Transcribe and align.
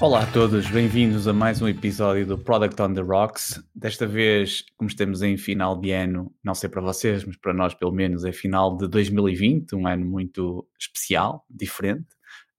Olá 0.00 0.22
a 0.22 0.32
todos, 0.32 0.66
bem-vindos 0.70 1.28
a 1.28 1.32
mais 1.34 1.60
um 1.60 1.68
episódio 1.68 2.24
do 2.24 2.38
Product 2.38 2.80
on 2.80 2.94
the 2.94 3.02
Rocks. 3.02 3.62
Desta 3.74 4.06
vez, 4.06 4.64
como 4.78 4.88
estamos 4.88 5.20
em 5.20 5.36
final 5.36 5.78
de 5.78 5.90
ano, 5.90 6.34
não 6.42 6.54
sei 6.54 6.70
para 6.70 6.80
vocês, 6.80 7.22
mas 7.22 7.36
para 7.36 7.52
nós 7.52 7.74
pelo 7.74 7.92
menos 7.92 8.24
é 8.24 8.32
final 8.32 8.78
de 8.78 8.88
2020, 8.88 9.74
um 9.74 9.86
ano 9.86 10.06
muito 10.06 10.66
especial, 10.80 11.44
diferente. 11.50 12.06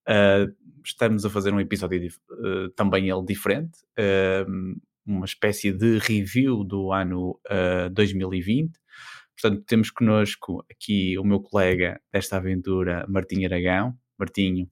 Uh, 0.08 0.54
estamos 0.84 1.24
a 1.26 1.30
fazer 1.30 1.52
um 1.52 1.58
episódio 1.58 2.12
uh, 2.30 2.68
também 2.76 3.10
ele 3.10 3.24
diferente, 3.24 3.76
uh, 3.98 4.80
uma 5.04 5.24
espécie 5.24 5.72
de 5.72 5.98
review 5.98 6.62
do 6.62 6.92
ano 6.92 7.40
2020. 7.92 8.70
Portanto, 9.36 9.64
temos 9.66 9.90
connosco 9.90 10.64
aqui 10.70 11.18
o 11.18 11.24
meu 11.24 11.40
colega 11.40 12.00
desta 12.12 12.36
aventura, 12.36 13.04
Martinho 13.08 13.48
Aragão. 13.48 13.98
Martinho, 14.16 14.70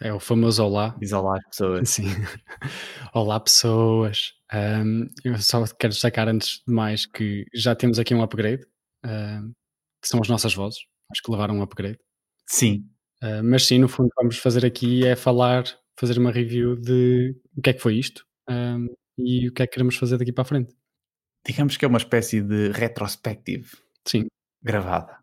é 0.00 0.12
o 0.12 0.20
famoso 0.20 0.62
olá. 0.62 0.94
Diz 1.00 1.12
olá 1.12 1.38
às 1.38 1.44
pessoas. 1.48 1.88
Sim. 1.88 2.04
olá, 3.14 3.40
pessoas. 3.40 4.34
Um, 4.52 5.08
eu 5.24 5.38
só 5.38 5.64
quero 5.66 5.92
destacar 5.92 6.28
antes 6.28 6.62
de 6.66 6.72
mais 6.72 7.06
que 7.06 7.46
já 7.54 7.74
temos 7.74 7.98
aqui 7.98 8.14
um 8.14 8.22
upgrade, 8.22 8.62
uh, 9.04 9.52
que 10.02 10.08
são 10.08 10.20
as 10.20 10.28
nossas 10.28 10.54
vozes. 10.54 10.80
Acho 11.10 11.22
que 11.22 11.30
levaram 11.30 11.56
um 11.56 11.62
upgrade. 11.62 11.98
Sim. 12.46 12.88
Uh, 13.22 13.42
mas 13.42 13.66
sim, 13.66 13.78
no 13.78 13.88
fundo, 13.88 14.10
vamos 14.16 14.38
fazer 14.38 14.64
aqui 14.66 15.06
é 15.06 15.16
falar, 15.16 15.64
fazer 15.98 16.18
uma 16.18 16.30
review 16.30 16.76
de 16.76 17.34
o 17.56 17.62
que 17.62 17.70
é 17.70 17.72
que 17.72 17.80
foi 17.80 17.96
isto 17.96 18.24
um, 18.48 18.86
e 19.18 19.48
o 19.48 19.52
que 19.52 19.62
é 19.62 19.66
que 19.66 19.72
queremos 19.72 19.96
fazer 19.96 20.18
daqui 20.18 20.32
para 20.32 20.42
a 20.42 20.46
frente. 20.46 20.74
Digamos 21.46 21.76
que 21.76 21.84
é 21.84 21.88
uma 21.88 21.98
espécie 21.98 22.42
de 22.42 22.70
retrospective. 22.72 23.70
Sim. 24.06 24.26
Gravada. 24.62 25.16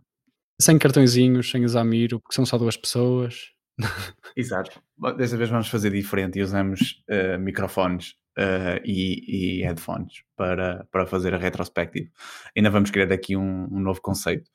Sem 0.59 0.80
cartõezinhos, 0.80 1.52
sem 1.52 1.64
examiro, 1.64 2.19
porque 2.19 2.36
são 2.36 2.45
só 2.45 2.58
duas 2.58 2.78
pessoas. 2.78 3.53
Exato. 4.35 4.81
Desta 5.17 5.38
vez 5.38 5.49
vamos 5.49 5.67
fazer 5.67 5.91
diferente 5.91 6.39
e 6.39 6.41
usamos 6.41 7.03
uh, 7.09 7.39
microfones 7.39 8.16
uh, 8.38 8.79
e, 8.83 9.59
e, 9.59 9.63
headphones 9.63 10.23
para, 10.35 10.88
para 10.91 11.05
fazer 11.05 11.33
a 11.33 11.38
retrospective. 11.38 12.11
Ainda 12.55 12.69
vamos 12.69 12.91
criar 12.91 13.11
aqui 13.11 13.35
um, 13.35 13.67
um 13.71 13.79
novo 13.79 14.01
conceito. 14.01 14.49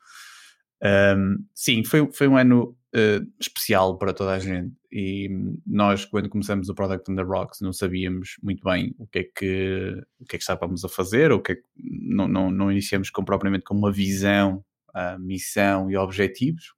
Um, 1.17 1.45
sim, 1.55 1.83
foi, 1.85 2.11
foi 2.13 2.29
um 2.29 2.37
ano 2.37 2.77
uh, 2.95 3.27
especial 3.41 3.99
para 3.99 4.13
toda 4.13 4.33
a 4.33 4.39
gente 4.39 4.73
e 4.93 5.29
nós, 5.67 6.05
quando 6.05 6.29
começamos 6.29 6.69
o 6.69 6.75
Product 6.75 7.11
on 7.11 7.17
the 7.17 7.23
Rocks, 7.23 7.61
não 7.61 7.73
sabíamos 7.73 8.37
muito 8.43 8.63
bem 8.63 8.95
o 8.99 9.07
que 9.07 9.19
é 9.19 9.25
que, 9.25 10.03
o 10.21 10.25
que, 10.25 10.37
é 10.37 10.39
que 10.39 10.43
estávamos 10.43 10.85
a 10.85 10.89
fazer, 10.89 11.33
ou 11.33 11.43
que, 11.43 11.53
é 11.53 11.55
que 11.57 11.63
não, 11.77 12.29
não, 12.29 12.51
não 12.51 12.71
iniciamos 12.71 13.11
com, 13.11 13.25
propriamente 13.25 13.65
com 13.65 13.75
uma 13.75 13.93
visão, 13.93 14.65
uh, 14.91 15.19
missão 15.19 15.91
e 15.91 15.97
objetivos 15.97 16.78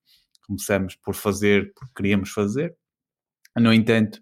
começamos 0.51 0.97
por 0.97 1.15
fazer 1.15 1.73
porque 1.75 1.93
queríamos 1.95 2.31
fazer. 2.31 2.75
No 3.57 3.73
entanto, 3.73 4.21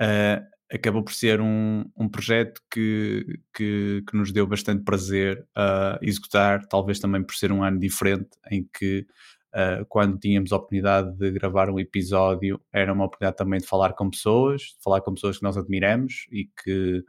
uh, 0.00 0.44
acabou 0.70 1.02
por 1.02 1.12
ser 1.12 1.40
um, 1.40 1.84
um 1.96 2.08
projeto 2.08 2.60
que, 2.70 3.40
que, 3.54 4.02
que, 4.06 4.16
nos 4.16 4.30
deu 4.30 4.46
bastante 4.46 4.84
prazer 4.84 5.46
a 5.54 5.98
uh, 6.00 6.04
executar, 6.04 6.66
talvez 6.66 6.98
também 6.98 7.22
por 7.22 7.34
ser 7.34 7.50
um 7.50 7.62
ano 7.62 7.78
diferente, 7.78 8.30
em 8.50 8.68
que 8.78 9.06
uh, 9.54 9.84
quando 9.88 10.18
tínhamos 10.18 10.52
a 10.52 10.56
oportunidade 10.56 11.16
de 11.16 11.30
gravar 11.30 11.70
um 11.70 11.78
episódio, 11.78 12.60
era 12.72 12.92
uma 12.92 13.04
oportunidade 13.06 13.36
também 13.36 13.60
de 13.60 13.66
falar 13.66 13.94
com 13.94 14.10
pessoas, 14.10 14.60
de 14.62 14.82
falar 14.82 15.00
com 15.00 15.14
pessoas 15.14 15.38
que 15.38 15.44
nós 15.44 15.56
admiramos 15.56 16.26
e 16.30 16.50
que 16.62 17.02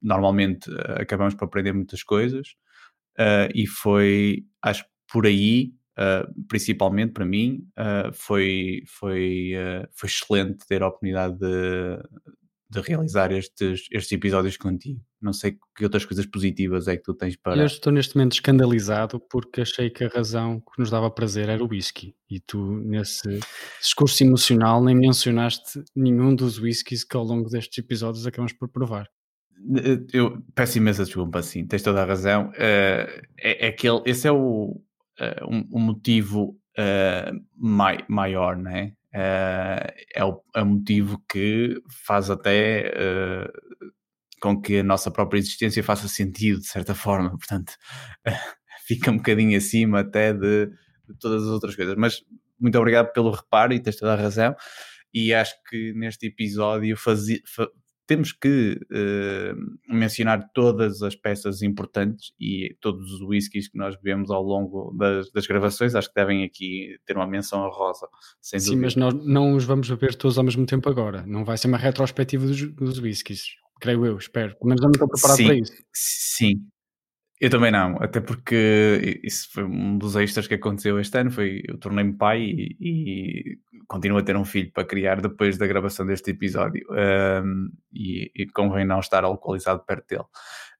normalmente 0.00 0.70
acabamos 0.98 1.34
por 1.34 1.44
aprender 1.44 1.74
muitas 1.74 2.02
coisas. 2.02 2.54
e 3.54 3.66
foi, 3.66 4.46
acho 4.62 4.86
por 5.12 5.26
aí 5.26 5.74
Uh, 5.98 6.44
principalmente 6.46 7.12
para 7.12 7.26
mim, 7.26 7.66
uh, 7.76 8.12
foi, 8.12 8.84
foi, 8.86 9.54
uh, 9.56 9.88
foi 9.90 10.08
excelente 10.08 10.64
ter 10.64 10.80
a 10.80 10.86
oportunidade 10.86 11.36
de, 11.36 11.98
de 12.70 12.80
realizar 12.80 13.32
estes, 13.32 13.88
estes 13.90 14.12
episódios 14.12 14.56
contigo. 14.56 15.00
Não 15.20 15.32
sei 15.32 15.58
que 15.76 15.82
outras 15.82 16.04
coisas 16.04 16.24
positivas 16.24 16.86
é 16.86 16.96
que 16.96 17.02
tu 17.02 17.14
tens 17.14 17.34
para. 17.34 17.56
Eu 17.56 17.66
estou 17.66 17.92
neste 17.92 18.14
momento 18.14 18.34
escandalizado 18.34 19.18
porque 19.18 19.62
achei 19.62 19.90
que 19.90 20.04
a 20.04 20.08
razão 20.08 20.60
que 20.60 20.78
nos 20.78 20.88
dava 20.88 21.10
prazer 21.10 21.48
era 21.48 21.64
o 21.64 21.68
whisky. 21.68 22.14
E 22.30 22.38
tu, 22.38 22.76
nesse 22.84 23.40
discurso 23.80 24.22
emocional, 24.22 24.80
nem 24.80 24.94
mencionaste 24.94 25.82
nenhum 25.96 26.32
dos 26.32 26.60
whiskies 26.60 27.02
que 27.02 27.16
ao 27.16 27.24
longo 27.24 27.50
destes 27.50 27.76
episódios 27.78 28.24
acabamos 28.24 28.52
por 28.52 28.68
provar. 28.68 29.08
Eu 30.12 30.40
peço 30.54 30.78
imensa 30.78 31.04
desculpa, 31.04 31.42
sim, 31.42 31.66
tens 31.66 31.82
toda 31.82 32.00
a 32.00 32.04
razão. 32.04 32.52
é, 32.56 33.24
é 33.36 33.66
aquele, 33.66 34.00
esse 34.06 34.28
é 34.28 34.30
o, 34.30 34.80
um, 35.48 35.68
um, 35.72 35.80
motivo 35.80 36.56
uh, 36.78 37.44
mai, 37.56 38.04
maior, 38.08 38.56
né? 38.56 38.92
Uh, 39.14 39.90
é, 40.14 40.24
o, 40.24 40.42
é 40.54 40.62
o 40.62 40.66
motivo 40.66 41.22
que 41.28 41.80
faz 42.06 42.30
até 42.30 42.92
com 44.40 44.60
que 44.60 44.78
a 44.78 44.84
nossa 44.84 45.10
própria 45.10 45.38
existência 45.38 45.82
faça 45.82 46.08
sentido, 46.08 46.60
de 46.60 46.66
certa 46.66 46.94
forma. 46.94 47.30
Portanto, 47.30 47.72
fica 48.86 49.10
um 49.10 49.16
bocadinho 49.16 49.56
acima 49.56 50.00
até 50.00 50.32
de, 50.32 50.66
de, 50.66 51.18
todas 51.20 51.44
as 51.44 51.48
outras 51.48 51.74
coisas. 51.74 51.96
Mas 51.96 52.22
muito 52.58 52.78
obrigado 52.78 53.12
pelo 53.12 53.30
reparo 53.30 53.72
e 53.72 53.80
tens 53.80 53.96
toda 53.96 54.14
a 54.14 54.16
razão. 54.16 54.54
E 55.12 55.32
acho 55.32 55.54
que 55.68 55.92
neste 55.94 56.26
episódio 56.26 56.96
fazia, 56.96 57.40
temos 58.08 58.32
que 58.32 58.80
uh, 58.90 59.94
mencionar 59.94 60.50
todas 60.54 61.02
as 61.02 61.14
peças 61.14 61.60
importantes 61.60 62.32
e 62.40 62.74
todos 62.80 63.12
os 63.12 63.20
whiskies 63.20 63.68
que 63.68 63.76
nós 63.76 63.96
bebemos 63.96 64.30
ao 64.30 64.42
longo 64.42 64.96
das, 64.96 65.30
das 65.30 65.46
gravações. 65.46 65.94
Acho 65.94 66.08
que 66.08 66.14
devem 66.14 66.42
aqui 66.42 66.96
ter 67.04 67.16
uma 67.16 67.26
menção 67.26 67.62
a 67.64 67.68
rosa. 67.68 68.08
Sim, 68.40 68.56
dúvida. 68.56 68.80
mas 68.80 68.96
nós 68.96 69.14
não 69.26 69.54
os 69.54 69.64
vamos 69.64 69.90
beber 69.90 70.14
todos 70.14 70.38
ao 70.38 70.44
mesmo 70.44 70.64
tempo 70.64 70.88
agora. 70.88 71.22
Não 71.26 71.44
vai 71.44 71.58
ser 71.58 71.68
uma 71.68 71.76
retrospectiva 71.76 72.46
dos, 72.46 72.72
dos 72.72 72.98
whiskies, 72.98 73.42
creio 73.78 74.06
eu, 74.06 74.16
espero. 74.16 74.56
Pelo 74.56 74.68
menos 74.70 74.80
eu 74.82 74.86
não 74.86 74.92
estou 74.92 75.08
preparado 75.08 75.36
sim, 75.36 75.44
para 75.44 75.56
isso. 75.56 75.72
Sim, 75.92 76.66
eu 77.40 77.50
também 77.50 77.70
não, 77.70 77.96
até 78.00 78.20
porque 78.20 79.20
isso 79.22 79.48
foi 79.52 79.64
um 79.64 79.96
dos 79.96 80.16
extras 80.16 80.48
que 80.48 80.54
aconteceu 80.54 80.98
este 80.98 81.18
ano, 81.18 81.30
foi 81.30 81.62
eu 81.68 81.78
tornei-me 81.78 82.14
pai 82.16 82.42
e, 82.42 82.76
e, 82.80 83.58
continuo 83.86 84.18
a 84.18 84.22
ter 84.22 84.36
um 84.36 84.44
filho 84.44 84.72
para 84.72 84.84
criar 84.84 85.20
depois 85.20 85.56
da 85.56 85.66
gravação 85.66 86.04
deste 86.04 86.32
episódio 86.32 86.84
um, 86.90 87.70
e, 87.92 88.30
e 88.34 88.46
convém 88.46 88.84
não 88.84 88.98
estar 88.98 89.22
alcoolizado 89.22 89.84
perto 89.84 90.08
dele. 90.08 90.24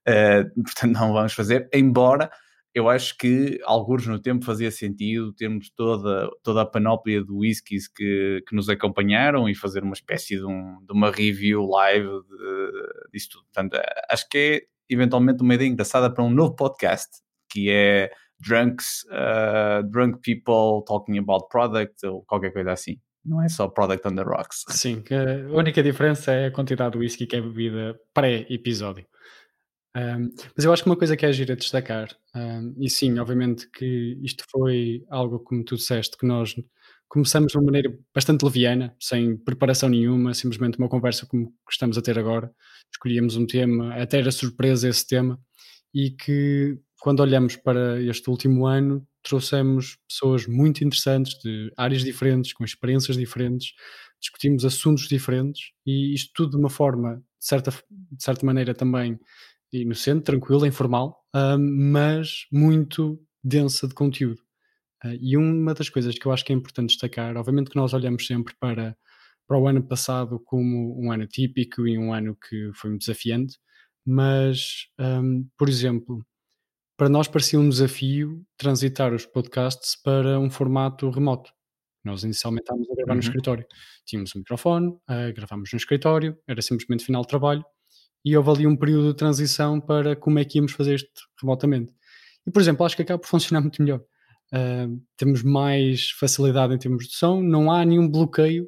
Uh, 0.07 0.51
portanto, 0.63 0.93
não 0.93 1.13
vamos 1.13 1.33
fazer, 1.33 1.69
embora 1.73 2.29
eu 2.73 2.87
acho 2.89 3.17
que 3.17 3.59
alguns 3.63 4.05
no 4.05 4.19
tempo 4.19 4.45
fazia 4.45 4.69
sentido 4.69 5.33
termos 5.33 5.69
toda, 5.71 6.29
toda 6.43 6.61
a 6.61 6.65
panóplia 6.65 7.23
de 7.23 7.31
whiskies 7.31 7.87
que, 7.87 8.43
que 8.47 8.55
nos 8.55 8.69
acompanharam 8.69 9.49
e 9.49 9.55
fazer 9.55 9.83
uma 9.83 9.93
espécie 9.93 10.37
de, 10.37 10.45
um, 10.45 10.77
de 10.85 10.93
uma 10.93 11.09
review 11.09 11.65
live 11.65 12.07
de, 12.07 13.11
disso 13.11 13.29
tudo. 13.31 13.45
Portanto, 13.45 13.81
acho 14.09 14.29
que 14.29 14.37
é 14.37 14.78
eventualmente 14.89 15.43
uma 15.43 15.55
ideia 15.55 15.69
engraçada 15.69 16.11
para 16.13 16.23
um 16.23 16.29
novo 16.29 16.55
podcast, 16.55 17.09
que 17.49 17.69
é 17.69 18.11
Drunks, 18.39 19.03
uh, 19.11 19.83
Drunk 19.89 20.19
People 20.21 20.83
Talking 20.85 21.19
About 21.19 21.47
Product 21.49 22.05
ou 22.05 22.23
qualquer 22.23 22.51
coisa 22.51 22.71
assim. 22.71 22.97
Não 23.23 23.41
é 23.41 23.49
só 23.49 23.67
Product 23.67 24.07
on 24.07 24.15
the 24.15 24.23
Rocks. 24.23 24.63
Sim, 24.69 25.03
a 25.11 25.55
única 25.55 25.83
diferença 25.83 26.31
é 26.31 26.47
a 26.47 26.51
quantidade 26.51 26.93
de 26.93 26.99
whisky 26.99 27.27
que 27.27 27.35
é 27.35 27.41
bebida 27.41 27.99
pré-episódio. 28.13 29.05
Um, 29.95 30.29
mas 30.55 30.65
eu 30.65 30.71
acho 30.71 30.83
que 30.83 30.89
uma 30.89 30.95
coisa 30.95 31.17
que 31.17 31.25
é 31.25 31.31
gira 31.33 31.55
destacar, 31.55 32.09
um, 32.35 32.75
e 32.77 32.89
sim, 32.89 33.17
obviamente 33.19 33.69
que 33.71 34.17
isto 34.21 34.45
foi 34.49 35.03
algo, 35.09 35.39
como 35.39 35.63
tu 35.65 35.75
disseste, 35.75 36.15
que 36.17 36.25
nós 36.25 36.55
começamos 37.09 37.51
de 37.51 37.57
uma 37.57 37.65
maneira 37.65 37.91
bastante 38.13 38.45
leviana, 38.45 38.95
sem 38.99 39.35
preparação 39.35 39.89
nenhuma, 39.89 40.33
simplesmente 40.33 40.77
uma 40.77 40.87
conversa 40.87 41.25
como 41.25 41.51
estamos 41.69 41.97
a 41.97 42.01
ter 42.01 42.17
agora. 42.19 42.53
Escolhíamos 42.93 43.35
um 43.35 43.45
tema, 43.47 43.93
até 43.95 44.19
era 44.19 44.31
surpresa 44.31 44.87
esse 44.87 45.05
tema, 45.07 45.39
e 45.93 46.11
que 46.11 46.77
quando 47.01 47.21
olhamos 47.21 47.55
para 47.55 48.01
este 48.03 48.29
último 48.29 48.67
ano, 48.67 49.05
trouxemos 49.23 49.97
pessoas 50.07 50.45
muito 50.45 50.83
interessantes, 50.83 51.33
de 51.43 51.71
áreas 51.75 52.03
diferentes, 52.03 52.53
com 52.53 52.63
experiências 52.63 53.17
diferentes, 53.17 53.73
discutimos 54.21 54.63
assuntos 54.63 55.07
diferentes, 55.07 55.71
e 55.85 56.13
isto 56.13 56.31
tudo 56.35 56.51
de 56.51 56.57
uma 56.57 56.69
forma, 56.69 57.15
de 57.17 57.23
certa, 57.39 57.71
de 57.71 58.23
certa 58.23 58.45
maneira 58.45 58.73
também 58.73 59.19
inocente, 59.73 60.23
tranquila, 60.25 60.67
informal, 60.67 61.17
mas 61.57 62.45
muito 62.51 63.19
densa 63.43 63.87
de 63.87 63.93
conteúdo. 63.93 64.48
Uh, 65.03 65.17
e 65.21 65.37
uma 65.37 65.73
das 65.73 65.89
coisas 65.89 66.17
que 66.17 66.25
eu 66.25 66.31
acho 66.31 66.43
que 66.43 66.51
é 66.51 66.55
importante 66.55 66.89
destacar, 66.89 67.37
obviamente 67.37 67.69
que 67.69 67.75
nós 67.75 67.93
olhamos 67.93 68.25
sempre 68.25 68.53
para, 68.59 68.97
para 69.47 69.57
o 69.57 69.67
ano 69.67 69.83
passado 69.83 70.39
como 70.39 70.99
um 71.01 71.11
ano 71.11 71.25
típico 71.27 71.87
e 71.87 71.97
um 71.97 72.13
ano 72.13 72.35
que 72.35 72.71
foi 72.75 72.89
muito 72.89 73.01
desafiante, 73.01 73.57
mas, 74.05 74.87
um, 74.99 75.47
por 75.57 75.69
exemplo, 75.69 76.25
para 76.97 77.09
nós 77.09 77.27
parecia 77.27 77.59
um 77.59 77.69
desafio 77.69 78.43
transitar 78.57 79.13
os 79.13 79.25
podcasts 79.25 79.95
para 79.95 80.39
um 80.39 80.49
formato 80.49 81.09
remoto. 81.09 81.51
Nós 82.03 82.23
inicialmente 82.23 82.63
estávamos 82.63 82.89
a 82.89 82.95
gravar 82.95 83.11
uhum. 83.11 83.15
no 83.15 83.23
escritório. 83.23 83.65
Tínhamos 84.05 84.35
um 84.35 84.39
microfone, 84.39 84.87
uh, 84.89 85.33
gravámos 85.33 85.71
no 85.71 85.77
escritório, 85.77 86.37
era 86.47 86.61
simplesmente 86.61 87.05
final 87.05 87.21
de 87.21 87.27
trabalho, 87.27 87.63
e 88.23 88.35
houve 88.35 88.49
ali 88.49 88.67
um 88.67 88.75
período 88.75 89.09
de 89.09 89.15
transição 89.15 89.79
para 89.79 90.15
como 90.15 90.39
é 90.39 90.45
que 90.45 90.57
íamos 90.57 90.73
fazer 90.73 90.95
isto 90.95 91.21
remotamente. 91.39 91.93
E, 92.45 92.51
por 92.51 92.61
exemplo, 92.61 92.85
acho 92.85 92.95
que 92.95 93.01
acaba 93.01 93.19
por 93.19 93.27
funcionar 93.27 93.61
muito 93.63 93.81
melhor. 93.81 94.01
Uh, 94.53 94.99
temos 95.15 95.43
mais 95.43 96.09
facilidade 96.11 96.73
em 96.73 96.77
termos 96.77 97.07
de 97.07 97.15
som, 97.15 97.41
não 97.41 97.71
há 97.71 97.85
nenhum 97.85 98.09
bloqueio 98.09 98.67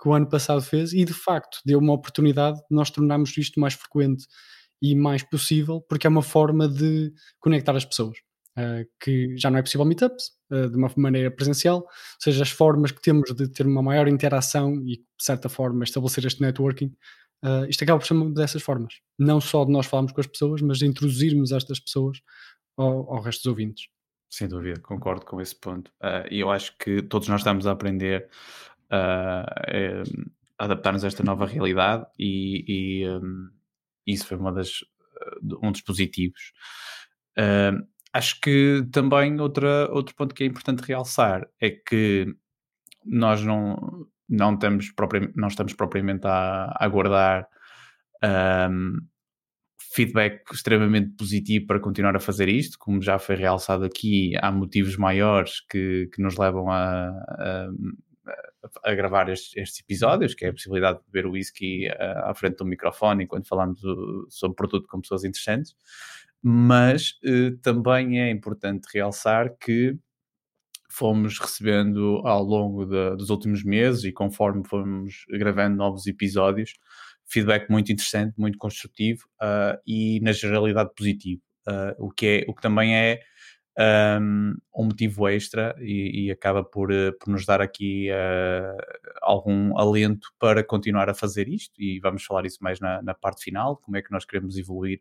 que 0.00 0.08
o 0.08 0.12
ano 0.12 0.28
passado 0.28 0.60
fez 0.60 0.92
e 0.92 1.04
de 1.04 1.14
facto 1.14 1.60
deu 1.64 1.78
uma 1.78 1.92
oportunidade 1.92 2.58
de 2.58 2.66
nós 2.70 2.90
tornarmos 2.90 3.36
isto 3.38 3.58
mais 3.60 3.74
frequente 3.74 4.26
e 4.82 4.94
mais 4.94 5.22
possível, 5.22 5.80
porque 5.88 6.06
é 6.06 6.10
uma 6.10 6.22
forma 6.22 6.68
de 6.68 7.12
conectar 7.40 7.74
as 7.74 7.84
pessoas. 7.84 8.18
Uh, 8.56 8.86
que 9.00 9.36
já 9.36 9.50
não 9.50 9.58
é 9.58 9.62
possível 9.62 9.84
meetups 9.84 10.30
uh, 10.52 10.68
de 10.70 10.76
uma 10.76 10.88
maneira 10.96 11.28
presencial, 11.28 11.78
ou 11.78 11.88
seja, 12.20 12.42
as 12.42 12.50
formas 12.50 12.92
que 12.92 13.02
temos 13.02 13.34
de 13.34 13.48
ter 13.48 13.66
uma 13.66 13.82
maior 13.82 14.06
interação 14.06 14.76
e, 14.82 14.98
de 14.98 15.04
certa 15.18 15.48
forma, 15.48 15.82
estabelecer 15.82 16.24
este 16.24 16.40
networking, 16.40 16.94
uh, 17.44 17.64
isto 17.68 17.82
acaba 17.82 17.98
por 17.98 18.06
ser 18.06 18.14
uma 18.14 18.30
dessas 18.30 18.62
formas. 18.62 18.94
Não 19.18 19.40
só 19.40 19.64
de 19.64 19.72
nós 19.72 19.86
falarmos 19.86 20.12
com 20.12 20.20
as 20.20 20.26
pessoas, 20.28 20.62
mas 20.62 20.78
de 20.78 20.86
introduzirmos 20.86 21.50
estas 21.50 21.80
pessoas 21.80 22.18
ao, 22.76 23.12
ao 23.12 23.22
resto 23.22 23.40
dos 23.40 23.46
ouvintes. 23.46 23.86
Sem 24.28 24.48
dúvida, 24.48 24.80
concordo 24.80 25.24
com 25.24 25.40
esse 25.40 25.54
ponto. 25.54 25.90
E 26.30 26.40
eu 26.40 26.50
acho 26.50 26.76
que 26.76 27.02
todos 27.02 27.28
nós 27.28 27.40
estamos 27.40 27.66
a 27.66 27.72
aprender 27.72 28.28
a 28.90 29.44
adaptar-nos 30.58 31.04
a 31.04 31.08
esta 31.08 31.22
nova 31.22 31.46
realidade 31.46 32.06
e, 32.18 32.64
e 33.02 33.08
um, 33.08 33.50
isso 34.06 34.26
foi 34.26 34.36
uma 34.36 34.52
das, 34.52 34.84
um 35.62 35.72
dos 35.72 35.80
positivos. 35.80 36.52
Uh, 37.38 37.86
acho 38.12 38.40
que 38.40 38.86
também 38.92 39.40
outra, 39.40 39.90
outro 39.90 40.14
ponto 40.14 40.34
que 40.34 40.44
é 40.44 40.46
importante 40.46 40.86
realçar 40.86 41.48
é 41.60 41.70
que 41.70 42.34
nós 43.04 43.44
não, 43.44 44.06
não, 44.28 44.54
estamos, 44.54 44.92
não 45.34 45.48
estamos 45.48 45.74
propriamente 45.74 46.26
a 46.26 46.74
aguardar 46.78 47.48
um, 48.70 48.98
feedback 49.94 50.42
extremamente 50.52 51.10
positivo 51.16 51.66
para 51.68 51.78
continuar 51.78 52.16
a 52.16 52.20
fazer 52.20 52.48
isto, 52.48 52.76
como 52.76 53.00
já 53.00 53.16
foi 53.16 53.36
realçado 53.36 53.84
aqui, 53.84 54.32
há 54.42 54.50
motivos 54.50 54.96
maiores 54.96 55.60
que, 55.70 56.10
que 56.12 56.20
nos 56.20 56.36
levam 56.36 56.68
a, 56.68 57.10
a, 57.10 57.68
a 58.82 58.94
gravar 58.94 59.28
estes, 59.28 59.56
estes, 59.56 59.80
episódios, 59.80 60.34
que 60.34 60.46
é 60.46 60.48
a 60.48 60.52
possibilidade 60.52 60.98
de 60.98 61.04
beber 61.12 61.30
whisky 61.30 61.86
uh, 61.88 62.24
à 62.24 62.34
frente 62.34 62.56
do 62.56 62.64
microfone 62.64 63.22
enquanto 63.22 63.46
falamos 63.46 63.80
do, 63.80 64.26
sobre 64.30 64.56
produto 64.56 64.88
com 64.88 65.00
pessoas 65.00 65.22
interessantes, 65.22 65.76
mas 66.42 67.12
uh, 67.24 67.56
também 67.62 68.20
é 68.20 68.30
importante 68.32 68.88
realçar 68.92 69.56
que 69.60 69.96
fomos 70.90 71.38
recebendo 71.38 72.20
ao 72.24 72.42
longo 72.42 72.84
de, 72.84 73.16
dos 73.16 73.30
últimos 73.30 73.62
meses 73.62 74.02
e 74.02 74.12
conforme 74.12 74.66
fomos 74.66 75.24
gravando 75.30 75.76
novos 75.76 76.08
episódios, 76.08 76.74
feedback 77.26 77.70
muito 77.70 77.90
interessante, 77.92 78.34
muito 78.38 78.58
construtivo 78.58 79.24
uh, 79.42 79.78
e 79.86 80.20
na 80.20 80.32
generalidade 80.32 80.90
positivo, 80.94 81.42
o, 81.98 82.10
que 82.10 82.26
é, 82.26 82.44
o 82.46 82.54
que 82.54 82.60
também 82.60 82.94
é 82.94 83.20
um, 83.78 84.54
um 84.74 84.84
motivo 84.84 85.28
extra 85.28 85.74
e, 85.80 86.26
e 86.26 86.30
acaba 86.30 86.62
por, 86.62 86.92
eh, 86.92 87.10
por, 87.12 87.28
nos 87.30 87.44
dar 87.44 87.60
aqui 87.60 88.08
uh, 88.10 88.76
algum 89.20 89.76
alento 89.76 90.28
para 90.38 90.62
continuar 90.62 91.10
a 91.10 91.14
fazer 91.14 91.48
isto 91.48 91.72
e 91.80 91.98
vamos 91.98 92.24
falar 92.24 92.46
isso 92.46 92.58
mais 92.60 92.78
na, 92.78 93.02
na 93.02 93.14
parte 93.14 93.42
final, 93.42 93.76
como 93.78 93.96
é 93.96 94.02
que 94.02 94.12
nós 94.12 94.24
queremos 94.24 94.56
evoluir 94.56 95.00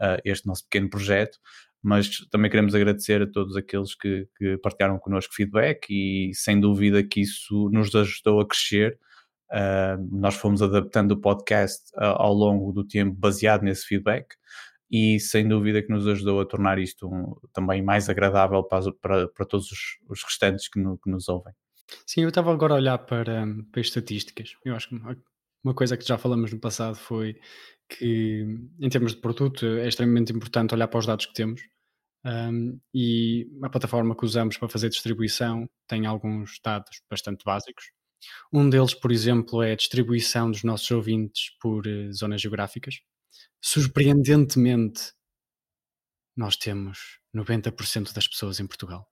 uh, 0.00 0.20
este 0.24 0.46
nosso 0.46 0.64
pequeno 0.64 0.88
projeto, 0.88 1.38
mas 1.82 2.26
também 2.30 2.50
queremos 2.50 2.74
agradecer 2.74 3.22
a 3.22 3.26
todos 3.26 3.54
aqueles 3.54 3.94
que, 3.94 4.26
que 4.38 4.56
partilharam 4.58 4.98
connosco 4.98 5.34
feedback 5.34 5.86
e 5.90 6.34
sem 6.34 6.58
dúvida 6.58 7.04
que 7.04 7.20
isso 7.20 7.68
nos 7.70 7.94
ajudou 7.94 8.40
a 8.40 8.48
crescer. 8.48 8.98
Uh, 9.50 10.08
nós 10.10 10.34
fomos 10.34 10.60
adaptando 10.60 11.12
o 11.12 11.20
podcast 11.20 11.84
ao 11.96 12.34
longo 12.34 12.72
do 12.72 12.84
tempo 12.84 13.14
baseado 13.14 13.62
nesse 13.62 13.86
feedback 13.86 14.34
e 14.90 15.18
sem 15.18 15.46
dúvida 15.48 15.82
que 15.82 15.90
nos 15.90 16.06
ajudou 16.06 16.40
a 16.40 16.46
tornar 16.46 16.78
isto 16.78 17.08
um, 17.08 17.34
também 17.52 17.82
mais 17.82 18.08
agradável 18.08 18.62
para, 18.62 18.92
para, 18.92 19.28
para 19.28 19.46
todos 19.46 19.70
os, 19.70 19.80
os 20.08 20.22
restantes 20.22 20.68
que, 20.68 20.78
no, 20.78 20.98
que, 20.98 21.10
nos 21.10 21.28
ouvem. 21.28 21.52
Sim, 22.06 22.22
eu 22.22 22.28
estava 22.28 22.52
agora 22.52 22.74
a 22.74 22.76
olhar 22.76 22.98
para, 22.98 23.46
para 23.70 23.80
estatísticas. 23.80 24.56
Eu 24.64 24.74
acho 24.74 24.88
que 24.88 24.96
uma, 24.96 25.16
uma 25.64 25.74
coisa 25.74 25.96
que 25.96 26.06
já 26.06 26.16
falamos 26.16 26.52
no 26.52 26.60
passado 26.60 26.96
foi 26.96 27.36
que, 27.88 28.44
em 28.80 28.88
termos 28.88 29.14
de 29.14 29.20
produto, 29.20 29.66
é 29.66 29.88
extremamente 29.88 30.32
importante 30.32 30.74
olhar 30.74 30.88
para 30.88 30.98
os 30.98 31.06
dados 31.06 31.26
que 31.26 31.34
temos. 31.34 31.60
Um, 32.24 32.80
e 32.92 33.46
a 33.62 33.68
plataforma 33.68 34.16
que 34.16 34.24
usamos 34.24 34.58
para 34.58 34.68
fazer 34.68 34.88
distribuição 34.88 35.68
tem 35.86 36.06
alguns 36.06 36.58
dados 36.64 37.00
bastante 37.08 37.44
básicos. 37.44 37.84
Um 38.52 38.68
deles, 38.68 38.94
por 38.94 39.12
exemplo, 39.12 39.62
é 39.62 39.72
a 39.72 39.76
distribuição 39.76 40.50
dos 40.50 40.64
nossos 40.64 40.90
ouvintes 40.90 41.50
por 41.60 41.86
uh, 41.86 42.12
zonas 42.12 42.40
geográficas 42.40 42.96
surpreendentemente, 43.66 45.12
nós 46.36 46.56
temos 46.56 47.18
90% 47.34 48.12
das 48.12 48.28
pessoas 48.28 48.60
em 48.60 48.66
Portugal. 48.66 49.08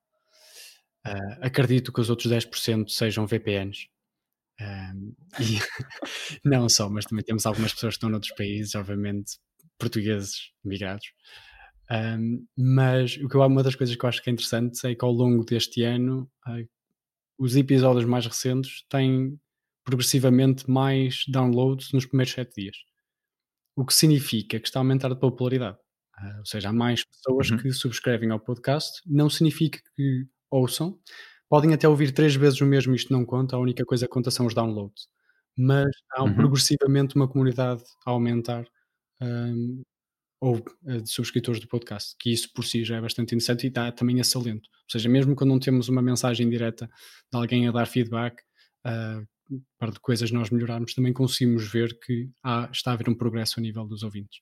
Uh, 1.04 1.38
acredito 1.42 1.92
que 1.92 2.00
os 2.00 2.08
outros 2.08 2.32
10% 2.32 2.88
sejam 2.88 3.26
VPNs. 3.26 3.88
Um, 4.60 5.14
e 5.40 5.58
não 6.48 6.68
só, 6.68 6.88
mas 6.88 7.04
também 7.04 7.24
temos 7.24 7.44
algumas 7.46 7.72
pessoas 7.72 7.94
que 7.94 7.96
estão 7.96 8.08
noutros 8.08 8.32
países, 8.34 8.76
obviamente, 8.76 9.38
portugueses 9.76 10.52
migrados. 10.64 11.06
Um, 11.90 12.46
mas 12.56 13.16
o 13.16 13.28
que 13.28 13.34
eu, 13.34 13.42
uma 13.42 13.62
das 13.62 13.74
coisas 13.74 13.96
que 13.96 14.04
eu 14.04 14.08
acho 14.08 14.22
que 14.22 14.30
é 14.30 14.32
interessante 14.32 14.86
é 14.86 14.94
que 14.94 15.04
ao 15.04 15.10
longo 15.10 15.44
deste 15.44 15.82
ano 15.82 16.30
uh, 16.46 16.68
os 17.38 17.56
episódios 17.56 18.04
mais 18.04 18.26
recentes 18.26 18.84
têm 18.88 19.38
progressivamente 19.84 20.68
mais 20.70 21.24
downloads 21.28 21.92
nos 21.92 22.06
primeiros 22.06 22.32
7 22.32 22.54
dias 22.54 22.76
o 23.76 23.84
que 23.84 23.94
significa 23.94 24.58
que 24.58 24.66
está 24.66 24.78
a 24.78 24.82
aumentar 24.82 25.10
a 25.10 25.16
popularidade. 25.16 25.76
Uh, 26.18 26.38
ou 26.38 26.46
seja, 26.46 26.68
há 26.68 26.72
mais 26.72 27.04
pessoas 27.04 27.50
uhum. 27.50 27.58
que 27.58 27.72
subscrevem 27.72 28.30
ao 28.30 28.38
podcast, 28.38 29.00
não 29.04 29.28
significa 29.28 29.80
que 29.96 30.26
ouçam, 30.50 30.98
podem 31.48 31.74
até 31.74 31.88
ouvir 31.88 32.12
três 32.12 32.34
vezes 32.36 32.60
o 32.60 32.66
mesmo, 32.66 32.94
isto 32.94 33.12
não 33.12 33.24
conta, 33.24 33.56
a 33.56 33.58
única 33.58 33.84
coisa 33.84 34.06
que 34.06 34.12
conta 34.12 34.30
são 34.30 34.46
os 34.46 34.54
downloads. 34.54 35.08
Mas 35.56 35.90
há 36.12 36.22
uhum. 36.22 36.34
progressivamente 36.34 37.16
uma 37.16 37.28
comunidade 37.28 37.82
a 38.06 38.10
aumentar 38.10 38.64
um, 39.20 39.82
ou 40.40 40.56
uh, 40.56 41.00
de 41.00 41.10
subscritores 41.10 41.60
do 41.60 41.68
podcast, 41.68 42.14
que 42.18 42.32
isso 42.32 42.52
por 42.52 42.64
si 42.64 42.84
já 42.84 42.96
é 42.96 43.00
bastante 43.00 43.34
interessante 43.34 43.66
e 43.66 43.70
dá 43.70 43.90
também 43.92 44.20
a 44.20 44.24
salento. 44.24 44.68
Ou 44.72 44.90
seja, 44.90 45.08
mesmo 45.08 45.34
quando 45.34 45.50
não 45.50 45.58
temos 45.58 45.88
uma 45.88 46.02
mensagem 46.02 46.48
direta 46.48 46.86
de 46.86 47.38
alguém 47.38 47.66
a 47.68 47.72
dar 47.72 47.86
feedback, 47.86 48.40
uh, 48.86 49.26
para 49.78 49.90
de 49.92 50.00
coisas 50.00 50.30
nós 50.30 50.50
melhorarmos, 50.50 50.94
também 50.94 51.12
conseguimos 51.12 51.70
ver 51.70 51.98
que 52.00 52.30
há, 52.42 52.68
está 52.72 52.90
a 52.90 52.94
haver 52.94 53.08
um 53.08 53.14
progresso 53.14 53.60
a 53.60 53.62
nível 53.62 53.86
dos 53.86 54.02
ouvintes. 54.02 54.40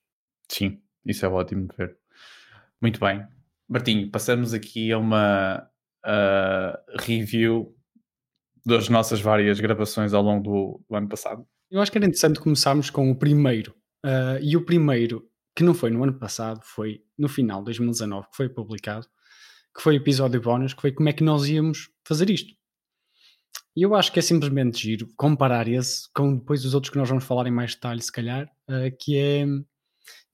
Sim, 0.49 0.81
isso 1.05 1.25
é 1.27 1.29
ótimo 1.29 1.69
de 1.69 1.77
ver. 1.77 1.97
Muito 2.81 3.01
bem. 3.01 3.25
Martinho, 3.69 4.11
passamos 4.11 4.53
aqui 4.53 4.93
a 4.93 4.99
uma 4.99 5.69
uh, 6.05 7.01
review 7.01 7.75
das 8.65 8.89
nossas 8.89 9.21
várias 9.21 9.59
gravações 9.61 10.13
ao 10.13 10.23
longo 10.23 10.43
do, 10.43 10.85
do, 10.89 10.97
ano 10.97 11.09
passado. 11.09 11.47
Eu 11.71 11.81
acho 11.81 11.91
que 11.91 11.99
era 11.99 12.07
interessante 12.07 12.39
começarmos 12.39 12.91
com 12.91 13.11
o 13.11 13.17
primeiro. 13.17 13.75
Uh, 14.05 14.39
e 14.43 14.57
o 14.57 14.65
primeiro, 14.65 15.29
que 15.55 15.63
não 15.63 15.75
foi 15.75 15.91
no 15.91 16.03
ano 16.03 16.19
passado, 16.19 16.61
foi 16.65 17.01
no 17.19 17.29
final 17.29 17.61
de 17.61 17.67
2019, 17.67 18.29
que 18.31 18.37
foi 18.37 18.49
publicado, 18.49 19.07
que 19.75 19.83
foi 19.83 19.95
o 19.95 19.99
episódio 19.99 20.41
bónus, 20.41 20.75
que 20.75 20.81
foi 20.81 20.93
como 20.93 21.09
é 21.09 21.13
que 21.13 21.25
nós 21.25 21.49
íamos 21.49 21.89
fazer 22.07 22.31
isto. 22.31 22.53
E 23.75 23.83
eu 23.83 23.95
acho 23.95 24.13
que 24.13 24.19
é 24.19 24.23
simplesmente 24.23 24.83
giro 24.83 25.09
comparar 25.17 25.67
esse 25.67 26.09
com 26.15 26.37
depois 26.37 26.65
os 26.65 26.75
outros 26.75 26.91
que 26.91 26.99
nós 26.99 27.09
vamos 27.09 27.25
falar 27.25 27.47
em 27.47 27.51
mais 27.51 27.75
detalhe, 27.75 28.03
se 28.03 28.13
calhar, 28.13 28.47
uh, 28.69 28.97
que 28.99 29.17
é 29.17 29.47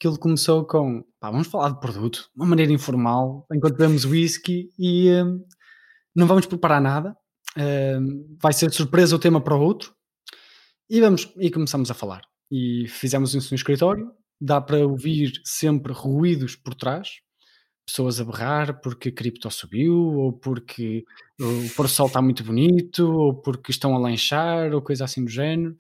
que 0.01 0.07
ele 0.07 0.19
começou 0.19 0.65
com 0.65 1.05
pá, 1.21 1.31
vamos 1.31 1.49
falar 1.49 1.71
de 1.71 1.81
produto, 1.81 2.31
uma 2.35 2.47
maneira 2.47 2.73
informal, 2.73 3.47
enquanto 3.53 3.77
bebemos 3.77 4.05
whisky 4.05 4.71
e 4.79 5.11
uh, 5.11 5.45
não 6.15 6.27
vamos 6.27 6.47
preparar 6.47 6.81
nada, 6.81 7.17
uh, 7.57 8.39
vai 8.41 8.53
ser 8.53 8.73
surpresa 8.73 9.15
o 9.15 9.19
tema 9.19 9.41
para 9.41 9.57
o 9.57 9.61
outro, 9.61 9.95
e 10.91 11.01
vamos 11.01 11.33
e 11.39 11.51
começamos 11.51 11.91
a 11.91 11.95
falar. 11.95 12.23
E 12.51 12.87
fizemos 12.89 13.35
isso 13.35 13.53
no 13.53 13.57
escritório, 13.57 14.11
dá 14.41 14.61
para 14.61 14.87
ouvir 14.87 15.33
sempre 15.45 15.93
ruídos 15.93 16.57
por 16.57 16.75
trás, 16.75 17.21
pessoas 17.87 18.21
a 18.21 18.25
berrar 18.25 18.81
porque 18.81 19.09
a 19.09 19.13
cripto 19.13 19.51
subiu, 19.51 19.97
ou 19.97 20.33
porque 20.33 21.05
o 21.41 21.75
pôr 21.75 21.89
sol 21.89 22.07
está 22.07 22.21
muito 22.21 22.45
bonito, 22.45 23.11
ou 23.11 23.35
porque 23.35 23.71
estão 23.71 23.95
a 23.95 23.99
lanchar, 23.99 24.75
ou 24.75 24.83
coisa 24.83 25.05
assim 25.05 25.25
do 25.25 25.31
género. 25.31 25.73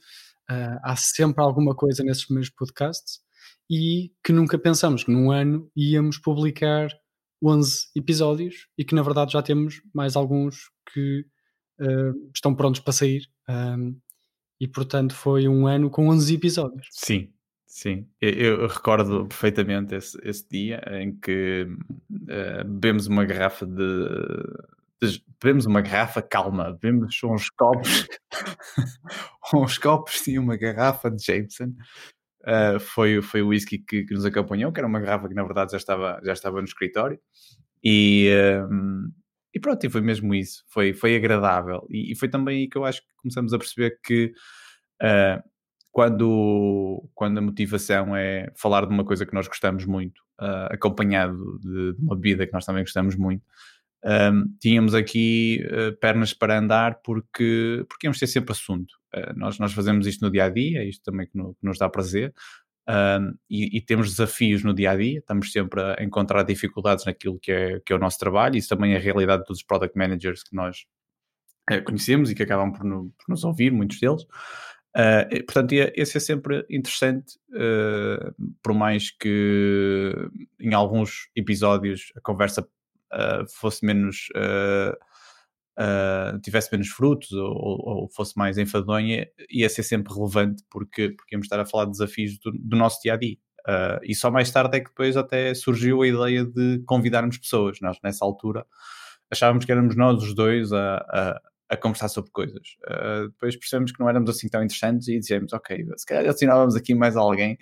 Uh, 0.51 0.81
há 0.83 0.97
sempre 0.97 1.43
alguma 1.43 1.75
coisa 1.75 2.03
nesses 2.03 2.25
primeiros 2.25 2.49
podcasts 2.49 3.21
e 3.71 4.11
que 4.25 4.33
nunca 4.33 4.59
pensamos 4.59 5.05
que 5.05 5.13
num 5.13 5.31
ano 5.31 5.71
íamos 5.77 6.17
publicar 6.17 6.89
11 7.45 7.89
episódios 7.95 8.67
e 8.77 8.85
que 8.85 8.95
na 8.95 9.03
verdade 9.03 9.33
já 9.33 9.43
temos 9.43 9.83
mais 9.95 10.17
alguns 10.17 10.71
que 10.93 11.21
uh, 11.81 12.31
estão 12.35 12.55
prontos 12.55 12.81
para 12.81 12.95
sair. 12.95 13.29
Um, 13.49 14.01
e 14.61 14.67
portanto 14.67 15.15
foi 15.15 15.47
um 15.47 15.67
ano 15.67 15.91
com 15.91 16.09
11 16.09 16.35
episódios. 16.35 16.89
Sim, 16.93 17.33
Sim, 17.81 18.09
eu, 18.21 18.33
eu 18.33 18.67
recordo 18.67 19.29
perfeitamente 19.29 19.95
esse, 19.95 20.19
esse, 20.25 20.49
dia 20.49 20.83
em 21.01 21.15
que 21.17 21.65
uh, 22.11 22.65
bebemos 22.65 23.07
uma 23.07 23.25
garrafa 23.25 23.65
de, 23.65 25.07
bebemos 25.41 25.65
uma 25.65 25.81
garrafa 25.81 26.21
calma, 26.21 26.73
bebemos 26.73 27.23
uns 27.23 27.49
copos, 27.51 28.09
uns 29.55 29.79
copos 29.79 30.27
e 30.27 30.41
uma 30.41 30.57
garrafa 30.57 31.09
de 31.09 31.25
Jameson. 31.25 31.73
Uh, 32.41 32.81
foi, 32.81 33.23
foi 33.23 33.43
o 33.43 33.49
whisky 33.51 33.79
que, 33.79 34.03
que, 34.03 34.13
nos 34.13 34.25
acompanhou, 34.25 34.73
que 34.73 34.81
era 34.81 34.89
uma 34.89 34.99
garrafa 34.99 35.29
que 35.29 35.35
na 35.35 35.45
verdade 35.45 35.71
já 35.71 35.79
estava, 35.79 36.21
já 36.25 36.33
estava 36.33 36.59
no 36.59 36.67
escritório. 36.67 37.21
E, 37.85 38.29
uh, 38.61 39.09
e 39.55 39.61
pronto, 39.61 39.87
e 39.87 39.89
foi 39.89 40.01
mesmo 40.01 40.35
isso. 40.35 40.65
Foi, 40.67 40.93
foi 40.93 41.15
agradável. 41.15 41.87
E, 41.89 42.11
e, 42.11 42.17
foi 42.17 42.29
também 42.29 42.63
aí 42.63 42.69
que 42.69 42.77
eu 42.77 42.85
acho 42.85 43.03
que 43.03 43.15
começamos 43.23 43.53
a 43.55 43.59
perceber 43.59 44.01
que 44.03 44.33
Uh, 45.01 45.41
quando, 45.91 47.09
quando 47.15 47.39
a 47.39 47.41
motivação 47.41 48.15
é 48.15 48.51
falar 48.57 48.87
de 48.87 48.93
uma 48.93 49.05
coisa 49.05 49.27
que 49.27 49.35
nós 49.35 49.49
gostamos 49.49 49.85
muito, 49.85 50.19
uh, 50.41 50.73
acompanhado 50.73 51.59
de, 51.61 51.95
de, 51.95 52.03
uma 52.03 52.15
bebida 52.15 52.47
que 52.47 52.53
nós 52.53 52.65
também 52.65 52.83
gostamos 52.83 53.17
muito, 53.17 53.43
um, 54.05 54.57
tínhamos 54.61 54.95
aqui 54.95 55.67
uh, 55.67 55.97
pernas 55.99 56.33
para 56.33 56.59
andar 56.59 57.01
porque, 57.03 57.85
porque 57.89 58.07
íamos 58.07 58.19
ter 58.19 58.29
sempre 58.29 58.53
assunto. 58.53 58.95
Uh, 59.15 59.37
nós, 59.37 59.59
nós 59.59 59.73
fazemos 59.73 60.07
isto 60.07 60.25
no 60.25 60.31
dia 60.31 60.45
a 60.45 60.49
dia, 60.49 60.85
isto 60.85 61.03
também 61.03 61.27
que, 61.27 61.37
no, 61.37 61.55
que 61.55 61.67
nos 61.67 61.79
dá 61.79 61.89
prazer, 61.89 62.33
e, 63.51 63.77
e, 63.77 63.83
temos 63.83 64.09
desafios 64.09 64.65
no 64.65 64.73
dia 64.73 64.93
a 64.93 64.97
dia, 64.97 65.19
estamos 65.19 65.53
sempre 65.53 65.79
a 65.79 66.03
encontrar 66.03 66.43
dificuldades 66.43 67.05
naquilo 67.05 67.39
que 67.39 67.53
é, 67.53 67.81
que 67.85 67.93
é 67.93 67.97
o 67.97 67.99
nosso 67.99 68.19
trabalho, 68.19 68.57
isso 68.57 68.71
também 68.71 68.95
é 68.95 68.97
a 68.97 69.01
realidade 69.01 69.43
de 69.43 69.47
todos 69.47 69.61
os 69.61 69.67
product 69.67 69.95
managers 69.95 70.43
que 70.43 70.57
nós 70.57 70.87
uh, 71.71 71.85
conhecemos 71.85 72.31
e 72.31 72.35
que 72.35 72.43
acabam 72.43 72.73
por, 72.73 72.85
no, 72.85 73.11
por 73.11 73.29
nos 73.29 73.45
ouvir, 73.45 73.71
muitos 73.73 74.01
deles. 74.01 74.25
Uh, 74.99 75.45
portanto, 75.45 75.73
esse 75.95 76.17
é 76.17 76.21
sempre 76.21 76.67
interessante, 76.69 77.39
uh, 77.51 78.35
por 78.61 78.75
mais 78.75 79.13
que 79.13 80.13
em 80.59 80.75
alguns 80.75 81.29
episódios 81.37 82.13
a 82.17 82.21
conversa 82.21 82.63
uh, 82.63 83.47
fosse 83.49 83.87
menos. 83.87 84.29
tivesse 86.43 86.73
menos 86.73 86.89
frutos 86.89 87.31
ou, 87.31 87.53
ou, 87.55 88.09
fosse 88.09 88.37
mais 88.37 88.59
enfadonha, 88.59 89.29
ia 89.49 89.69
ser 89.69 89.85
sempre 89.85 90.13
relevante 90.13 90.65
porque, 90.69 91.11
porque 91.11 91.37
íamos 91.37 91.45
estar 91.45 91.61
a 91.61 91.65
falar 91.65 91.85
de 91.85 91.93
desafios 91.93 92.37
do, 92.41 92.51
do 92.51 92.77
nosso 92.77 93.01
dia 93.01 93.15
a 93.15 93.17
dia. 93.17 93.37
e 94.03 94.13
só 94.17 94.29
mais 94.33 94.51
tarde 94.51 94.79
é 94.79 94.81
que 94.81 94.89
depois 94.89 95.17
até 95.17 95.55
surgiu 95.55 96.03
a 96.03 96.09
ideia 96.09 96.45
de 96.45 96.83
convidarmos 96.85 97.39
pessoas. 97.39 97.79
Nós, 97.81 97.99
nessa 98.03 98.25
altura, 98.25 98.67
achávamos 99.31 99.65
que 99.65 99.71
éramos 99.71 99.95
nós 99.95 100.21
os 100.21 100.35
dois 100.35 100.73
a, 100.73 100.97
a 100.97 101.41
a 101.69 101.77
conversar 101.77 102.09
sobre 102.09 102.31
coisas. 102.31 102.77
Uh, 102.87 103.29
depois 103.29 103.57
percebemos 103.57 103.93
que 103.93 104.01
não 104.01 104.09
éramos 104.09 104.31
assim 104.31 104.49
tão 104.49 104.63
interessantes 104.63 105.09
e 105.09 105.19
dizemos, 105.19 105.53
ok, 105.53 105.85
se 105.97 106.07
calhar 106.07 106.27
assinávamos 106.27 106.75
aqui 106.75 106.95
mais 106.95 107.17
alguém 107.17 107.59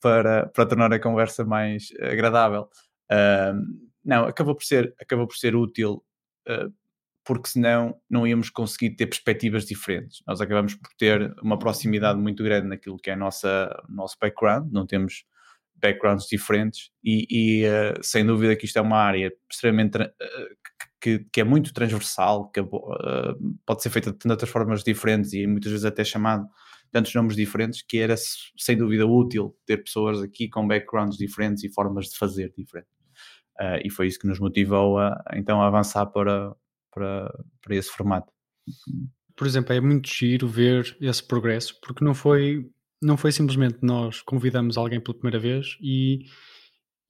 para, 0.00 0.48
para 0.48 0.66
tornar 0.66 0.92
a 0.92 1.00
conversa 1.00 1.44
mais 1.44 1.88
agradável. 2.00 2.68
Uh, 3.10 3.90
não, 4.04 4.24
acabou 4.24 4.54
por 4.54 4.64
ser, 4.64 4.94
acabou 5.00 5.26
por 5.26 5.36
ser 5.36 5.54
útil 5.54 6.02
uh, 6.48 6.72
porque 7.24 7.48
senão 7.48 7.94
não 8.08 8.26
íamos 8.26 8.50
conseguir 8.50 8.96
ter 8.96 9.06
perspectivas 9.06 9.66
diferentes. 9.66 10.22
Nós 10.26 10.40
acabamos 10.40 10.74
por 10.74 10.90
ter 10.98 11.34
uma 11.42 11.58
proximidade 11.58 12.18
muito 12.18 12.42
grande 12.42 12.68
naquilo 12.68 12.96
que 12.96 13.10
é 13.10 13.16
nossa 13.16 13.70
nosso 13.88 14.16
background, 14.20 14.72
não 14.72 14.86
temos 14.86 15.24
backgrounds 15.76 16.26
diferentes 16.26 16.90
e, 17.02 17.26
e 17.30 17.66
uh, 17.66 18.02
sem 18.02 18.24
dúvida 18.24 18.54
que 18.56 18.66
isto 18.66 18.78
é 18.78 18.82
uma 18.82 18.98
área 18.98 19.32
extremamente 19.50 19.98
uh, 19.98 20.08
que, 21.00 21.26
que, 21.32 21.40
é 21.40 21.44
muito 21.44 21.72
transversal, 21.72 22.50
que 22.50 22.60
uh, 22.60 22.68
pode 23.64 23.82
ser 23.82 23.90
feita 23.90 24.12
de 24.12 24.18
tantas 24.18 24.48
formas 24.48 24.82
diferentes 24.84 25.32
e 25.32 25.46
muitas 25.46 25.70
vezes 25.72 25.84
até 25.84 26.04
chamado 26.04 26.46
tantos 26.92 27.14
nomes 27.14 27.36
diferentes, 27.36 27.82
que 27.82 27.98
era 27.98 28.14
sem 28.56 28.76
dúvida 28.76 29.06
útil 29.06 29.56
ter 29.64 29.78
pessoas 29.78 30.20
aqui 30.20 30.48
com 30.48 30.66
backgrounds 30.66 31.16
diferentes 31.16 31.62
e 31.64 31.72
formas 31.72 32.06
de 32.06 32.18
fazer 32.18 32.52
diferentes. 32.56 32.92
e 33.84 33.90
foi 33.90 34.08
isso 34.08 34.18
que 34.18 34.26
nos 34.26 34.40
motivou 34.40 34.98
a, 34.98 35.22
então 35.34 35.62
a 35.62 35.68
avançar 35.68 36.06
para, 36.06 36.54
para, 36.92 37.32
para 37.62 37.76
esse 37.76 37.90
formato. 37.90 38.32
Por 39.36 39.46
exemplo, 39.46 39.72
é 39.72 39.80
muito 39.80 40.08
giro 40.08 40.48
ver 40.48 40.96
esse 41.00 41.26
progresso, 41.26 41.78
porque 41.80 42.04
não 42.04 42.14
foi 42.14 42.68
não 43.02 43.16
foi 43.16 43.32
simplesmente 43.32 43.78
nós 43.82 44.20
convidamos 44.20 44.76
alguém 44.76 45.00
pela 45.00 45.16
primeira 45.16 45.38
vez 45.38 45.78
e, 45.80 46.26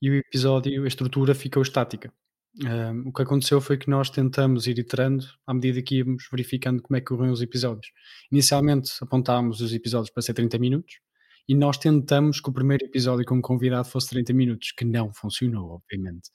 e 0.01 0.11
o 0.11 0.15
episódio, 0.15 0.85
a 0.85 0.87
estrutura 0.87 1.35
ficou 1.35 1.63
estática. 1.63 2.13
Um, 2.59 3.09
o 3.09 3.13
que 3.13 3.23
aconteceu 3.23 3.61
foi 3.61 3.79
que 3.79 3.89
nós 3.89 4.11
tentamos 4.11 4.67
ir 4.67 4.79
iterando 4.79 5.25
à 5.47 5.55
medida 5.55 5.81
que 5.83 5.99
íamos 5.99 6.25
verificando 6.31 6.83
como 6.83 6.97
é 6.97 7.01
que 7.01 7.07
corriam 7.07 7.33
os 7.33 7.41
episódios. 7.41 7.87
Inicialmente 8.31 8.93
apontámos 9.01 9.61
os 9.61 9.73
episódios 9.73 10.11
para 10.11 10.23
ser 10.23 10.35
30 10.35 10.59
minutos 10.59 10.95
e 11.49 11.55
nós 11.55 11.79
tentamos 11.79 12.41
que 12.41 12.51
o 12.51 12.53
primeiro 12.53 12.85
episódio 12.85 13.25
com 13.25 13.41
convidado 13.41 13.89
fosse 13.89 14.11
30 14.11 14.33
minutos, 14.33 14.73
que 14.73 14.85
não 14.85 15.13
funcionou, 15.13 15.71
obviamente. 15.71 16.31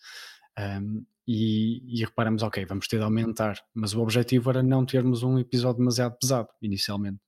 Um, 0.58 1.06
e, 1.28 2.02
e 2.02 2.06
reparamos, 2.06 2.44
ok, 2.44 2.66
vamos 2.66 2.88
ter 2.88 2.98
de 2.98 3.04
aumentar, 3.04 3.58
mas 3.74 3.94
o 3.94 4.02
objetivo 4.02 4.50
era 4.50 4.62
não 4.62 4.86
termos 4.86 5.24
um 5.24 5.40
episódio 5.40 5.80
demasiado 5.80 6.18
pesado 6.20 6.50
inicialmente. 6.62 7.20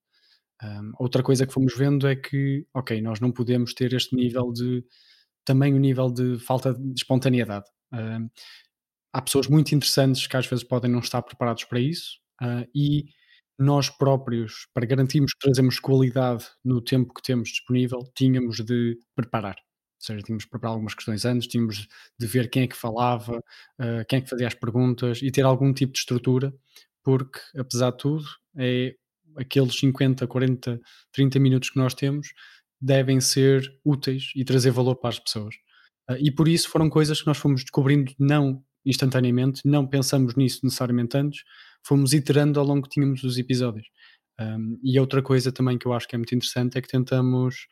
Um, 0.64 0.92
outra 1.00 1.24
coisa 1.24 1.46
que 1.46 1.54
fomos 1.54 1.76
vendo 1.76 2.08
é 2.08 2.16
que, 2.16 2.66
ok, 2.74 3.02
nós 3.02 3.20
não 3.20 3.32
podemos 3.32 3.74
ter 3.74 3.94
este 3.94 4.16
nível 4.16 4.52
de 4.52 4.84
também 5.46 5.74
o 5.74 5.80
nível 5.80 6.12
de 6.12 6.38
falta 6.40 6.74
de 6.74 6.94
espontaneidade. 6.98 7.66
Um, 7.94 8.30
há 9.18 9.22
pessoas 9.22 9.48
muito 9.48 9.74
interessantes 9.74 10.28
que 10.28 10.38
às 10.38 10.46
vezes 10.46 10.64
podem 10.64 10.92
não 10.92 11.00
estar 11.00 11.24
preparados 11.24 11.64
para 11.64 11.80
isso 11.80 12.20
uh, 12.40 12.70
e 12.74 13.06
nós 13.58 13.90
próprios, 13.90 14.68
para 14.72 14.86
garantirmos 14.86 15.34
que 15.34 15.40
trazemos 15.40 15.80
qualidade 15.80 16.46
no 16.64 16.80
tempo 16.80 17.12
que 17.12 17.24
temos 17.24 17.50
disponível, 17.50 17.98
tínhamos 18.16 18.58
de 18.58 18.96
preparar. 19.16 19.56
Ou 19.56 20.06
seja, 20.06 20.22
tínhamos 20.22 20.44
de 20.44 20.50
preparar 20.52 20.74
algumas 20.74 20.94
questões 20.94 21.26
antes, 21.26 21.48
tínhamos 21.48 21.88
de 22.20 22.28
ver 22.28 22.52
quem 22.52 22.62
é 22.62 22.68
que 22.68 22.78
falava, 22.78 23.38
uh, 23.38 24.06
quem 24.08 24.20
é 24.20 24.22
que 24.22 24.30
fazia 24.30 24.46
as 24.46 24.54
perguntas 24.54 25.20
e 25.24 25.32
ter 25.32 25.44
algum 25.44 25.74
tipo 25.74 25.94
de 25.94 26.00
estrutura, 26.00 26.54
porque, 27.04 27.40
apesar 27.58 27.90
de 27.90 27.98
tudo, 27.98 28.26
é 28.56 28.94
aqueles 29.36 29.80
50, 29.80 30.28
40, 30.28 30.80
30 31.12 31.40
minutos 31.40 31.72
que 31.72 31.78
nós 31.78 31.96
temos 31.96 32.28
devem 32.80 33.20
ser 33.20 33.68
úteis 33.84 34.32
e 34.36 34.46
trazer 34.46 34.70
valor 34.70 34.96
para 34.98 35.10
as 35.10 35.18
pessoas. 35.18 35.56
Uh, 36.08 36.18
e 36.20 36.30
por 36.30 36.48
isso 36.48 36.70
foram 36.70 36.88
coisas 36.88 37.20
que 37.20 37.26
nós 37.26 37.40
fomos 37.40 37.64
descobrindo 37.64 38.14
não 38.20 38.64
instantaneamente, 38.88 39.62
não 39.66 39.86
pensamos 39.86 40.36
nisso 40.36 40.62
necessariamente 40.64 41.18
antes, 41.18 41.44
fomos 41.86 42.14
iterando 42.14 42.60
ao 42.60 42.66
longo 42.66 42.84
que 42.84 42.90
tínhamos 42.90 43.24
os 43.24 43.38
episódios. 43.38 43.88
Um, 44.40 44.80
e 44.84 45.00
outra 45.00 45.22
coisa 45.22 45.52
também 45.52 45.78
que 45.78 45.88
eu 45.88 45.94
acho 45.94 46.08
que 46.08 46.16
é 46.16 46.18
muito 46.18 46.34
interessante 46.36 46.78
é 46.78 46.82
que 46.82 46.88
tentamos, 46.88 47.68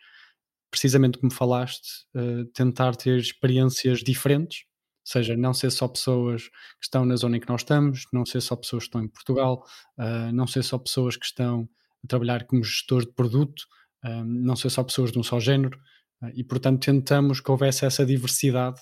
precisamente 0.71 1.17
como 1.17 1.31
falaste, 1.31 2.05
uh, 2.15 2.45
tentar 2.53 2.95
ter 2.95 3.17
experiências 3.17 3.99
diferentes 3.99 4.65
seja, 5.05 5.37
não 5.37 5.53
ser 5.53 5.71
só 5.71 5.87
pessoas 5.87 6.47
que 6.49 6.85
estão 6.85 7.05
na 7.05 7.15
zona 7.15 7.37
em 7.37 7.39
que 7.39 7.47
nós 7.47 7.61
estamos, 7.61 8.05
não 8.11 8.25
ser 8.25 8.41
só 8.41 8.55
pessoas 8.55 8.83
que 8.83 8.87
estão 8.87 9.03
em 9.03 9.07
Portugal, 9.07 9.63
uh, 9.99 10.33
não 10.33 10.47
ser 10.47 10.63
só 10.63 10.79
pessoas 10.79 11.15
que 11.15 11.25
estão 11.25 11.69
a 12.03 12.07
trabalhar 12.07 12.45
como 12.45 12.63
gestores 12.63 13.07
de 13.07 13.13
produto, 13.13 13.61
uh, 14.03 14.23
não 14.25 14.55
ser 14.55 14.71
só 14.71 14.83
pessoas 14.83 15.11
de 15.11 15.19
um 15.19 15.23
só 15.23 15.39
género, 15.39 15.77
uh, 16.23 16.31
e 16.33 16.43
portanto 16.43 16.83
tentamos 16.83 17.39
que 17.39 17.51
houvesse 17.51 17.85
essa 17.85 18.03
diversidade 18.03 18.81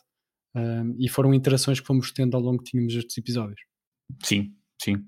e 0.97 1.09
foram 1.09 1.33
interações 1.33 1.79
que 1.79 1.87
fomos 1.87 2.11
tendo 2.11 2.35
ao 2.35 2.43
longo 2.43 2.61
que 2.61 2.71
tínhamos 2.71 2.93
estes 2.95 3.17
episódios. 3.17 3.61
Sim, 4.23 4.53
sim. 4.81 5.03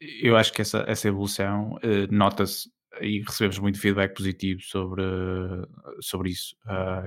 eu 0.00 0.36
acho 0.36 0.52
que 0.52 0.62
essa, 0.62 0.84
essa 0.86 1.08
evolução 1.08 1.78
nota-se 2.10 2.70
e 3.00 3.20
recebemos 3.20 3.58
muito 3.58 3.80
feedback 3.80 4.14
positivo 4.14 4.60
sobre, 4.62 5.02
sobre 6.00 6.30
isso. 6.30 6.56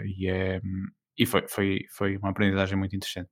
e 0.05 0.27
é, 0.27 0.61
e 1.17 1.25
foi, 1.25 1.47
foi, 1.47 1.79
foi 1.89 2.17
uma 2.17 2.29
aprendizagem 2.29 2.77
muito 2.77 2.95
interessante. 2.95 3.29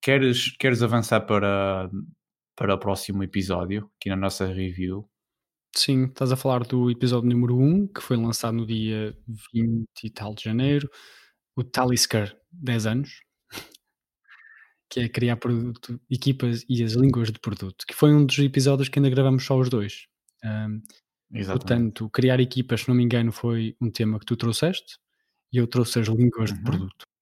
Queres, 0.00 0.56
queres 0.56 0.82
avançar 0.82 1.20
para, 1.22 1.90
para 2.56 2.74
o 2.74 2.78
próximo 2.78 3.22
episódio, 3.22 3.90
aqui 3.96 4.08
na 4.08 4.16
nossa 4.16 4.46
review? 4.46 5.08
Sim, 5.74 6.04
estás 6.06 6.32
a 6.32 6.36
falar 6.36 6.60
do 6.60 6.90
episódio 6.90 7.28
número 7.28 7.58
1, 7.58 7.88
que 7.88 8.00
foi 8.00 8.16
lançado 8.16 8.56
no 8.56 8.66
dia 8.66 9.14
20 9.52 9.86
e 10.04 10.10
tal 10.10 10.34
de 10.34 10.44
janeiro, 10.44 10.88
o 11.56 11.64
Talisker 11.64 12.36
10 12.52 12.86
anos, 12.86 13.22
que 14.88 15.00
é 15.00 15.08
criar 15.08 15.36
produto, 15.36 15.98
equipas 16.08 16.64
e 16.68 16.84
as 16.84 16.92
línguas 16.92 17.32
de 17.32 17.40
produto, 17.40 17.84
que 17.86 17.94
foi 17.94 18.12
um 18.12 18.24
dos 18.24 18.38
episódios 18.38 18.88
que 18.88 18.98
ainda 18.98 19.10
gravamos 19.10 19.44
só 19.44 19.58
os 19.58 19.68
dois. 19.68 20.06
Um, 20.44 20.80
portanto, 21.46 22.08
criar 22.10 22.38
equipas, 22.38 22.82
se 22.82 22.88
não 22.88 22.94
me 22.94 23.02
engano, 23.02 23.32
foi 23.32 23.74
um 23.80 23.90
tema 23.90 24.18
que 24.18 24.26
tu 24.26 24.36
trouxeste, 24.36 24.98
e 25.52 25.56
eu 25.56 25.66
trouxe 25.66 25.98
as 25.98 26.08
línguas 26.08 26.50
uhum. 26.50 26.56
de 26.56 26.62
produto. 26.62 27.06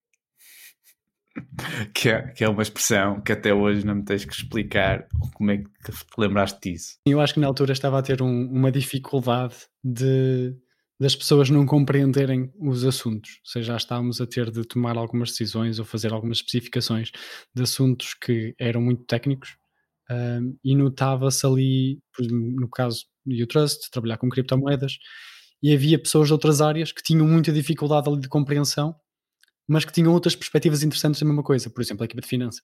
Que 1.92 2.10
é, 2.10 2.28
que 2.28 2.44
é 2.44 2.48
uma 2.48 2.62
expressão 2.62 3.20
que 3.20 3.32
até 3.32 3.52
hoje 3.52 3.84
não 3.84 3.96
me 3.96 4.04
tens 4.04 4.24
que 4.24 4.32
explicar 4.32 5.08
como 5.34 5.50
é 5.50 5.58
que 5.58 5.64
te 5.82 6.04
lembraste 6.16 6.60
disso. 6.62 6.96
Eu 7.04 7.20
acho 7.20 7.34
que 7.34 7.40
na 7.40 7.48
altura 7.48 7.72
estava 7.72 7.98
a 7.98 8.02
ter 8.02 8.22
um, 8.22 8.48
uma 8.52 8.70
dificuldade 8.70 9.56
de 9.82 10.54
das 10.98 11.16
pessoas 11.16 11.50
não 11.50 11.66
compreenderem 11.66 12.52
os 12.58 12.84
assuntos, 12.84 13.40
ou 13.44 13.50
seja, 13.50 13.72
já 13.72 13.76
estávamos 13.76 14.20
a 14.20 14.26
ter 14.26 14.50
de 14.50 14.64
tomar 14.64 14.96
algumas 14.96 15.30
decisões 15.30 15.78
ou 15.78 15.84
fazer 15.84 16.12
algumas 16.12 16.38
especificações 16.38 17.10
de 17.54 17.62
assuntos 17.62 18.14
que 18.14 18.54
eram 18.58 18.80
muito 18.80 19.04
técnicos 19.04 19.56
um, 20.10 20.56
e 20.62 20.76
notava-se 20.76 21.44
ali, 21.46 22.00
no 22.30 22.68
caso 22.68 23.04
do 23.26 23.34
U-Trust, 23.42 23.90
trabalhar 23.90 24.18
com 24.18 24.28
criptomoedas, 24.28 24.98
e 25.62 25.72
havia 25.72 25.98
pessoas 25.98 26.28
de 26.28 26.32
outras 26.34 26.60
áreas 26.60 26.92
que 26.92 27.02
tinham 27.02 27.26
muita 27.26 27.50
dificuldade 27.52 28.08
ali 28.08 28.20
de 28.20 28.28
compreensão, 28.28 28.94
mas 29.66 29.84
que 29.84 29.92
tinham 29.92 30.12
outras 30.12 30.36
perspectivas 30.36 30.82
interessantes 30.82 31.20
da 31.20 31.26
mesma 31.26 31.42
coisa, 31.42 31.70
por 31.70 31.80
exemplo, 31.80 32.02
a 32.02 32.06
equipa 32.06 32.20
de 32.20 32.28
finanças. 32.28 32.62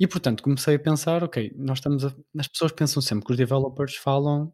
E 0.00 0.06
portanto 0.06 0.42
comecei 0.42 0.76
a 0.76 0.78
pensar, 0.78 1.22
ok, 1.24 1.52
nós 1.56 1.78
estamos 1.78 2.04
a, 2.04 2.14
as 2.38 2.48
pessoas 2.48 2.72
pensam 2.72 3.02
sempre 3.02 3.26
que 3.26 3.32
os 3.32 3.36
developers 3.36 3.96
falam 3.96 4.52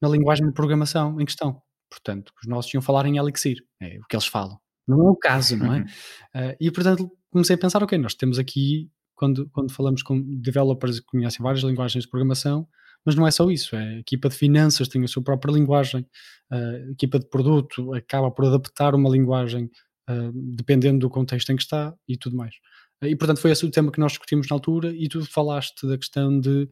na 0.00 0.08
linguagem 0.08 0.46
de 0.46 0.52
programação 0.52 1.20
em 1.20 1.24
questão. 1.24 1.62
Portanto, 1.92 2.32
os 2.42 2.48
nossos 2.48 2.72
iam 2.72 2.82
falar 2.82 3.04
em 3.04 3.18
Elixir, 3.18 3.58
é 3.80 3.98
o 3.98 4.06
que 4.08 4.16
eles 4.16 4.26
falam. 4.26 4.58
Não 4.88 5.08
é 5.08 5.10
o 5.10 5.16
caso, 5.16 5.56
não 5.56 5.74
é? 5.74 5.80
uh, 5.80 6.56
e 6.58 6.70
portanto 6.70 7.10
comecei 7.30 7.54
a 7.54 7.58
pensar, 7.58 7.82
ok, 7.82 7.98
nós 7.98 8.14
temos 8.14 8.38
aqui, 8.38 8.90
quando, 9.14 9.48
quando 9.50 9.70
falamos 9.70 10.02
com 10.02 10.20
developers 10.40 11.00
que 11.00 11.06
conhecem 11.06 11.42
várias 11.42 11.62
linguagens 11.62 12.04
de 12.04 12.10
programação, 12.10 12.66
mas 13.04 13.14
não 13.14 13.26
é 13.26 13.30
só 13.30 13.50
isso, 13.50 13.76
é 13.76 13.96
a 13.96 13.98
equipa 13.98 14.28
de 14.28 14.36
finanças 14.36 14.88
tem 14.88 15.02
a 15.04 15.08
sua 15.08 15.22
própria 15.22 15.52
linguagem, 15.52 16.06
a 16.50 16.90
equipa 16.92 17.18
de 17.18 17.28
produto 17.28 17.92
acaba 17.94 18.30
por 18.30 18.46
adaptar 18.46 18.94
uma 18.94 19.10
linguagem 19.10 19.64
uh, 20.08 20.32
dependendo 20.56 21.00
do 21.00 21.10
contexto 21.10 21.50
em 21.50 21.56
que 21.56 21.62
está 21.62 21.94
e 22.08 22.16
tudo 22.16 22.36
mais. 22.36 22.54
E 23.02 23.16
portanto 23.16 23.40
foi 23.40 23.50
esse 23.50 23.66
o 23.66 23.70
tema 23.70 23.90
que 23.90 23.98
nós 23.98 24.12
discutimos 24.12 24.48
na 24.48 24.54
altura 24.54 24.92
e 24.94 25.08
tu 25.08 25.24
falaste 25.24 25.86
da 25.86 25.98
questão 25.98 26.38
de 26.38 26.68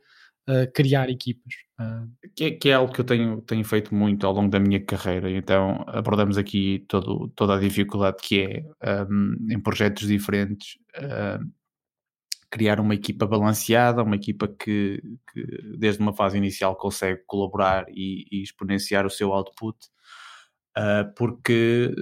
uh, 0.50 0.73
criar 0.73 1.09
equipas. 1.09 1.54
Uh, 1.78 2.11
que, 2.35 2.45
é, 2.45 2.50
que, 2.50 2.69
é, 2.69 2.75
algo 2.75 2.92
que 2.92 3.00
eu 3.00 3.04
tenho, 3.04 3.40
tenho 3.42 3.64
feito 3.64 3.95
muito 3.95 4.26
ao 4.26 4.33
longo 4.33 4.50
da 4.50 4.59
minha 4.59 4.85
carreira, 4.85 5.30
então 5.30 5.85
abordamos 5.87 6.37
aqui 6.37 6.85
todo, 6.88 7.28
toda 7.28 7.57
a 7.57 7.61
dificuldade 7.61 8.19
que 8.23 8.42
é 8.42 9.02
um, 9.09 9.37
em 9.50 9.61
projetos 9.61 10.07
diferentes 10.07 10.76
uh, 10.99 11.45
criar 12.50 12.80
uma 12.80 12.95
equipa 12.95 13.26
balanceada, 13.26 14.02
uma 14.02 14.16
equipa 14.16 14.49
que, 14.49 15.00
que, 15.33 15.47
desde 15.78 16.02
uma 16.02 16.12
fase 16.12 16.37
inicial 16.37 16.76
consegue 16.76 17.23
colaborar 17.26 17.87
e, 17.88 18.26
e 18.30 18.42
exponenciar 18.42 19.07
o 19.07 19.11
seu 19.11 19.33
output, 19.33 19.78
porque 21.16 21.95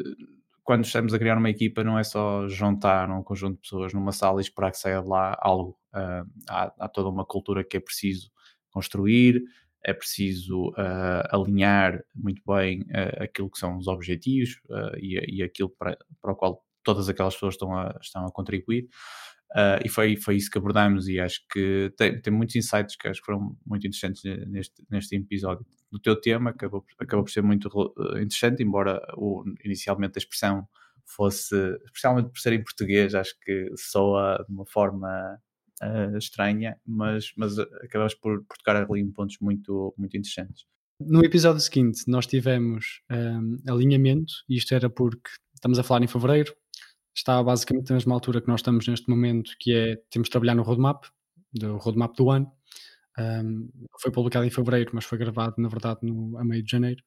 quando 0.69 0.85
estamos 0.85 1.15
a 1.15 1.19
criar 1.19 1.39
uma 1.39 1.49
equipa 1.49 1.83
não 1.83 1.99
é 1.99 2.05
só 2.05 2.47
juntar 2.47 3.11
um 3.11 3.23
conjunto 3.23 3.55
de 3.55 3.61
pessoas 3.63 3.95
numa 3.95 4.13
sala 4.13 4.39
e 4.39 4.43
esperar 4.43 4.71
que 4.71 4.77
saia 4.77 5.01
de 5.01 5.09
lá 5.09 5.35
algo. 5.41 5.79
Uh, 5.95 6.29
há, 6.47 6.73
há, 6.79 6.89
toda 6.89 7.09
uma 7.09 7.25
cultura 7.25 7.65
que 7.65 7.79
é 7.79 7.81
preciso 7.81 8.31
construir, 8.79 9.43
é 9.85 9.93
preciso 9.93 10.69
uh, 10.71 11.25
alinhar 11.31 12.01
muito 12.15 12.41
bem 12.47 12.83
uh, 12.83 13.25
aquilo 13.25 13.51
que 13.51 13.59
são 13.59 13.77
os 13.77 13.89
objetivos 13.89 14.61
uh, 14.69 14.97
e, 14.99 15.39
e, 15.39 15.43
aquilo 15.43 15.71
para, 15.71 15.97
para 16.23 16.33
o 16.33 16.37
qual 16.37 16.65
todas 16.85 17.09
aquelas 17.09 17.35
pessoas 17.35 17.55
estão 17.55 17.77
a, 17.77 17.99
estão 18.01 18.25
a 18.25 18.31
contribuir. 18.31 18.89
e 19.85 19.89
foi, 19.89 20.17
foi 20.17 20.37
isso 20.37 20.51
que 20.51 20.59
abordámos 20.59 21.09
e 21.09 21.19
acho 21.19 21.41
que 21.51 21.93
tem, 21.97 22.21
tem 22.21 22.33
muitos 22.33 22.55
insights 22.57 22.97
que 22.97 23.09
acho 23.09 23.21
que 23.21 23.27
foram 23.27 23.57
muito 23.67 23.87
interessantes 23.87 24.23
neste, 24.47 24.85
neste 24.91 25.17
episódio. 25.17 25.67
O 25.93 25.99
teu 25.99 26.21
tema 26.21 26.51
acabou, 26.51 26.85
acabou 26.99 27.25
por 27.25 27.31
ser 27.31 27.43
muito 27.43 27.69
interessante, 28.17 28.63
embora 28.63 29.01
o, 29.17 29.43
inicialmente 29.65 30.19
a 30.19 30.21
expressão 30.21 30.69
fosse, 31.05 31.55
especialmente 31.87 32.31
por 32.31 32.39
ser 32.39 32.53
em 32.53 32.63
português, 32.63 33.15
acho 33.15 33.35
que 33.41 33.71
soa 33.77 34.45
de 34.47 34.55
uma 34.55 34.67
forma 34.67 35.41
uh, 35.83 36.17
estranha, 36.17 36.77
mas, 36.87 37.33
mas 37.37 37.59
acabamos 37.59 38.15
por, 38.15 38.45
por 38.45 38.57
tocar 38.59 38.77
ali 38.77 39.01
em 39.01 39.11
pontos 39.11 39.37
muito, 39.41 39.95
muito 39.97 40.17
interessantes. 40.17 40.65
No 41.01 41.25
episódio 41.25 41.61
seguinte, 41.61 42.03
nós 42.09 42.27
tivemos 42.27 43.03
um, 43.11 43.57
alinhamento, 43.69 44.33
e 44.49 44.57
isto 44.57 44.75
era 44.75 44.91
porque 44.91 45.31
estamos 45.55 45.79
a 45.79 45.85
falar 45.85 46.03
em 46.03 46.09
fevereiro, 46.09 46.53
está 47.15 47.43
basicamente 47.43 47.91
na 47.91 47.97
mesma 47.97 48.15
altura 48.15 48.41
que 48.41 48.49
nós 48.49 48.61
estamos 48.61 48.87
neste 48.87 49.09
momento, 49.09 49.53
que 49.61 49.73
é 49.73 49.97
temos 50.11 50.27
de 50.27 50.33
trabalhar 50.33 50.55
no 50.55 50.63
roadmap, 50.63 51.05
do 51.53 51.77
roadmap 51.77 52.17
do 52.17 52.31
ano. 52.31 52.51
Um, 53.19 53.69
foi 54.01 54.13
publicado 54.13 54.47
em 54.47 54.51
fevereiro, 54.51 54.91
mas 54.93 55.05
foi 55.05 55.19
gravado, 55.19 55.55
na 55.59 55.69
verdade, 55.69 56.01
no, 56.03 56.37
a 56.39 56.45
meio 56.45 56.63
de 56.63 56.71
janeiro. 56.71 57.03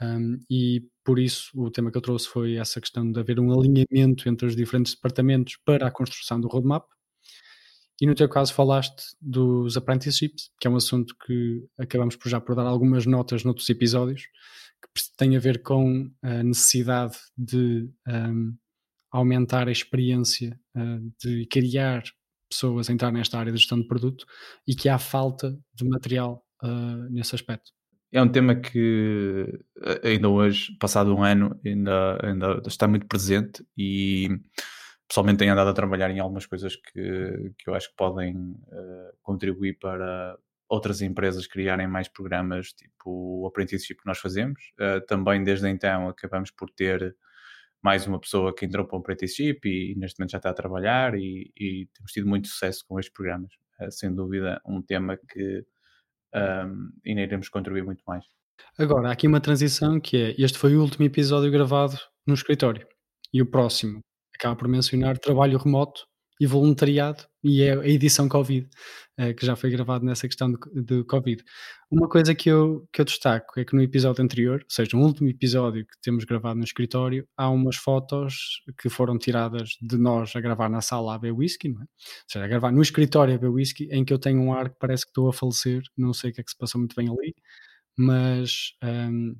Um, 0.00 0.38
e 0.48 0.84
por 1.04 1.18
isso 1.18 1.50
o 1.54 1.70
tema 1.70 1.90
que 1.90 1.96
eu 1.96 2.02
trouxe 2.02 2.28
foi 2.28 2.54
essa 2.54 2.80
questão 2.80 3.10
de 3.10 3.18
haver 3.18 3.40
um 3.40 3.52
alinhamento 3.52 4.28
entre 4.28 4.46
os 4.46 4.54
diferentes 4.54 4.94
departamentos 4.94 5.56
para 5.64 5.86
a 5.86 5.90
construção 5.90 6.40
do 6.40 6.48
roadmap. 6.48 6.84
E 8.00 8.06
no 8.06 8.14
teu 8.14 8.28
caso 8.28 8.54
falaste 8.54 9.02
dos 9.20 9.76
apprenticeships, 9.76 10.50
que 10.60 10.68
é 10.68 10.70
um 10.70 10.76
assunto 10.76 11.14
que 11.26 11.64
acabamos 11.78 12.14
por 12.14 12.28
já 12.28 12.40
por 12.40 12.54
dar 12.54 12.66
algumas 12.66 13.06
notas 13.06 13.42
noutros 13.42 13.68
episódios, 13.68 14.22
que 14.80 15.16
tem 15.16 15.36
a 15.36 15.40
ver 15.40 15.62
com 15.62 16.10
a 16.22 16.42
necessidade 16.42 17.16
de 17.36 17.90
um, 18.06 18.56
aumentar 19.10 19.66
a 19.68 19.72
experiência, 19.72 20.58
uh, 20.76 21.12
de 21.20 21.46
criar 21.46 22.04
pessoas 22.48 22.88
a 22.88 22.92
entrar 22.92 23.12
nesta 23.12 23.38
área 23.38 23.52
de 23.52 23.58
gestão 23.58 23.80
de 23.80 23.88
produto 23.88 24.24
e 24.66 24.74
que 24.74 24.88
há 24.88 24.98
falta 24.98 25.58
de 25.74 25.84
material 25.84 26.44
uh, 26.62 27.10
nesse 27.10 27.34
aspecto. 27.34 27.72
É 28.10 28.22
um 28.22 28.28
tema 28.28 28.54
que 28.54 29.60
ainda 30.02 30.30
hoje, 30.30 30.74
passado 30.78 31.14
um 31.14 31.22
ano, 31.22 31.58
ainda, 31.64 32.18
ainda 32.26 32.62
está 32.66 32.88
muito 32.88 33.06
presente 33.06 33.62
e 33.76 34.28
pessoalmente 35.08 35.38
tenho 35.38 35.52
andado 35.52 35.70
a 35.70 35.74
trabalhar 35.74 36.10
em 36.10 36.18
algumas 36.18 36.46
coisas 36.46 36.76
que, 36.76 37.52
que 37.58 37.68
eu 37.68 37.74
acho 37.74 37.88
que 37.88 37.96
podem 37.96 38.36
uh, 38.36 39.16
contribuir 39.22 39.78
para 39.78 40.36
outras 40.68 41.00
empresas 41.00 41.46
criarem 41.46 41.88
mais 41.88 42.08
programas, 42.08 42.72
tipo 42.72 43.42
o 43.42 43.46
apprenticeship 43.46 43.96
que 43.96 44.06
nós 44.06 44.18
fazemos. 44.18 44.60
Uh, 44.78 45.04
também 45.06 45.42
desde 45.42 45.68
então 45.68 46.08
acabamos 46.08 46.50
por 46.50 46.68
ter 46.70 47.16
mais 47.82 48.06
uma 48.06 48.20
pessoa 48.20 48.54
que 48.54 48.66
entrou 48.66 48.86
para 48.86 48.96
o 48.96 49.00
apprenticeship 49.00 49.60
e, 49.64 49.92
e 49.92 49.94
neste 49.98 50.18
momento 50.18 50.32
já 50.32 50.38
está 50.38 50.50
a 50.50 50.54
trabalhar 50.54 51.14
e, 51.14 51.50
e 51.56 51.88
temos 51.94 52.12
tido 52.12 52.28
muito 52.28 52.48
sucesso 52.48 52.84
com 52.86 52.98
estes 53.00 53.12
programas. 53.12 53.52
Uh, 53.80 53.90
sem 53.90 54.14
dúvida 54.14 54.60
um 54.66 54.82
tema 54.82 55.16
que 55.16 55.64
um, 56.34 56.90
ainda 57.06 57.22
iremos 57.22 57.48
contribuir 57.48 57.84
muito 57.84 58.02
mais. 58.06 58.24
Agora, 58.78 59.08
há 59.08 59.12
aqui 59.12 59.26
uma 59.26 59.40
transição 59.40 60.00
que 60.00 60.16
é, 60.16 60.34
este 60.38 60.58
foi 60.58 60.76
o 60.76 60.82
último 60.82 61.06
episódio 61.06 61.50
gravado 61.50 61.96
no 62.26 62.34
escritório 62.34 62.86
e 63.32 63.40
o 63.40 63.46
próximo 63.46 64.00
acaba 64.38 64.56
por 64.56 64.68
mencionar 64.68 65.18
trabalho 65.18 65.58
remoto 65.58 66.06
e 66.40 66.46
voluntariado 66.46 67.24
e 67.42 67.62
é 67.62 67.72
a 67.72 67.86
edição 67.88 68.28
Covid, 68.28 68.68
uh, 69.18 69.34
que 69.34 69.44
já 69.44 69.56
foi 69.56 69.70
gravado 69.70 70.04
nessa 70.04 70.28
questão 70.28 70.52
de, 70.52 70.58
de, 70.84 71.04
Covid. 71.04 71.42
Uma 71.90 72.08
coisa 72.08 72.34
que 72.34 72.48
eu, 72.48 72.86
que 72.92 73.00
eu 73.00 73.04
destaco 73.04 73.58
é 73.58 73.64
que 73.64 73.74
no 73.74 73.82
episódio 73.82 74.22
anterior, 74.22 74.60
ou 74.60 74.70
seja, 74.70 74.90
no 74.96 75.02
último 75.02 75.28
episódio 75.28 75.84
que 75.84 76.00
temos 76.00 76.24
gravado 76.24 76.58
no 76.58 76.64
escritório, 76.64 77.26
há 77.36 77.50
umas 77.50 77.76
fotos 77.76 78.62
que 78.80 78.88
foram 78.88 79.18
tiradas 79.18 79.70
de 79.80 79.96
nós 79.96 80.34
a 80.36 80.40
gravar 80.40 80.68
na 80.68 80.80
sala 80.80 81.14
a 81.14 81.18
beber 81.18 81.36
whisky, 81.36 81.68
não 81.68 81.80
é? 81.80 81.84
Ou 81.84 81.88
seja, 82.28 82.44
a 82.44 82.48
gravar 82.48 82.70
no 82.70 82.82
escritório 82.82 83.34
a 83.34 83.38
beber 83.38 83.52
whisky, 83.54 83.88
em 83.90 84.04
que 84.04 84.12
eu 84.12 84.18
tenho 84.18 84.40
um 84.40 84.52
ar 84.52 84.70
que 84.70 84.76
parece 84.78 85.04
que 85.04 85.10
estou 85.10 85.28
a 85.28 85.32
falecer, 85.32 85.82
não 85.96 86.12
sei 86.12 86.30
o 86.30 86.34
que 86.34 86.40
é 86.40 86.44
que 86.44 86.50
se 86.50 86.56
passou 86.56 86.78
muito 86.78 86.94
bem 86.94 87.08
ali, 87.08 87.34
mas 87.96 88.74
um, 88.84 89.34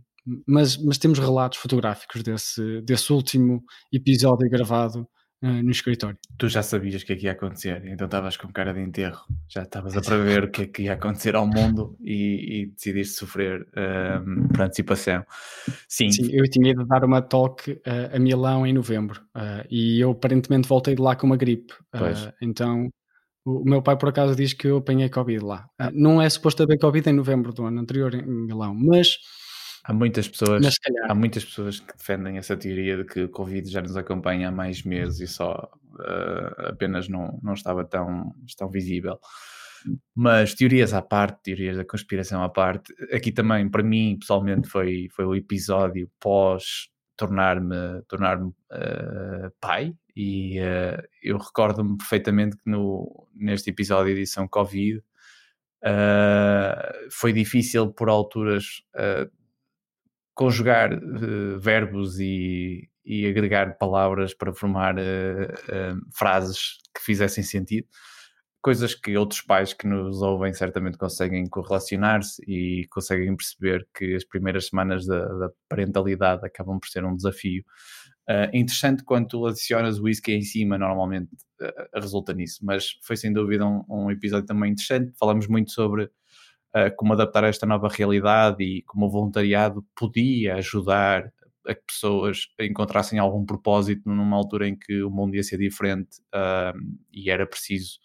mas, 0.47 0.77
mas 0.77 0.99
temos 0.99 1.19
relatos 1.19 1.59
fotográficos 1.59 2.23
desse, 2.23 2.81
desse 2.83 3.13
último 3.13 3.63
episódio 3.93 4.49
gravado 4.49 5.09
uh, 5.43 5.63
no 5.63 5.71
escritório. 5.71 6.19
Tu 6.37 6.49
já 6.49 6.63
sabias 6.63 7.03
o 7.03 7.07
que 7.07 7.13
é 7.13 7.17
que 7.17 7.25
ia 7.27 7.33
acontecer, 7.33 7.83
então 7.87 8.07
estavas 8.07 8.37
com 8.37 8.53
cara 8.53 8.73
de 8.73 8.81
enterro, 8.81 9.21
já 9.49 9.63
estavas 9.63 9.97
a 9.97 10.01
prever 10.03 10.45
o 10.45 10.51
que 10.51 10.63
é 10.63 10.67
que 10.67 10.83
ia 10.83 10.95
acontecer 10.95 11.35
ao 11.35 11.47
mundo 11.47 11.97
e, 12.01 12.63
e 12.63 12.67
decidiste 12.67 13.15
sofrer 13.15 13.63
uh, 13.63 14.49
por 14.49 14.63
antecipação. 14.63 15.25
Sim. 15.89 16.11
Sim, 16.11 16.31
eu 16.33 16.45
tinha 16.45 16.71
ido 16.71 16.87
dar 16.87 17.05
uma 17.05 17.23
talk 17.23 17.71
uh, 17.71 17.81
a 18.15 18.19
Milão 18.19 18.67
em 18.67 18.73
novembro 18.73 19.21
e 19.71 20.01
eu 20.01 20.11
aparentemente 20.11 20.69
voltei 20.69 20.95
de 20.95 21.03
lá 21.03 21.15
com 21.15 21.27
uma 21.27 21.37
gripe. 21.37 21.73
então 22.43 22.89
o 23.47 23.65
meu 23.65 23.81
pai, 23.81 23.97
por 23.97 24.11
acaso, 24.11 24.37
diz 24.37 24.53
que 24.53 24.67
eu 24.67 24.77
apanhei 24.77 25.09
Covid 25.09 25.43
lá. 25.43 25.67
não 25.95 26.21
é 26.21 26.29
suposto 26.29 26.63
haver 26.63 26.79
Covid 26.79 27.09
em 27.09 27.15
novembro 27.15 27.51
do 27.51 27.65
ano 27.65 27.81
anterior 27.81 28.15
em 28.15 28.27
Milão, 28.27 28.75
mas 28.75 29.17
Há 29.89 29.95
muitas 29.95 30.29
pessoas, 30.29 30.75
há 31.09 31.15
muitas 31.15 31.47
pessoas 31.47 31.81
que 31.81 31.97
defendem 31.97 32.37
essa 32.37 32.55
teoria 32.55 32.99
de 32.99 33.05
que 33.05 33.23
o 33.23 33.29
Covid 33.31 33.71
já 33.71 33.81
nos 33.81 33.97
acompanha 33.97 34.51
há 34.51 34.53
mais 34.53 34.83
meses 34.83 35.21
e 35.21 35.27
só 35.27 35.67
uh, 35.95 36.67
apenas 36.67 37.09
não, 37.09 37.41
não 37.43 37.55
estava 37.55 37.87
tão, 37.87 38.35
tão 38.59 38.69
visível. 38.69 39.19
Mas 40.15 40.53
teorias 40.53 40.93
à 40.93 41.01
parte, 41.01 41.43
teorias 41.43 41.79
da 41.79 41.87
conspiração 41.87 42.43
à 42.43 42.51
parte, 42.51 42.93
aqui 43.11 43.33
também, 43.33 43.67
para 43.67 43.83
mim, 43.83 44.19
pessoalmente, 44.21 44.69
foi, 44.69 45.09
foi 45.11 45.25
o 45.25 45.35
episódio 45.35 46.11
pós 46.21 46.91
tornar-me 47.17 48.03
tornar 48.09 48.43
uh, 48.43 48.55
eh, 48.71 49.51
pai 49.59 49.95
e 50.15 50.61
uh, 50.61 51.03
eu 51.23 51.39
recordo-me 51.39 51.97
perfeitamente 51.97 52.59
que 52.59 52.71
no, 52.71 53.27
neste 53.35 53.71
episódio 53.71 54.15
de 54.15 54.21
edição 54.21 54.47
Covid 54.47 54.99
uh, 54.99 57.11
foi 57.11 57.33
difícil 57.33 57.91
por 57.91 58.09
alturas 58.09 58.83
conjugar 60.39 60.95
uh, 60.95 61.59
verbos 61.59 62.21
e, 62.21 62.89
e, 63.05 63.27
agregar 63.27 63.77
palavras 63.77 64.33
para 64.33 64.55
formar 64.55 64.95
uh, 64.97 65.01
uh, 65.01 66.01
frases 66.17 66.79
que 66.95 67.03
fizessem 67.03 67.43
sentido. 67.43 67.89
Coisas 68.63 68.95
que 68.95 69.17
outros 69.17 69.41
pais 69.41 69.73
que 69.73 69.89
nos 69.89 70.23
ouvem 70.23 70.53
certamente 70.53 70.97
conseguem 70.97 71.45
correlacionar-se 71.49 72.41
e 72.47 72.87
conseguem 72.89 73.35
perceber 73.35 73.89
que 73.93 74.15
as 74.15 74.25
primeiras 74.25 74.69
semanas 74.69 75.05
da, 75.07 75.27
da 75.27 75.51
parentalidade 75.69 76.47
acabam 76.47 76.79
por 76.79 76.89
ser 76.89 77.05
um 77.05 77.17
desafio. 77.17 77.65
interessante 78.53 79.03
quando 79.05 79.29
tu 79.29 79.47
adicionas 79.47 79.99
o 79.99 80.05
whisky 80.05 80.33
em 80.33 80.43
cima, 80.43 80.77
normalmente 80.77 81.31
resulta 81.95 82.33
nisso, 82.33 82.59
mas 82.63 82.99
foi 83.03 83.17
sem 83.17 83.33
dúvida 83.33 83.65
um, 83.67 83.85
um 83.89 84.11
episódio 84.11 84.47
também 84.47 84.73
interessante. 84.73 85.13
Falamos 85.19 85.47
muito 85.49 85.71
sobre 85.73 86.11
como 86.97 87.13
adaptar 87.13 87.45
a 87.45 87.49
esta 87.49 87.67
nova 87.67 87.89
realidade 87.89 88.63
e 88.63 88.83
como 88.83 89.07
o 89.07 89.11
voluntariado 89.11 89.85
podia 89.97 90.57
ajudar 90.57 91.33
a 91.69 91.75
que 91.75 91.83
pessoas 91.87 92.49
encontrassem 92.59 93.19
algum 93.19 93.45
propósito 93.45 94.09
numa 94.09 94.37
altura 94.37 94.67
em 94.67 94.77
que 94.77 95.03
o 95.03 95.11
mundo 95.11 95.35
ia 95.35 95.43
ser 95.43 95.59
diferente 95.59 96.21
uh, 96.35 96.79
e 97.13 97.31
era 97.31 97.47
preciso 97.47 97.99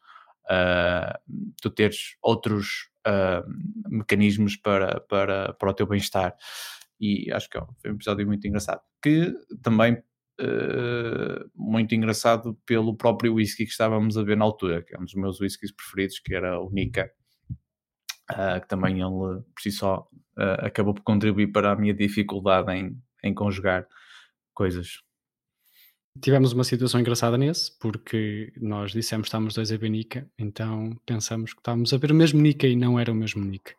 uh, 0.46 1.18
tu 1.62 1.70
teres 1.70 2.18
outros 2.22 2.90
uh, 3.08 3.44
mecanismos 3.90 4.58
para, 4.58 5.00
para, 5.02 5.54
para 5.54 5.70
o 5.70 5.74
teu 5.74 5.88
bem-estar. 5.88 6.36
E 7.00 7.32
acho 7.32 7.50
que 7.50 7.58
foi 7.82 7.92
um 7.92 7.96
episódio 7.96 8.28
muito 8.28 8.48
engraçado. 8.48 8.82
Que 9.02 9.34
também 9.62 10.02
Uh, 10.42 11.48
muito 11.56 11.94
engraçado 11.94 12.58
pelo 12.66 12.98
próprio 12.98 13.36
whisky 13.36 13.66
que 13.66 13.72
estávamos 13.72 14.18
a 14.18 14.24
ver 14.24 14.36
na 14.36 14.44
altura, 14.44 14.82
que 14.82 14.96
é 14.96 15.00
um 15.00 15.04
dos 15.04 15.14
meus 15.14 15.40
whiskies 15.40 15.72
preferidos, 15.72 16.18
que 16.18 16.34
era 16.34 16.60
o 16.60 16.72
Nika 16.72 17.08
uh, 18.34 18.62
que 18.62 18.68
também 18.68 19.02
ele, 19.02 19.42
por 19.54 19.62
si 19.62 19.72
só, 19.72 20.08
uh, 20.38 20.66
acabou 20.66 20.94
por 20.94 21.04
contribuir 21.04 21.52
para 21.52 21.72
a 21.72 21.76
minha 21.76 21.94
dificuldade 21.94 22.72
em, 22.72 22.98
em 23.24 23.34
conjugar 23.34 23.88
coisas. 24.54 25.02
Tivemos 26.22 26.54
uma 26.54 26.64
situação 26.64 27.00
engraçada 27.00 27.38
nesse, 27.38 27.76
porque 27.80 28.54
nós 28.58 28.92
dissemos 28.92 29.26
que 29.26 29.30
estávamos 29.30 29.56
dois 29.56 29.72
a 29.72 29.78
ver 29.78 29.90
Nika, 29.90 30.30
então 30.38 30.96
pensamos 31.08 31.54
que 31.54 31.60
estávamos 31.60 31.92
a 31.92 31.98
ver 31.98 32.12
o 32.12 32.16
mesmo 32.16 32.40
Nika 32.40 32.68
e 32.68 32.76
não 32.76 33.00
era 33.00 33.12
o 33.12 33.16
mesmo 33.16 33.44
Nika. 33.44 33.74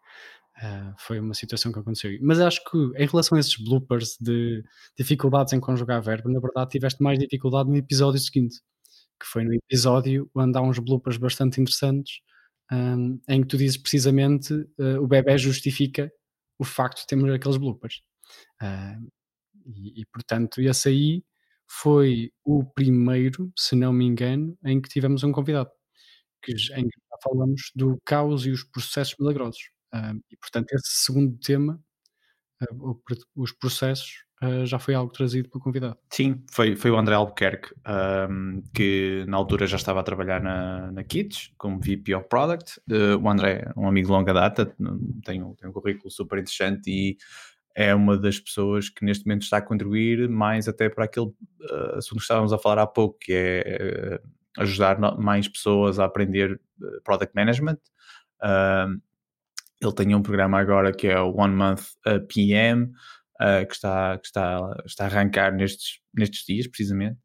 Uh, 0.56 0.94
foi 0.98 1.20
uma 1.20 1.34
situação 1.34 1.72
que 1.72 1.78
aconteceu. 1.78 2.16
Mas 2.20 2.40
acho 2.40 2.60
que 2.64 2.76
em 2.96 3.06
relação 3.06 3.36
a 3.36 3.40
esses 3.40 3.56
bloopers 3.56 4.16
de 4.20 4.64
dificuldades 4.96 5.52
em 5.52 5.60
conjugar 5.60 6.02
verbo, 6.02 6.28
na 6.28 6.40
verdade 6.40 6.70
tiveste 6.70 7.02
mais 7.02 7.18
dificuldade 7.18 7.68
no 7.68 7.76
episódio 7.76 8.20
seguinte, 8.20 8.56
que 9.20 9.26
foi 9.26 9.44
no 9.44 9.54
episódio 9.54 10.28
onde 10.34 10.58
há 10.58 10.62
uns 10.62 10.78
bloopers 10.78 11.16
bastante 11.16 11.60
interessantes, 11.60 12.20
um, 12.72 13.20
em 13.28 13.42
que 13.42 13.48
tu 13.48 13.56
dizes 13.56 13.76
precisamente 13.76 14.52
uh, 14.52 15.00
o 15.00 15.06
bebê 15.06 15.36
justifica 15.38 16.12
o 16.58 16.64
facto 16.64 17.00
de 17.00 17.06
termos 17.06 17.30
aqueles 17.32 17.56
bloopers. 17.56 18.02
Uh, 18.62 19.10
e, 19.66 20.02
e, 20.02 20.06
portanto, 20.06 20.60
esse 20.60 20.88
aí 20.88 21.24
foi 21.66 22.32
o 22.44 22.64
primeiro, 22.64 23.52
se 23.56 23.74
não 23.74 23.92
me 23.92 24.04
engano, 24.04 24.56
em 24.64 24.80
que 24.80 24.88
tivemos 24.88 25.24
um 25.24 25.32
convidado, 25.32 25.70
que, 26.42 26.52
em 26.52 26.88
que 26.88 26.98
falamos 27.22 27.70
do 27.74 27.98
caos 28.04 28.46
e 28.46 28.50
os 28.50 28.62
processos 28.64 29.16
milagrosos. 29.18 29.70
E 30.30 30.36
portanto, 30.36 30.72
esse 30.72 31.04
segundo 31.04 31.38
tema, 31.38 31.82
os 33.34 33.52
processos, 33.52 34.24
uh, 34.42 34.64
já 34.64 34.78
foi 34.78 34.94
algo 34.94 35.12
trazido 35.12 35.48
pelo 35.48 35.62
convidado. 35.62 35.96
Sim, 36.10 36.42
foi, 36.50 36.76
foi 36.76 36.90
o 36.90 36.96
André 36.96 37.14
Albuquerque, 37.14 37.74
um, 38.30 38.62
que 38.74 39.24
na 39.28 39.36
altura 39.36 39.66
já 39.66 39.76
estava 39.76 40.00
a 40.00 40.02
trabalhar 40.02 40.40
na, 40.40 40.92
na 40.92 41.04
Kids, 41.04 41.52
como 41.58 41.78
VP 41.78 42.14
of 42.14 42.28
Product. 42.28 42.80
o 43.20 43.28
André 43.28 43.64
é 43.66 43.72
um 43.78 43.88
amigo 43.88 44.06
de 44.06 44.12
longa 44.12 44.32
data, 44.32 44.74
tem 45.24 45.42
um, 45.42 45.54
tem 45.54 45.68
um 45.68 45.72
currículo 45.72 46.10
super 46.10 46.38
interessante 46.38 46.90
e 46.90 47.16
é 47.74 47.94
uma 47.94 48.16
das 48.16 48.38
pessoas 48.38 48.88
que 48.88 49.04
neste 49.04 49.26
momento 49.26 49.42
está 49.42 49.56
a 49.56 49.62
contribuir 49.62 50.28
mais 50.28 50.68
até 50.68 50.88
para 50.88 51.04
aquele 51.06 51.26
uh, 51.26 51.96
assunto 51.96 52.18
que 52.18 52.22
estávamos 52.22 52.52
a 52.52 52.58
falar 52.58 52.82
há 52.82 52.86
pouco, 52.86 53.18
que 53.18 53.32
é 53.32 54.20
uh, 54.22 54.62
ajudar 54.62 54.98
mais 55.18 55.48
pessoas 55.48 55.98
a 55.98 56.04
aprender 56.04 56.60
product 57.02 57.34
management. 57.34 57.78
Uh, 59.82 59.86
ele 59.86 59.94
tem 59.94 60.14
um 60.14 60.22
programa 60.22 60.58
agora 60.58 60.92
que 60.92 61.06
é 61.06 61.18
o 61.20 61.34
One 61.34 61.54
Month 61.54 61.84
PM, 62.28 62.90
que, 63.68 63.74
está, 63.74 64.18
que 64.18 64.26
está, 64.26 64.76
está 64.86 65.04
a 65.04 65.06
arrancar 65.06 65.52
nestes, 65.52 66.00
nestes 66.14 66.44
dias, 66.46 66.66
precisamente. 66.66 67.18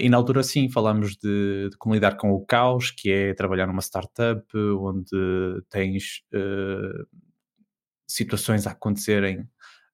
e 0.00 0.08
na 0.08 0.16
altura, 0.16 0.42
sim, 0.42 0.68
falamos 0.68 1.16
de, 1.16 1.68
de, 1.70 1.76
como 1.78 1.94
lidar 1.94 2.16
com 2.16 2.32
o 2.32 2.44
caos, 2.44 2.90
que 2.90 3.10
é 3.10 3.32
trabalhar 3.32 3.66
numa 3.66 3.80
startup 3.80 4.44
onde 4.54 5.62
tens 5.70 6.22
situações 8.06 8.66
a 8.66 8.70
acontecerem 8.72 9.40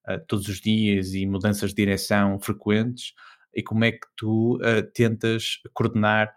uh, 0.09 0.25
todos 0.27 0.49
os 0.49 0.61
dias 0.61 1.15
e 1.15 1.27
mudanças 1.27 1.71
de 1.71 1.77
direção 1.77 2.39
frequentes, 2.39 3.15
e 3.55 3.63
como 3.63 3.85
é 3.85 3.93
que 3.93 4.07
tu 4.17 4.57
uh, 4.57 4.83
tentas 4.95 5.61
coordenar 5.73 6.33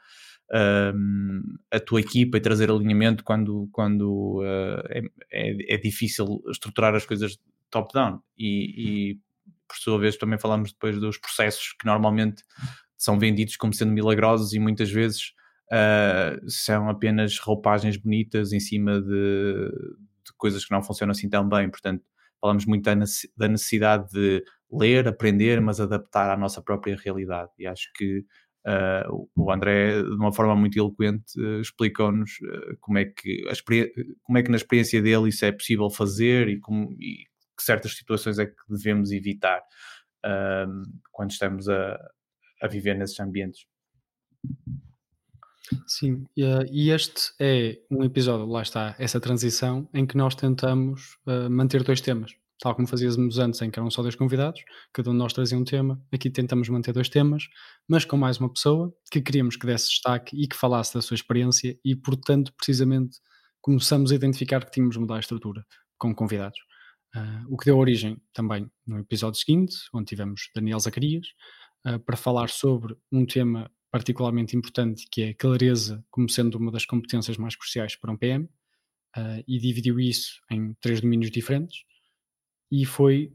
uh, 0.51 1.57
a 1.71 1.79
tua 1.79 1.99
equipa 1.99 2.37
e 2.37 2.41
trazer 2.41 2.69
alinhamento 2.69 3.23
quando, 3.23 3.67
quando 3.71 4.41
é, 4.89 5.01
é, 5.31 5.75
é, 5.75 5.77
difícil 5.77 6.41
estruturar 6.49 6.93
as 6.95 7.05
coisas 7.05 7.37
top-down. 7.69 8.19
E, 8.37 9.13
e, 9.13 9.19
por 9.67 9.77
sua 9.77 9.99
vez, 9.99 10.17
também 10.17 10.39
falamos 10.39 10.71
depois 10.71 10.99
dos 10.99 11.17
processos 11.17 11.73
que 11.79 11.85
normalmente 11.85 12.43
são 12.97 13.19
vendidos 13.19 13.57
como 13.57 13.73
sendo 13.73 13.91
milagrosos 13.91 14.53
e 14.53 14.59
muitas 14.59 14.91
vezes 14.91 15.33
uh, 15.71 16.49
são 16.49 16.89
apenas 16.89 17.37
roupagens 17.39 17.97
bonitas 17.97 18.53
em 18.53 18.59
cima 18.59 19.01
de, 19.01 19.07
de, 19.07 20.33
coisas 20.37 20.65
que 20.65 20.71
não 20.71 20.83
funcionam 20.83 21.11
assim 21.11 21.29
tão 21.29 21.47
bem. 21.47 21.69
Portanto, 21.69 22.03
falamos 22.39 22.65
muito 22.65 22.83
da 22.83 23.47
necessidade 23.47 24.09
de 24.11 24.43
ler, 24.71 25.07
aprender, 25.07 25.59
mas 25.61 25.79
adaptar 25.79 26.29
à 26.29 26.37
nossa 26.37 26.61
própria 26.61 26.95
realidade. 26.95 27.51
E 27.57 27.65
acho 27.65 27.91
que 27.93 28.23
uh, 28.65 29.29
o 29.35 29.51
André, 29.51 30.01
de 30.01 30.15
uma 30.15 30.33
forma 30.33 30.55
muito 30.55 30.77
eloquente, 30.77 31.39
uh, 31.39 31.61
explicou-nos 31.61 32.31
uh, 32.41 32.77
como, 32.79 32.97
é 32.97 33.05
que 33.05 33.43
como 34.23 34.37
é 34.37 34.43
que 34.43 34.49
na 34.49 34.57
experiência 34.57 35.01
dele 35.01 35.29
isso 35.29 35.45
é 35.45 35.51
possível 35.51 35.89
fazer 35.89 36.49
e, 36.49 36.59
como, 36.59 36.91
e 36.93 37.25
que 37.57 37.63
certas 37.63 37.95
situações 37.95 38.39
é 38.39 38.45
que 38.45 38.55
devemos 38.67 39.11
evitar 39.11 39.61
quando 41.11 41.29
estamos 41.29 41.69
a, 41.69 41.99
a 42.59 42.67
viver 42.67 42.97
nesses 42.97 43.19
ambientes. 43.19 43.67
Sim, 45.85 46.25
e 46.35 46.89
este 46.89 47.31
é 47.39 47.79
um 47.91 48.03
episódio, 48.03 48.47
lá 48.47 48.63
está, 48.63 48.95
essa 48.97 49.19
transição 49.19 49.87
em 49.93 50.03
que 50.03 50.17
nós 50.17 50.33
tentamos 50.33 51.19
manter 51.47 51.83
dois 51.83 52.01
temas, 52.01 52.35
tal 52.59 52.75
como 52.75 52.87
fazíamos 52.87 53.37
antes, 53.37 53.61
em 53.61 53.69
que 53.69 53.79
eram 53.79 53.89
só 53.91 54.01
dois 54.01 54.15
convidados, 54.15 54.61
cada 54.93 55.09
um 55.09 55.13
de 55.13 55.19
nós 55.19 55.33
trazia 55.33 55.57
um 55.57 55.63
tema. 55.63 56.01
Aqui 56.11 56.29
tentamos 56.29 56.69
manter 56.69 56.93
dois 56.93 57.09
temas, 57.09 57.43
mas 57.87 58.05
com 58.05 58.17
mais 58.17 58.39
uma 58.39 58.51
pessoa 58.51 58.93
que 59.11 59.21
queríamos 59.21 59.55
que 59.55 59.65
desse 59.65 59.89
destaque 59.89 60.35
e 60.41 60.47
que 60.47 60.55
falasse 60.55 60.93
da 60.93 61.01
sua 61.01 61.15
experiência, 61.15 61.77
e 61.83 61.95
portanto, 61.95 62.53
precisamente, 62.57 63.17
começamos 63.61 64.11
a 64.11 64.15
identificar 64.15 64.63
que 64.63 64.71
tínhamos 64.71 64.95
de 64.95 65.01
mudar 65.01 65.15
a 65.15 65.19
estrutura 65.19 65.65
com 65.97 66.13
convidados. 66.13 66.59
Uh, 67.15 67.53
o 67.53 67.57
que 67.57 67.65
deu 67.65 67.77
origem 67.77 68.17
também 68.33 68.69
no 68.85 68.99
episódio 68.99 69.39
seguinte, 69.39 69.75
onde 69.93 70.05
tivemos 70.05 70.49
Daniel 70.53 70.79
Zacarias, 70.79 71.27
uh, 71.87 71.99
para 71.99 72.17
falar 72.17 72.49
sobre 72.49 72.95
um 73.11 73.25
tema 73.25 73.71
particularmente 73.89 74.57
importante, 74.57 75.05
que 75.09 75.21
é 75.21 75.29
a 75.29 75.33
clareza 75.33 76.03
como 76.11 76.29
sendo 76.29 76.57
uma 76.57 76.71
das 76.71 76.85
competências 76.85 77.37
mais 77.37 77.55
cruciais 77.55 77.95
para 77.95 78.11
um 78.11 78.17
PM, 78.17 78.43
uh, 78.43 78.49
eh, 79.15 79.43
e 79.47 79.57
dividiu 79.57 79.97
isso 79.99 80.41
em 80.51 80.73
três 80.81 80.99
domínios 80.99 81.31
diferentes, 81.31 81.85
e 82.71 82.85
foi 82.85 83.31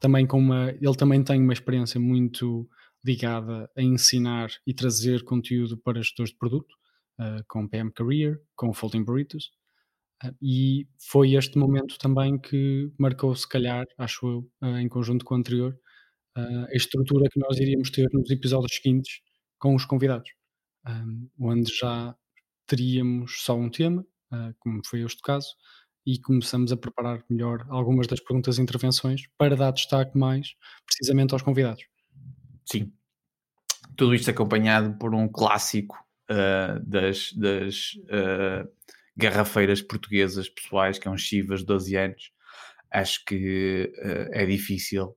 também 0.00 0.26
com 0.26 0.38
uma. 0.38 0.70
Ele 0.70 0.96
também 0.96 1.22
tem 1.22 1.42
uma 1.42 1.52
experiência 1.52 2.00
muito 2.00 2.68
ligada 3.04 3.70
a 3.76 3.82
ensinar 3.82 4.50
e 4.66 4.74
trazer 4.74 5.24
conteúdo 5.24 5.76
para 5.78 6.00
gestores 6.02 6.32
de 6.32 6.38
produto, 6.38 6.72
uh, 7.20 7.44
com 7.48 7.68
PM 7.68 7.92
Career, 7.92 8.40
com 8.56 8.72
Folding 8.72 9.04
Burritos, 9.04 9.50
uh, 10.24 10.34
e 10.42 10.88
foi 11.10 11.34
este 11.34 11.58
momento 11.58 11.98
também 11.98 12.38
que 12.38 12.92
marcou, 12.98 13.34
se 13.34 13.48
calhar, 13.48 13.86
acho 13.98 14.26
eu, 14.26 14.78
em 14.78 14.88
conjunto 14.88 15.24
com 15.24 15.34
o 15.34 15.38
anterior, 15.38 15.78
a 16.36 16.76
estrutura 16.76 17.28
que 17.28 17.40
nós 17.40 17.58
iríamos 17.58 17.90
ter 17.90 18.08
nos 18.12 18.30
episódios 18.30 18.72
seguintes 18.76 19.20
com 19.58 19.74
os 19.74 19.84
convidados, 19.84 20.30
um, 20.86 21.28
onde 21.38 21.72
já 21.74 22.14
teríamos 22.66 23.42
só 23.42 23.56
um 23.56 23.70
tema, 23.70 24.02
uh, 24.32 24.54
como 24.58 24.80
foi 24.86 25.02
este 25.02 25.20
caso, 25.22 25.48
e 26.06 26.18
começamos 26.18 26.72
a 26.72 26.76
preparar 26.76 27.22
melhor 27.28 27.66
algumas 27.68 28.06
das 28.06 28.20
perguntas 28.20 28.58
e 28.58 28.62
intervenções 28.62 29.22
para 29.36 29.56
dar 29.56 29.70
destaque 29.72 30.16
mais 30.16 30.54
precisamente 30.86 31.32
aos 31.32 31.42
convidados. 31.42 31.84
Sim. 32.64 32.92
Tudo 33.96 34.14
isto 34.14 34.30
acompanhado 34.30 34.96
por 34.98 35.14
um 35.14 35.28
clássico 35.28 35.96
uh, 36.30 36.80
das, 36.86 37.32
das 37.32 37.94
uh, 38.04 38.68
garrafeiras 39.16 39.82
portuguesas 39.82 40.48
pessoais, 40.48 40.98
que 40.98 41.08
é 41.08 41.10
um 41.10 41.16
Chivas 41.16 41.60
de 41.60 41.66
12 41.66 41.96
anos. 41.96 42.32
Acho 42.90 43.22
que 43.26 43.92
é 44.32 44.46
difícil 44.46 45.14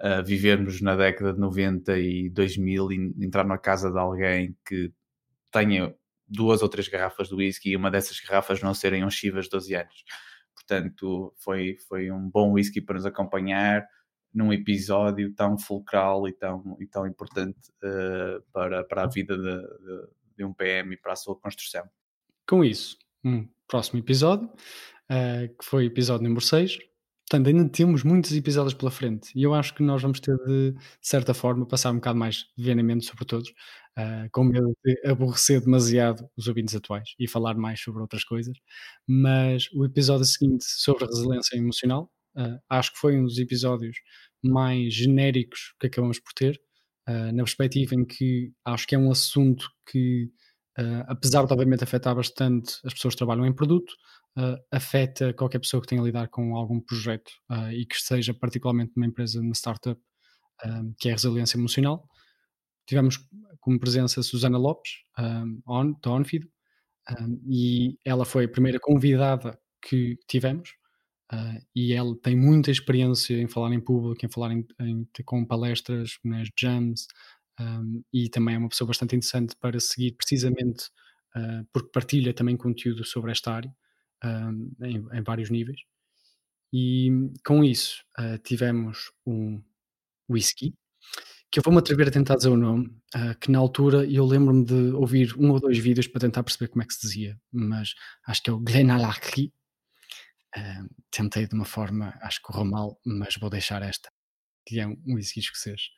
uh, 0.00 0.24
vivermos 0.24 0.80
na 0.80 0.96
década 0.96 1.32
de 1.32 1.40
90 1.40 1.98
e 1.98 2.28
2000 2.30 2.92
e 2.92 3.24
entrar 3.24 3.44
na 3.44 3.58
casa 3.58 3.90
de 3.90 3.98
alguém 3.98 4.56
que 4.66 4.92
tenha 5.50 5.94
duas 6.28 6.62
ou 6.62 6.68
três 6.68 6.88
garrafas 6.88 7.28
de 7.28 7.34
whisky 7.34 7.70
e 7.70 7.76
uma 7.76 7.90
dessas 7.90 8.18
garrafas 8.20 8.62
não 8.62 8.74
serem 8.74 9.04
um 9.04 9.10
Chivas 9.10 9.44
de 9.44 9.50
12 9.52 9.74
anos. 9.74 10.04
Portanto, 10.54 11.32
foi, 11.36 11.76
foi 11.88 12.10
um 12.10 12.28
bom 12.28 12.52
whisky 12.52 12.80
para 12.80 12.96
nos 12.96 13.06
acompanhar 13.06 13.86
num 14.34 14.52
episódio 14.52 15.32
tão 15.34 15.56
fulcral 15.56 16.28
e 16.28 16.32
tão, 16.32 16.76
e 16.80 16.86
tão 16.86 17.06
importante 17.06 17.58
uh, 17.82 18.42
para, 18.52 18.84
para 18.84 19.04
a 19.04 19.06
vida 19.06 19.36
de, 19.36 19.42
de, 19.42 20.08
de, 20.38 20.44
um 20.44 20.52
PM 20.52 20.92
e 20.92 20.96
para 20.96 21.12
a 21.12 21.16
sua 21.16 21.34
construção. 21.36 21.88
Com 22.46 22.62
isso, 22.62 22.98
um 23.24 23.48
próximo 23.66 23.98
episódio, 23.98 24.46
uh, 24.48 25.48
que 25.58 25.64
foi 25.64 25.84
o 25.84 25.86
episódio 25.86 26.24
número 26.24 26.44
6, 26.44 26.78
Portanto, 27.28 27.48
ainda 27.48 27.68
temos 27.68 28.04
muitos 28.04 28.32
episódios 28.32 28.72
pela 28.72 28.90
frente 28.90 29.32
e 29.34 29.42
eu 29.42 29.52
acho 29.52 29.74
que 29.74 29.82
nós 29.82 30.00
vamos 30.00 30.20
ter 30.20 30.36
de, 30.46 30.72
de 30.72 30.78
certa 31.00 31.34
forma, 31.34 31.66
passar 31.66 31.90
um 31.90 31.96
bocado 31.96 32.16
mais 32.16 32.46
venenamente 32.56 33.04
sobre 33.04 33.24
todos, 33.24 33.48
uh, 33.98 34.30
com 34.30 34.44
medo 34.44 34.72
de 34.84 35.00
aborrecer 35.04 35.60
demasiado 35.60 36.24
os 36.36 36.46
ouvintes 36.46 36.74
atuais 36.76 37.14
e 37.18 37.26
falar 37.26 37.56
mais 37.56 37.80
sobre 37.80 38.00
outras 38.00 38.22
coisas. 38.22 38.56
Mas 39.08 39.68
o 39.72 39.84
episódio 39.84 40.24
seguinte 40.24 40.64
sobre 40.66 41.04
resiliência 41.04 41.56
emocional, 41.56 42.08
uh, 42.36 42.60
acho 42.70 42.92
que 42.92 42.98
foi 43.00 43.18
um 43.18 43.24
dos 43.24 43.38
episódios 43.38 43.96
mais 44.40 44.94
genéricos 44.94 45.74
que 45.80 45.88
acabamos 45.88 46.20
por 46.20 46.32
ter, 46.32 46.60
uh, 47.08 47.32
na 47.32 47.42
perspectiva 47.42 47.96
em 47.96 48.04
que 48.04 48.52
acho 48.64 48.86
que 48.86 48.94
é 48.94 48.98
um 48.98 49.10
assunto 49.10 49.68
que, 49.90 50.30
apesar 51.06 51.46
de 51.46 51.52
obviamente 51.52 51.84
afetar 51.84 52.14
bastante 52.14 52.74
as 52.84 52.92
pessoas 52.92 53.14
que 53.14 53.18
trabalham 53.18 53.46
em 53.46 53.52
produto, 53.52 53.90
uh, 54.36 54.56
afeta 54.70 55.32
qualquer 55.32 55.58
pessoa 55.58 55.80
que 55.80 55.88
tenha 55.88 56.00
a 56.00 56.04
lidar 56.04 56.28
com 56.28 56.54
algum 56.54 56.80
projeto 56.80 57.30
uh, 57.50 57.70
e 57.72 57.86
que 57.86 57.96
esteja 57.96 58.34
particularmente 58.34 58.92
numa 58.94 59.06
empresa, 59.06 59.40
numa 59.40 59.54
startup, 59.54 60.00
que 60.98 61.08
é 61.08 61.12
a 61.12 61.14
resiliência 61.14 61.58
emocional. 61.58 62.08
Tivemos 62.86 63.18
como 63.60 63.78
presença 63.78 64.22
Susana 64.22 64.56
Lopes, 64.56 64.92
on, 65.68 65.92
da 66.02 66.10
OnFeed, 66.10 66.48
um, 67.10 67.40
e 67.46 67.98
ela 68.04 68.24
foi 68.24 68.44
a 68.44 68.48
primeira 68.48 68.78
convidada 68.80 69.58
que 69.82 70.18
tivemos. 70.26 70.70
Uh, 71.32 71.60
e 71.74 71.92
ele 71.92 72.14
tem 72.22 72.36
muita 72.36 72.70
experiência 72.70 73.34
em 73.34 73.48
falar 73.48 73.74
em 73.74 73.80
público, 73.80 74.24
em 74.24 74.28
falar 74.28 74.52
em, 74.52 74.64
em 74.80 75.06
com 75.24 75.44
palestras 75.44 76.18
nas 76.24 76.48
jams, 76.58 77.06
um, 77.60 78.02
e 78.12 78.28
também 78.28 78.54
é 78.54 78.58
uma 78.58 78.68
pessoa 78.68 78.88
bastante 78.88 79.16
interessante 79.16 79.56
para 79.56 79.80
seguir, 79.80 80.12
precisamente 80.12 80.86
uh, 81.36 81.66
porque 81.72 81.90
partilha 81.90 82.34
também 82.34 82.56
conteúdo 82.56 83.04
sobre 83.04 83.30
esta 83.32 83.52
área 83.52 83.74
um, 84.24 84.72
em, 84.82 85.06
em, 85.12 85.22
vários 85.22 85.50
níveis. 85.50 85.80
E 86.72 87.10
com 87.44 87.64
isso 87.64 88.04
uh, 88.18 88.38
tivemos 88.38 89.12
um 89.26 89.62
whisky, 90.28 90.74
que 91.50 91.60
eu 91.60 91.62
vou-me 91.62 91.78
atrever 91.78 92.08
a 92.08 92.10
tentar 92.10 92.36
dizer 92.36 92.48
o 92.48 92.56
nome, 92.56 92.86
uh, 93.14 93.38
que 93.40 93.50
na 93.50 93.58
altura 93.58 94.04
eu 94.04 94.26
lembro-me 94.26 94.64
de 94.64 94.92
ouvir 94.92 95.34
um 95.38 95.50
ou 95.50 95.60
dois 95.60 95.78
vídeos 95.78 96.06
para 96.06 96.20
tentar 96.20 96.42
perceber 96.42 96.68
como 96.68 96.82
é 96.82 96.86
que 96.86 96.94
se 96.94 97.00
dizia, 97.00 97.40
mas 97.52 97.94
acho 98.26 98.42
que 98.42 98.50
é 98.50 98.52
o 98.52 98.60
Glenallachie. 98.60 99.52
Uh, 100.56 100.88
tentei 101.10 101.46
de 101.46 101.54
uma 101.54 101.64
forma, 101.64 102.18
acho 102.22 102.38
que 102.38 102.44
correu 102.44 102.64
mal, 102.64 103.00
mas 103.04 103.36
vou 103.36 103.50
deixar 103.50 103.82
esta, 103.82 104.10
que 104.66 104.80
é 104.80 104.86
um 104.86 105.14
whisky 105.14 105.40
escocês. 105.40 105.90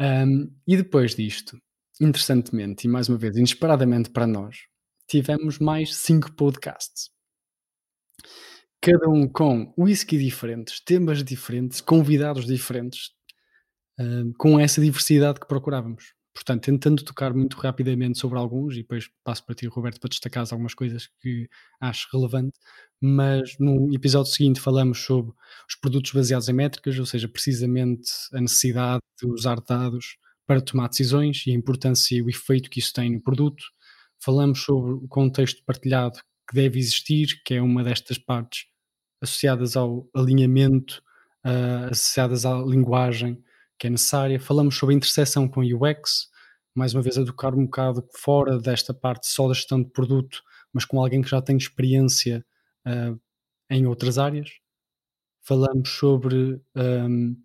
Um, 0.00 0.52
e 0.66 0.76
depois 0.76 1.14
disto, 1.14 1.58
interessantemente, 2.00 2.86
e 2.86 2.90
mais 2.90 3.08
uma 3.08 3.18
vez, 3.18 3.36
inesperadamente 3.36 4.10
para 4.10 4.26
nós, 4.26 4.56
tivemos 5.06 5.58
mais 5.58 5.94
cinco 5.94 6.32
podcasts. 6.32 7.10
Cada 8.80 9.08
um 9.08 9.28
com 9.28 9.72
whisky 9.78 10.18
diferentes, 10.18 10.80
temas 10.80 11.22
diferentes, 11.22 11.80
convidados 11.80 12.46
diferentes, 12.46 13.10
uh, 14.00 14.32
com 14.38 14.58
essa 14.58 14.80
diversidade 14.80 15.38
que 15.38 15.46
procurávamos. 15.46 16.14
Portanto, 16.34 16.62
tentando 16.62 17.04
tocar 17.04 17.34
muito 17.34 17.58
rapidamente 17.58 18.18
sobre 18.18 18.38
alguns, 18.38 18.74
e 18.74 18.78
depois 18.78 19.10
passo 19.22 19.44
para 19.44 19.54
ti, 19.54 19.66
Roberto, 19.66 20.00
para 20.00 20.08
destacar 20.08 20.44
algumas 20.50 20.74
coisas 20.74 21.08
que 21.20 21.48
acho 21.80 22.08
relevante, 22.12 22.58
mas 23.00 23.56
no 23.58 23.94
episódio 23.94 24.32
seguinte 24.32 24.60
falamos 24.60 24.98
sobre 24.98 25.32
os 25.68 25.74
produtos 25.74 26.12
baseados 26.12 26.48
em 26.48 26.52
métricas, 26.52 26.98
ou 26.98 27.04
seja, 27.04 27.28
precisamente 27.28 28.10
a 28.32 28.40
necessidade 28.40 29.02
de 29.20 29.28
usar 29.28 29.60
dados 29.60 30.16
para 30.46 30.60
tomar 30.60 30.88
decisões 30.88 31.44
e 31.46 31.50
a 31.50 31.54
importância 31.54 32.16
e 32.16 32.22
o 32.22 32.30
efeito 32.30 32.70
que 32.70 32.78
isso 32.78 32.92
tem 32.92 33.12
no 33.12 33.20
produto. 33.20 33.64
Falamos 34.18 34.60
sobre 34.60 34.92
o 34.92 35.08
contexto 35.08 35.62
partilhado 35.64 36.18
que 36.48 36.54
deve 36.54 36.78
existir, 36.78 37.42
que 37.44 37.54
é 37.54 37.62
uma 37.62 37.84
destas 37.84 38.18
partes 38.18 38.66
associadas 39.20 39.76
ao 39.76 40.08
alinhamento, 40.14 41.02
uh, 41.46 41.90
associadas 41.90 42.44
à 42.44 42.56
linguagem, 42.62 43.42
que 43.82 43.88
é 43.88 43.90
necessária. 43.90 44.38
Falamos 44.38 44.76
sobre 44.76 44.94
a 44.94 44.96
interseção 44.96 45.48
com 45.48 45.60
UX, 45.60 46.30
mais 46.72 46.94
uma 46.94 47.02
vez 47.02 47.18
a 47.18 47.24
tocar 47.24 47.52
um 47.52 47.64
bocado 47.64 48.08
fora 48.14 48.56
desta 48.56 48.94
parte 48.94 49.26
só 49.26 49.48
da 49.48 49.54
gestão 49.54 49.82
de 49.82 49.90
produto, 49.90 50.40
mas 50.72 50.84
com 50.84 51.00
alguém 51.00 51.20
que 51.20 51.28
já 51.28 51.42
tem 51.42 51.56
experiência 51.56 52.46
uh, 52.86 53.20
em 53.68 53.84
outras 53.84 54.18
áreas. 54.18 54.48
Falamos 55.44 55.88
sobre 55.88 56.62
um, 56.76 57.36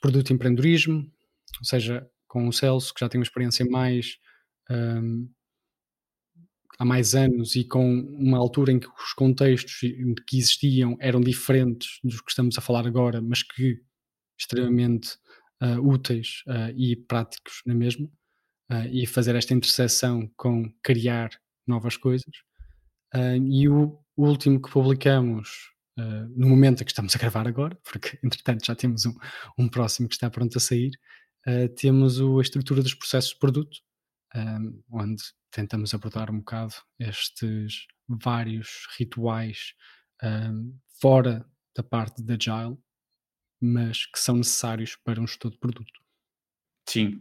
produto 0.00 0.32
empreendedorismo, 0.32 1.12
ou 1.58 1.64
seja, 1.66 2.10
com 2.26 2.48
o 2.48 2.52
Celso, 2.54 2.94
que 2.94 3.00
já 3.00 3.08
tem 3.10 3.18
uma 3.18 3.24
experiência 3.24 3.66
mais 3.66 4.16
um, 4.70 5.30
há 6.78 6.86
mais 6.86 7.14
anos 7.14 7.54
e 7.54 7.64
com 7.64 8.00
uma 8.18 8.38
altura 8.38 8.72
em 8.72 8.78
que 8.78 8.88
os 8.88 9.12
contextos 9.12 9.80
que 10.26 10.38
existiam 10.38 10.96
eram 11.00 11.20
diferentes 11.20 12.00
dos 12.02 12.22
que 12.22 12.30
estamos 12.30 12.56
a 12.56 12.62
falar 12.62 12.86
agora, 12.86 13.20
mas 13.20 13.42
que 13.42 13.78
extremamente 14.38 15.18
uh, 15.62 15.80
úteis 15.80 16.42
uh, 16.46 16.70
e 16.76 16.96
práticos 16.96 17.62
na 17.64 17.74
mesma, 17.74 18.06
uh, 18.70 18.86
e 18.90 19.06
fazer 19.06 19.34
esta 19.34 19.54
interseção 19.54 20.30
com 20.36 20.70
criar 20.82 21.30
novas 21.66 21.96
coisas. 21.96 22.32
e 23.44 23.68
o, 23.68 23.98
último 24.16 24.62
que 24.62 24.70
publicamos 24.70 25.74
no 26.34 26.48
momento 26.48 26.82
em 26.82 26.84
que 26.84 26.90
estamos 26.90 27.14
a 27.14 27.18
gravar 27.18 27.46
agora, 27.46 27.78
porque 27.84 28.18
entretanto 28.24 28.64
já 28.64 28.74
temos 28.74 29.04
um, 29.04 29.14
um 29.58 29.68
próximo 29.68 30.08
que 30.08 30.14
está 30.14 30.30
pronto 30.30 30.56
a 30.56 30.60
sair, 30.60 30.92
temos 31.76 32.20
o, 32.20 32.38
a 32.38 32.42
estrutura 32.42 32.82
dos 32.82 32.94
processos 32.94 33.32
de 33.32 33.38
produto, 33.38 33.78
onde 34.90 35.22
tentamos 35.50 35.92
abordar 35.92 36.30
um 36.30 36.38
bocado 36.38 36.74
estes 36.98 37.86
vários 38.08 38.86
rituais 38.98 39.74
fora 41.00 41.44
da 41.74 41.82
parte 41.82 42.22
da 42.22 42.34
Agile 42.34 42.78
mas 43.60 44.06
que 44.06 44.18
são 44.18 44.36
necessários 44.36 44.96
para 44.96 45.20
um 45.20 45.26
gestor 45.26 45.50
de 45.50 45.58
produto. 45.58 46.00
Sim, 46.88 47.20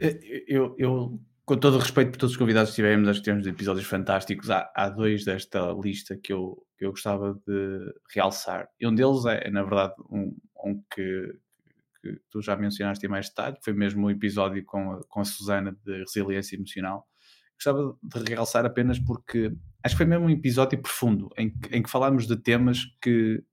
eh, 0.00 0.44
eu, 0.46 0.74
eu 0.78 1.20
com 1.44 1.58
todo 1.58 1.74
o 1.74 1.78
respeito 1.78 2.12
por 2.12 2.18
todos 2.18 2.32
os 2.32 2.38
convidados 2.38 2.70
que 2.70 2.76
tivemos, 2.76 3.08
acho 3.08 3.20
que 3.20 3.26
temos 3.26 3.46
episódios 3.46 3.86
fantásticos. 3.86 4.50
Há, 4.50 4.70
há 4.74 4.88
dois 4.88 5.24
desta 5.24 5.72
lista 5.72 6.16
que 6.16 6.32
eu, 6.32 6.64
que 6.78 6.86
eu 6.86 6.90
gostava 6.90 7.38
de 7.46 7.94
realçar. 8.14 8.68
E 8.80 8.86
um 8.86 8.94
deles 8.94 9.26
é, 9.26 9.50
na 9.50 9.62
verdade, 9.62 9.94
um, 10.10 10.34
um 10.64 10.82
que, 10.94 11.38
que, 12.00 12.18
tu 12.30 12.40
já 12.40 12.56
mencionaste 12.56 13.06
mais 13.08 13.28
detalhe, 13.28 13.56
foi 13.62 13.74
mesmo 13.74 14.04
o 14.04 14.06
um 14.06 14.10
episódio 14.10 14.64
com 14.64 14.92
a, 14.92 15.00
com 15.06 15.20
a 15.20 15.24
Susana 15.24 15.76
de 15.84 15.98
resiliência 15.98 16.56
emocional. 16.56 17.06
Gostava 17.56 17.96
de 18.02 18.34
realçar 18.34 18.64
apenas 18.64 18.98
porque 18.98 19.52
acho 19.82 19.94
que 19.94 19.98
foi 19.98 20.06
mesmo 20.06 20.24
um 20.24 20.30
episódio 20.30 20.80
profundo 20.80 21.30
em 21.36 21.50
que, 21.50 21.76
em 21.76 21.82
que 21.82 21.90
falámos 21.90 22.26
de 22.26 22.36
temas 22.36 22.84
que 23.02 23.44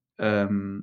um, 0.50 0.82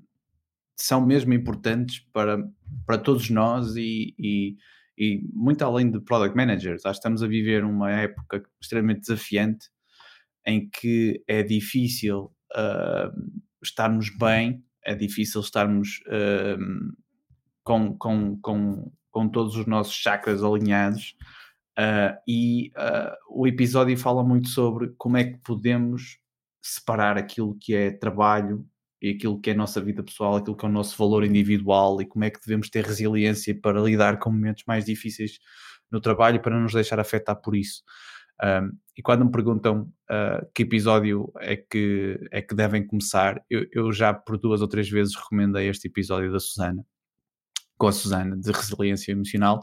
são 0.80 1.04
mesmo 1.04 1.34
importantes 1.34 1.98
para, 2.12 2.38
para 2.86 2.98
todos 2.98 3.28
nós 3.30 3.74
e, 3.74 4.14
e, 4.16 4.56
e, 4.96 5.28
muito 5.32 5.62
além 5.64 5.90
de 5.90 6.00
product 6.00 6.36
managers. 6.36 6.86
Acho 6.86 6.94
que 6.94 6.98
estamos 6.98 7.22
a 7.22 7.26
viver 7.26 7.64
uma 7.64 7.90
época 7.90 8.42
extremamente 8.60 9.00
desafiante 9.00 9.68
em 10.46 10.68
que 10.70 11.22
é 11.26 11.42
difícil 11.42 12.32
uh, 12.56 13.10
estarmos 13.62 14.08
bem, 14.16 14.64
é 14.84 14.94
difícil 14.94 15.40
estarmos 15.40 16.00
uh, 16.06 16.94
com, 17.64 17.98
com, 17.98 18.38
com, 18.40 18.92
com 19.10 19.28
todos 19.28 19.56
os 19.56 19.66
nossos 19.66 19.94
chakras 19.94 20.44
alinhados. 20.44 21.16
Uh, 21.76 22.14
e 22.26 22.72
o 23.28 23.46
episódio 23.46 23.96
fala 23.96 24.24
muito 24.24 24.48
sobre 24.48 24.92
como 24.96 25.16
é 25.16 25.24
que 25.24 25.38
podemos 25.38 26.18
separar 26.62 27.16
aquilo 27.16 27.56
que 27.60 27.74
é 27.74 27.90
trabalho 27.90 28.66
e 29.00 29.10
aquilo 29.10 29.40
que 29.40 29.50
é 29.50 29.52
a 29.52 29.56
nossa 29.56 29.80
vida 29.80 30.02
pessoal, 30.02 30.36
aquilo 30.36 30.56
que 30.56 30.64
é 30.64 30.68
o 30.68 30.72
nosso 30.72 30.96
valor 30.98 31.24
individual 31.24 32.00
e 32.02 32.06
como 32.06 32.24
é 32.24 32.30
que 32.30 32.40
devemos 32.40 32.68
ter 32.68 32.84
resiliência 32.84 33.58
para 33.60 33.80
lidar 33.80 34.18
com 34.18 34.30
momentos 34.30 34.64
mais 34.66 34.84
difíceis 34.84 35.38
no 35.90 36.00
trabalho 36.00 36.40
para 36.40 36.54
não 36.54 36.62
nos 36.62 36.74
deixar 36.74 37.00
afetar 37.00 37.36
por 37.36 37.56
isso. 37.56 37.82
Um, 38.42 38.76
e 38.96 39.02
quando 39.02 39.24
me 39.24 39.32
perguntam 39.32 39.92
uh, 40.10 40.46
que 40.54 40.62
episódio 40.62 41.32
é 41.38 41.56
que, 41.56 42.18
é 42.30 42.40
que 42.40 42.54
devem 42.54 42.86
começar, 42.86 43.42
eu, 43.50 43.66
eu, 43.72 43.92
já 43.92 44.14
por 44.14 44.38
duas 44.38 44.60
ou 44.60 44.68
três 44.68 44.88
vezes 44.88 45.14
recomendei 45.16 45.68
este 45.68 45.88
episódio 45.88 46.30
da 46.30 46.38
Susana, 46.38 46.84
com 47.76 47.88
a 47.88 47.92
Susana, 47.92 48.36
de 48.36 48.52
resiliência 48.52 49.12
emocional, 49.12 49.60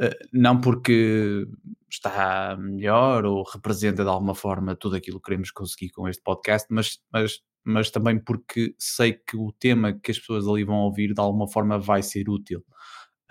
uh, 0.00 0.28
não 0.32 0.60
porque 0.60 1.46
está 1.90 2.56
melhor 2.58 3.24
ou 3.24 3.42
representa 3.42 4.02
de 4.02 4.08
alguma 4.08 4.34
forma 4.34 4.76
tudo 4.76 4.96
aquilo 4.96 5.18
que 5.18 5.26
queremos 5.26 5.50
conseguir 5.50 5.90
com 5.90 6.08
este 6.08 6.22
podcast, 6.22 6.66
mas, 6.70 6.98
mas 7.10 7.40
mas 7.64 7.90
também 7.90 8.18
porque 8.18 8.74
sei 8.78 9.14
que 9.14 9.36
o 9.36 9.52
tema 9.52 9.92
que 9.92 10.10
as 10.10 10.18
pessoas 10.18 10.46
ali 10.46 10.64
vão 10.64 10.76
ouvir 10.76 11.14
de 11.14 11.20
alguma 11.20 11.48
forma 11.48 11.78
vai 11.78 12.02
ser 12.02 12.28
útil. 12.28 12.64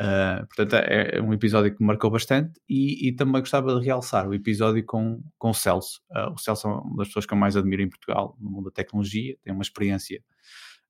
Uh, 0.02 0.46
portanto, 0.48 0.74
é, 0.74 1.18
é, 1.18 1.22
um 1.22 1.32
episódio 1.32 1.72
que 1.72 1.80
me 1.80 1.86
marcou 1.86 2.10
bastante 2.10 2.60
e, 2.68 3.08
e, 3.08 3.16
também 3.16 3.40
gostava 3.40 3.80
de 3.80 3.86
realçar 3.86 4.28
o 4.28 4.34
episódio 4.34 4.84
com, 4.84 5.22
com 5.38 5.52
o 5.52 5.54
Celso. 5.54 6.02
Uh, 6.10 6.34
o 6.34 6.38
Celso 6.38 6.68
é 6.68 6.72
uma 6.72 6.98
das 6.98 7.08
pessoas 7.08 7.28
que 7.28 7.34
eu 7.34 7.38
mais 7.38 7.56
admiro 7.56 7.84
em 7.84 7.90
Portugal 7.90 8.36
no 8.40 8.50
mundo 8.50 8.66
da 8.66 8.72
tecnologia, 8.72 9.38
tem 9.44 9.54
uma 9.54 9.62
experiência 9.62 10.22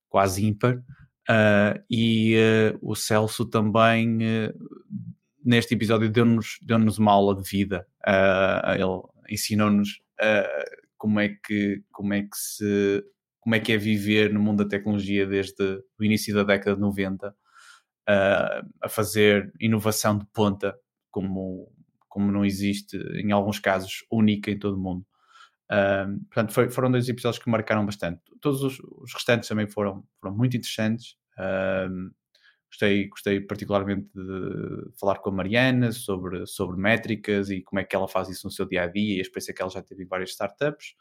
quase 0.08 0.46
ímpar. 0.46 0.78
Uh, 1.30 1.84
e 1.92 2.36
o 2.82 2.96
Celso 2.96 3.46
também, 3.46 4.20
neste 5.44 5.74
episódio, 5.74 6.10
deu-nos 6.10 6.58
deu, 6.62 6.80
-nos, 6.80 6.98
uma 6.98 7.12
aula 7.12 7.36
de 7.36 7.48
vida. 7.48 7.86
ele 8.74 9.02
ensinou-nos 9.30 10.02
como, 10.98 11.20
é 11.20 11.30
que, 11.30 11.84
como 11.92 12.14
é 12.14 12.22
que 12.22 12.38
se 12.38 13.04
como 13.44 13.56
é 13.56 13.60
que 13.60 13.74
é 13.74 13.78
viver 13.78 14.34
no 14.34 14.40
mundo 14.40 14.64
da 14.64 14.70
tecnologia 14.70 15.28
desde 15.28 15.84
o 16.00 16.04
início 16.04 16.34
da 16.34 16.44
década 16.44 16.76
de 16.76 16.82
90, 16.82 17.28
uh, 17.30 18.70
a 18.82 18.90
fazer 18.90 19.52
inovação 19.60 20.18
de 20.18 20.26
ponta, 20.28 20.74
como, 21.12 21.70
como 22.08 22.32
não 22.32 22.46
existe, 22.46 22.98
em 22.98 23.34
alguns 23.34 23.60
casos, 23.60 24.06
única 24.10 24.50
em 24.50 24.58
todo 24.58 24.78
o 24.78 24.82
mundo. 24.82 25.06
Uh, 25.70 26.24
portanto, 26.26 26.54
foi, 26.54 26.70
foram 26.70 26.90
dois 26.90 27.10
episódios 27.10 27.44
que 27.44 27.50
marcaram 27.50 27.86
bastante. 27.86 28.22
Todos 28.40 28.64
os, 28.64 28.80
os 28.80 29.14
restantes 29.14 29.50
também 29.50 29.68
foram, 29.68 30.06
foram 30.22 30.34
muito 30.34 30.56
interessantes. 30.56 31.18
Uh, 31.38 32.14
gostei, 32.70 33.10
gostei 33.10 33.42
particularmente 33.42 34.08
de 34.16 34.98
falar 34.98 35.18
com 35.20 35.32
a 35.32 35.34
Mariana 35.34 35.92
sobre, 35.92 36.48
sobre 36.48 36.78
métricas 36.78 37.50
e 37.50 37.62
como 37.62 37.82
é 37.82 37.84
que 37.84 37.94
ela 37.94 38.08
faz 38.08 38.30
isso 38.30 38.48
no 38.48 38.52
seu 38.52 38.66
dia 38.66 38.84
a 38.84 38.88
dia 38.88 39.18
e 39.18 39.20
a 39.20 39.22
experiência 39.22 39.54
que 39.54 39.62
ela 39.62 39.70
já 39.72 39.82
teve 39.82 40.04
em 40.04 40.08
várias 40.08 40.30
startups 40.30 40.96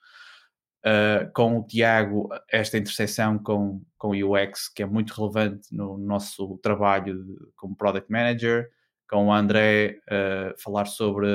uh, 0.85 1.33
com 1.33 1.59
o 1.59 1.67
Tiago 1.67 2.29
esta 2.51 2.79
interseção 2.79 3.39
com, 3.39 3.83
com 3.97 4.09
o 4.09 4.35
UX, 4.35 4.69
que 4.69 4.83
é 4.83 4.87
muito 4.87 5.13
relevante 5.15 5.75
no 5.75 5.97
nosso 5.97 6.59
trabalho 6.59 7.23
de, 7.25 7.37
como 7.57 7.77
Product 7.77 8.11
Manager, 8.11 8.71
com 9.09 9.27
o 9.27 9.33
André 9.33 9.99
uh, 10.09 10.59
falar 10.61 10.87
sobre 10.87 11.27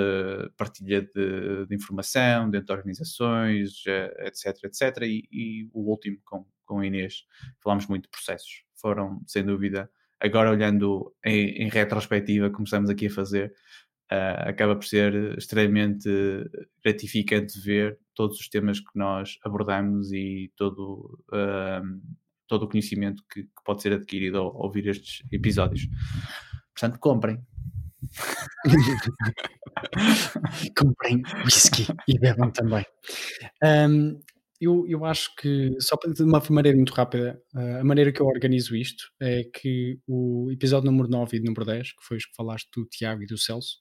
partilha 0.57 1.01
de, 1.01 1.67
de, 1.67 1.75
informação 1.75 2.49
dentro 2.49 2.67
de 2.67 2.73
organizações, 2.73 3.83
uh, 3.85 4.25
etc, 4.25 4.63
etc. 4.63 5.03
E, 5.03 5.27
e, 5.31 5.69
o 5.73 5.89
último 5.89 6.17
com, 6.25 6.45
com 6.65 6.79
a 6.79 6.87
Inês, 6.87 7.25
falámos 7.61 7.85
muito 7.85 8.03
de 8.05 8.09
processos. 8.09 8.63
Foram, 8.75 9.21
sem 9.27 9.43
dúvida, 9.43 9.89
agora 10.19 10.49
olhando 10.49 11.13
em, 11.23 11.49
em 11.63 11.69
retrospectiva, 11.69 12.49
começamos 12.49 12.89
aqui 12.89 13.07
a 13.07 13.11
fazer, 13.11 13.53
uh, 14.11 14.49
acaba 14.49 14.75
por 14.75 14.85
ser 14.85 15.37
extremamente 15.37 16.09
gratificante 16.83 17.59
ver 17.59 17.99
todos 18.15 18.39
os 18.39 18.49
temas 18.49 18.79
que 18.79 18.91
nós 18.95 19.37
abordamos 19.43 20.11
e 20.11 20.51
todo, 20.55 21.19
uh, 21.31 22.01
todo 22.47 22.63
o 22.63 22.69
conhecimento 22.69 23.23
que, 23.31 23.43
que, 23.43 23.63
pode 23.63 23.81
ser 23.81 23.93
adquirido 23.93 24.37
ao, 24.37 24.55
ouvir 24.55 24.87
estes 24.87 25.23
episódios. 25.31 25.87
Portanto, 26.73 26.99
comprem. 26.99 27.39
comprem 30.77 31.23
whisky 31.43 31.87
e 32.07 32.19
bebam 32.19 32.51
também. 32.51 32.85
Um, 33.63 34.19
eu, 34.59 34.87
eu 34.87 35.05
acho 35.05 35.35
que, 35.35 35.75
só 35.79 35.95
de 35.95 36.23
uma 36.23 36.41
maneira 36.49 36.75
muito 36.75 36.93
rápida, 36.93 37.39
a 37.79 37.83
maneira 37.83 38.11
que 38.11 38.19
eu 38.19 38.25
organizo 38.25 38.75
isto 38.75 39.03
é 39.21 39.43
que 39.43 39.99
o 40.07 40.49
episódio 40.51 40.89
número 40.89 41.07
9 41.07 41.37
e 41.37 41.39
número 41.39 41.63
10, 41.63 41.91
que 41.91 42.03
foi 42.03 42.17
os 42.17 42.25
que 42.25 42.35
falaste 42.35 42.67
do 42.75 42.83
Tiago 42.85 43.21
e 43.21 43.27
do 43.27 43.37
Celso, 43.37 43.77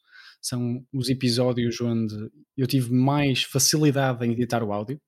são 0.47 0.85
os 0.93 1.09
episódios 1.09 1.81
onde 1.81 2.15
eu 2.57 2.67
tive 2.67 2.93
mais 2.93 3.43
facilidade 3.43 4.25
em 4.25 4.33
editar 4.33 4.63
o 4.63 4.73
áudio, 4.73 5.01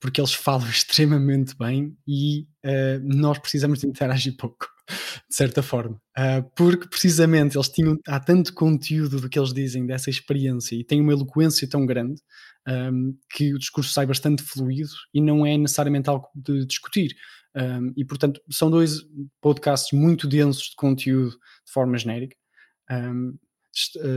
porque 0.00 0.20
eles 0.20 0.34
falam 0.34 0.68
extremamente 0.70 1.56
bem 1.56 1.96
e 2.06 2.42
uh, 2.64 3.00
nós 3.02 3.38
precisamos 3.38 3.80
de 3.80 3.88
interagir 3.88 4.36
pouco, 4.36 4.66
de 5.28 5.34
certa 5.34 5.62
forma. 5.62 6.00
Uh, 6.16 6.48
porque 6.54 6.88
precisamente 6.88 7.56
eles 7.56 7.68
tinham, 7.68 7.96
há 8.06 8.20
tanto 8.20 8.54
conteúdo 8.54 9.20
do 9.20 9.28
que 9.28 9.38
eles 9.38 9.52
dizem 9.52 9.86
dessa 9.86 10.10
experiência 10.10 10.76
e 10.76 10.84
têm 10.84 11.00
uma 11.00 11.12
eloquência 11.12 11.68
tão 11.68 11.84
grande 11.84 12.20
um, 12.68 13.16
que 13.30 13.54
o 13.54 13.58
discurso 13.58 13.92
sai 13.92 14.06
bastante 14.06 14.42
fluido 14.42 14.90
e 15.14 15.20
não 15.20 15.46
é 15.46 15.56
necessariamente 15.56 16.08
algo 16.08 16.28
de 16.34 16.64
discutir. 16.66 17.14
Um, 17.56 17.92
e 17.96 18.04
portanto, 18.04 18.40
são 18.50 18.70
dois 18.70 19.00
podcasts 19.40 19.98
muito 19.98 20.28
densos 20.28 20.64
de 20.70 20.76
conteúdo 20.76 21.30
de 21.30 21.72
forma 21.72 21.96
genérica. 21.96 22.36
Um, 22.90 23.30
eh, 23.30 23.45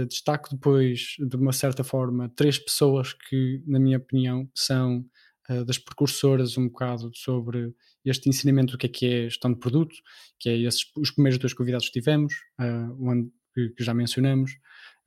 destaco 0.07 0.49
depois, 0.51 1.15
de 1.19 1.35
uma 1.35 1.51
certa 1.51 1.83
forma, 1.83 2.29
três 2.29 2.57
pessoas 2.57 3.13
que, 3.13 3.61
na 3.67 3.79
minha 3.79 3.97
opinião, 3.97 4.49
são 4.55 5.05
uh, 5.49 5.65
das 5.65 5.77
precursoras 5.77 6.57
um 6.57 6.67
bocado 6.67 7.11
sobre 7.13 7.73
este 8.05 8.29
ensinamento 8.29 8.71
do 8.71 8.77
que 8.77 8.85
é 8.85 8.89
que 8.89 9.05
é 9.05 9.23
gestão 9.23 9.51
de 9.51 9.59
produto, 9.59 9.95
que 10.39 10.49
é 10.49 10.57
esses, 10.57 10.89
os 10.95 11.11
primeiros 11.11 11.39
dois 11.39 11.53
convidados 11.53 11.87
que 11.87 11.99
tivemos, 11.99 12.33
uh, 12.59 13.31
que, 13.53 13.69
que, 13.69 13.83
já 13.83 13.93
mencionamos, 13.93 14.51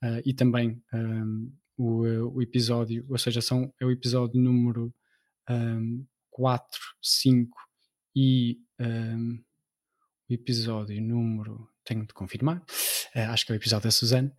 uh, 0.05 0.21
e 0.25 0.35
também 0.35 0.83
um, 0.93 1.53
o, 1.77 2.03
o, 2.37 2.43
episódio, 2.43 3.07
ou 3.09 3.19
seja, 3.19 3.41
são, 3.41 3.73
é 3.81 3.87
o 3.87 3.91
episódio 3.91 4.41
número 4.41 4.95
um, 5.49 6.05
4, 6.31 6.81
5 7.01 7.57
e 8.15 8.59
um, 8.79 9.43
o 10.29 10.33
episódio 10.33 11.01
número, 11.01 11.69
tenho 11.85 12.07
de 12.07 12.15
confirmar, 12.15 12.63
uh, 13.17 13.31
acho 13.31 13.47
que 13.47 13.53
é 13.53 13.55
o 13.55 13.57
episódio 13.57 13.85
da 13.85 13.91
Suzane, 13.91 14.33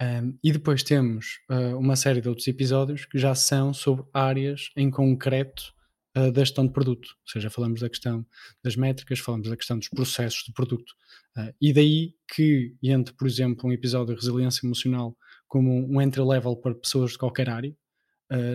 um, 0.00 0.38
e 0.44 0.52
depois 0.52 0.84
temos 0.84 1.40
uh, 1.50 1.76
uma 1.76 1.96
série 1.96 2.20
de 2.20 2.28
outros 2.28 2.46
episódios 2.46 3.04
que 3.04 3.18
já 3.18 3.34
são 3.34 3.74
sobre 3.74 4.04
áreas 4.14 4.70
em 4.76 4.90
concreto 4.90 5.74
uh, 6.16 6.30
da 6.30 6.40
gestão 6.42 6.64
de 6.64 6.72
produto. 6.72 7.08
Ou 7.08 7.32
seja, 7.32 7.50
falamos 7.50 7.80
da 7.80 7.88
questão 7.88 8.24
das 8.62 8.76
métricas, 8.76 9.18
falamos 9.18 9.48
da 9.48 9.56
questão 9.56 9.76
dos 9.76 9.88
processos 9.88 10.44
de 10.44 10.52
produto. 10.52 10.92
Uh, 11.36 11.52
e 11.60 11.72
daí 11.72 12.14
que 12.32 12.76
entre, 12.80 13.12
por 13.14 13.26
exemplo, 13.26 13.68
um 13.68 13.72
episódio 13.72 14.14
de 14.14 14.20
resiliência 14.20 14.64
emocional 14.64 15.16
como 15.48 15.92
um 15.92 16.00
entry-level 16.00 16.56
para 16.58 16.74
pessoas 16.76 17.12
de 17.12 17.18
qualquer 17.18 17.48
área, 17.48 17.74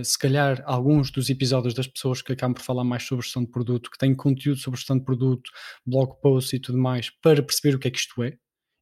se 0.03 0.19
calhar 0.19 0.61
alguns 0.67 1.09
dos 1.09 1.31
episódios 1.31 1.73
das 1.73 1.87
pessoas 1.87 2.21
que 2.21 2.31
acabam 2.31 2.53
por 2.53 2.61
falar 2.61 2.83
mais 2.83 3.01
sobre 3.01 3.25
gestão 3.25 3.43
de 3.43 3.49
produto, 3.49 3.89
que 3.89 3.97
têm 3.97 4.13
conteúdo 4.13 4.59
sobre 4.59 4.77
gestão 4.77 4.99
de 4.99 5.03
produto, 5.03 5.49
blog 5.83 6.21
posts 6.21 6.53
e 6.53 6.59
tudo 6.59 6.77
mais, 6.77 7.09
para 7.09 7.41
perceber 7.41 7.75
o 7.75 7.79
que 7.79 7.87
é 7.87 7.91
que 7.91 7.97
isto 7.97 8.21
é, 8.21 8.37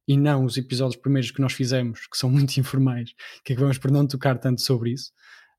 e 0.06 0.16
não 0.16 0.44
os 0.44 0.56
episódios 0.56 1.00
primeiros 1.00 1.30
que 1.30 1.40
nós 1.40 1.52
fizemos, 1.52 2.06
que 2.06 2.16
são 2.16 2.28
muito 2.30 2.56
informais, 2.58 3.14
que 3.44 3.52
acabamos 3.52 3.78
por 3.78 3.90
não 3.90 4.06
tocar 4.06 4.38
tanto 4.38 4.60
sobre 4.60 4.92
isso, 4.92 5.12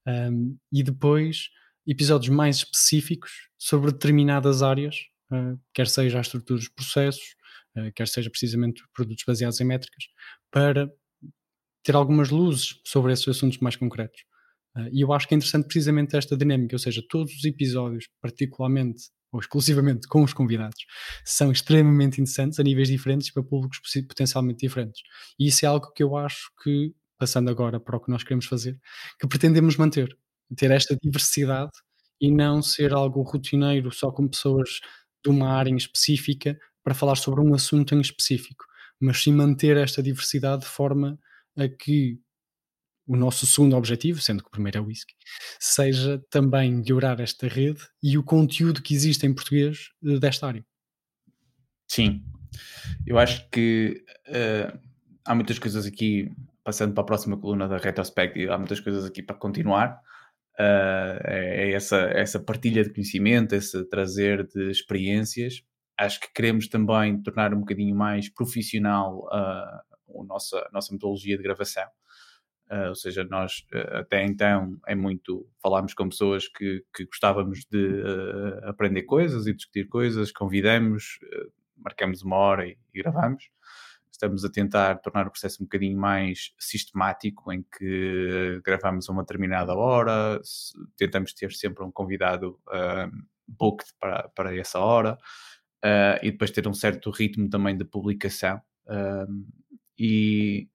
um, 0.08 0.58
e 0.72 0.84
depois 0.84 1.50
episódios 1.86 2.34
mais 2.34 2.58
específicos 2.58 3.32
sobre 3.58 3.92
determinadas 3.92 4.62
áreas, 4.62 4.96
uh, 5.32 5.60
quer 5.74 5.88
seja 5.88 6.18
a 6.18 6.22
estrutura 6.22 6.60
dos 6.60 6.70
processos, 6.70 7.36
uh, 7.78 7.92
quer 7.94 8.08
seja 8.08 8.30
precisamente 8.30 8.82
produtos 8.94 9.24
baseados 9.26 9.60
em 9.60 9.66
métricas, 9.66 10.06
para 10.52 10.90
ter 11.84 11.96
algumas 11.96 12.30
luzes 12.30 12.80
sobre 12.86 13.12
esses 13.12 13.28
assuntos 13.28 13.58
mais 13.60 13.76
concretos. 13.76 14.22
Uh, 14.76 14.90
e 14.92 15.02
eu 15.02 15.14
acho 15.14 15.28
que 15.28 15.34
é 15.34 15.38
interessante 15.38 15.66
precisamente 15.66 16.16
esta 16.16 16.36
dinâmica, 16.36 16.76
ou 16.76 16.80
seja, 16.80 17.02
todos 17.10 17.34
os 17.34 17.46
episódios, 17.46 18.08
particularmente 18.22 19.04
ou 19.34 19.40
exclusivamente 19.40 20.08
com 20.08 20.24
os 20.24 20.32
convidados, 20.32 20.86
são 21.26 21.52
extremamente 21.52 22.22
interessantes 22.22 22.60
a 22.60 22.64
níveis 22.64 22.88
diferentes 22.88 23.28
e 23.28 23.34
para 23.34 23.44
públicos 23.44 23.80
potencialmente 24.08 24.60
diferentes. 24.60 25.02
E 25.40 25.48
isso 25.48 25.66
é 25.66 25.68
algo 25.68 25.92
que 25.92 26.04
eu 26.04 26.16
acho 26.16 26.52
que, 26.64 26.94
passando 27.18 27.50
agora 27.50 27.80
para 27.80 27.98
o 27.98 28.00
que 28.00 28.12
nós 28.12 28.24
queremos 28.24 28.46
fazer, 28.46 28.80
que 29.20 29.28
pretendemos 29.28 29.76
manter. 29.76 30.16
Ter 30.56 30.70
esta 30.70 30.96
diversidade 31.02 31.72
e 32.22 32.32
não 32.32 32.62
ser 32.62 32.94
algo 32.94 33.24
rotineiro 33.24 33.92
só 33.92 34.12
com 34.12 34.28
pessoas 34.28 34.80
de 35.24 35.32
uma 35.32 35.50
área 35.50 35.72
em 35.72 35.76
específica 35.76 36.56
para 36.84 36.94
falar 36.94 37.16
sobre 37.16 37.42
um 37.42 37.56
assunto 37.56 37.96
em 37.96 38.02
específico, 38.02 38.66
mas 39.00 39.24
sim 39.24 39.34
manter 39.34 39.78
esta 39.78 40.04
diversidade 40.04 40.62
de 40.62 40.68
forma 40.68 41.18
a 41.58 41.68
que 41.68 42.20
o 43.08 43.16
nosso 43.16 43.46
segundo 43.46 43.76
objetivo, 43.76 44.22
sendo 44.22 44.42
que 44.42 44.48
o 44.48 44.52
primeiro 44.52 44.78
é 44.78 44.82
o 44.82 44.86
whisky, 44.86 45.14
seja 45.60 46.22
também 46.30 46.74
melhorar 46.74 47.20
esta 47.20 47.48
rede 47.48 47.82
e 48.02 48.18
o 48.18 48.24
conteúdo 48.24 48.82
que 48.82 48.94
existe 48.94 49.26
em 49.26 49.34
português 49.34 49.90
eh, 50.06 50.20
desta 50.20 50.48
área. 50.48 50.66
Sim, 51.88 52.24
eu 53.06 53.20
acho 53.20 53.48
que 53.50 54.04
uh, 54.28 54.80
há 55.26 55.36
muitas 55.36 55.60
coisas 55.60 55.86
aqui, 55.86 56.32
passando 56.64 56.94
para 56.94 57.04
a 57.04 57.06
próxima 57.06 57.38
coluna 57.38 57.68
da 57.68 57.78
retrospectiva, 57.78 58.56
há 58.56 58.58
muitas 58.58 58.80
coisas 58.80 59.06
aqui 59.06 59.22
para 59.22 59.36
continuar. 59.36 60.00
Uh, 60.60 61.18
é 61.26 61.72
essa, 61.72 61.98
essa 61.98 62.40
partilha 62.40 62.84
de 62.84 62.94
conhecimento, 62.94 63.54
esse 63.54 63.84
trazer 63.90 64.48
de 64.48 64.72
experiências. 64.72 65.64
Acho 65.98 66.20
que 66.20 66.34
queremos 66.34 66.68
também 66.68 67.22
tornar 67.22 67.54
um 67.54 67.60
bocadinho 67.60 67.96
mais 67.96 68.30
profissional 68.30 69.26
uh, 69.26 70.20
a, 70.20 70.24
nossa, 70.26 70.58
a 70.58 70.70
nossa 70.72 70.94
metodologia 70.94 71.38
de 71.38 71.44
gravação. 71.44 71.88
Uh, 72.74 72.90
ou 72.90 72.96
seja, 72.96 73.24
nós 73.24 73.64
uh, 73.72 73.98
até 73.98 74.26
então 74.26 74.80
é 74.88 74.96
muito 74.96 75.48
falámos 75.62 75.94
com 75.94 76.10
pessoas 76.10 76.48
que, 76.48 76.84
que 76.96 77.06
gostávamos 77.06 77.66
de 77.70 78.02
uh, 78.02 78.68
aprender 78.68 79.04
coisas 79.04 79.46
e 79.46 79.54
discutir 79.54 79.88
coisas, 79.88 80.32
convidamos, 80.32 81.20
marcamos 81.78 82.24
uma 82.24 82.36
hora 82.36 82.68
e, 82.68 82.76
e, 82.92 83.04
gravamos. 83.04 83.52
Estamos 84.12 84.44
a 84.44 84.50
tentar 84.50 84.96
tornar 84.96 85.28
o 85.28 85.32
processo 85.32 85.62
um 85.62 85.66
bocadinho 85.66 86.00
mais 86.00 86.52
sistemático, 86.58 87.52
em 87.52 87.64
que 87.78 88.60
gravamos 88.66 89.08
a 89.08 89.12
uma 89.12 89.22
determinada 89.22 89.76
hora, 89.76 90.42
tentamos 90.98 91.34
ter 91.34 91.52
sempre 91.52 91.84
um 91.84 91.92
convidado 91.92 92.60
booked 93.48 93.92
para, 94.00 94.30
para 94.30 94.56
essa 94.56 94.80
hora 94.80 95.18
e 96.22 96.32
depois 96.32 96.52
ter 96.52 96.68
um 96.68 96.74
certo 96.74 97.10
ritmo 97.10 97.50
também 97.50 97.76
de 97.76 97.84
publicação. 97.84 98.62
e 99.98 100.70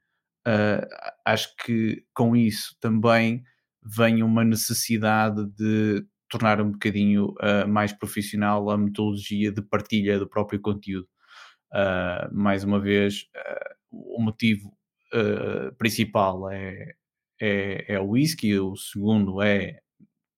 Uh, 0.46 0.86
acho 1.24 1.54
que 1.56 2.04
com 2.14 2.34
isso 2.34 2.76
também 2.80 3.42
vem 3.82 4.22
uma 4.22 4.44
necessidade 4.44 5.46
de 5.56 6.04
tornar 6.28 6.60
um 6.60 6.72
bocadinho 6.72 7.34
uh, 7.40 7.66
mais 7.66 7.92
profissional 7.92 8.70
a 8.70 8.76
metodologia 8.76 9.50
de 9.50 9.62
partilha 9.62 10.18
do 10.18 10.28
próprio 10.28 10.60
conteúdo. 10.60 11.08
Uh, 11.72 12.32
mais 12.32 12.64
uma 12.64 12.80
vez, 12.80 13.24
o 13.90 14.20
motivo 14.22 14.76
principal 15.78 16.50
é, 16.50 16.92
é, 17.40 17.94
é 17.94 17.98
o 17.98 18.10
whisky, 18.10 18.58
o 18.58 18.76
segundo 18.76 19.40
é 19.40 19.80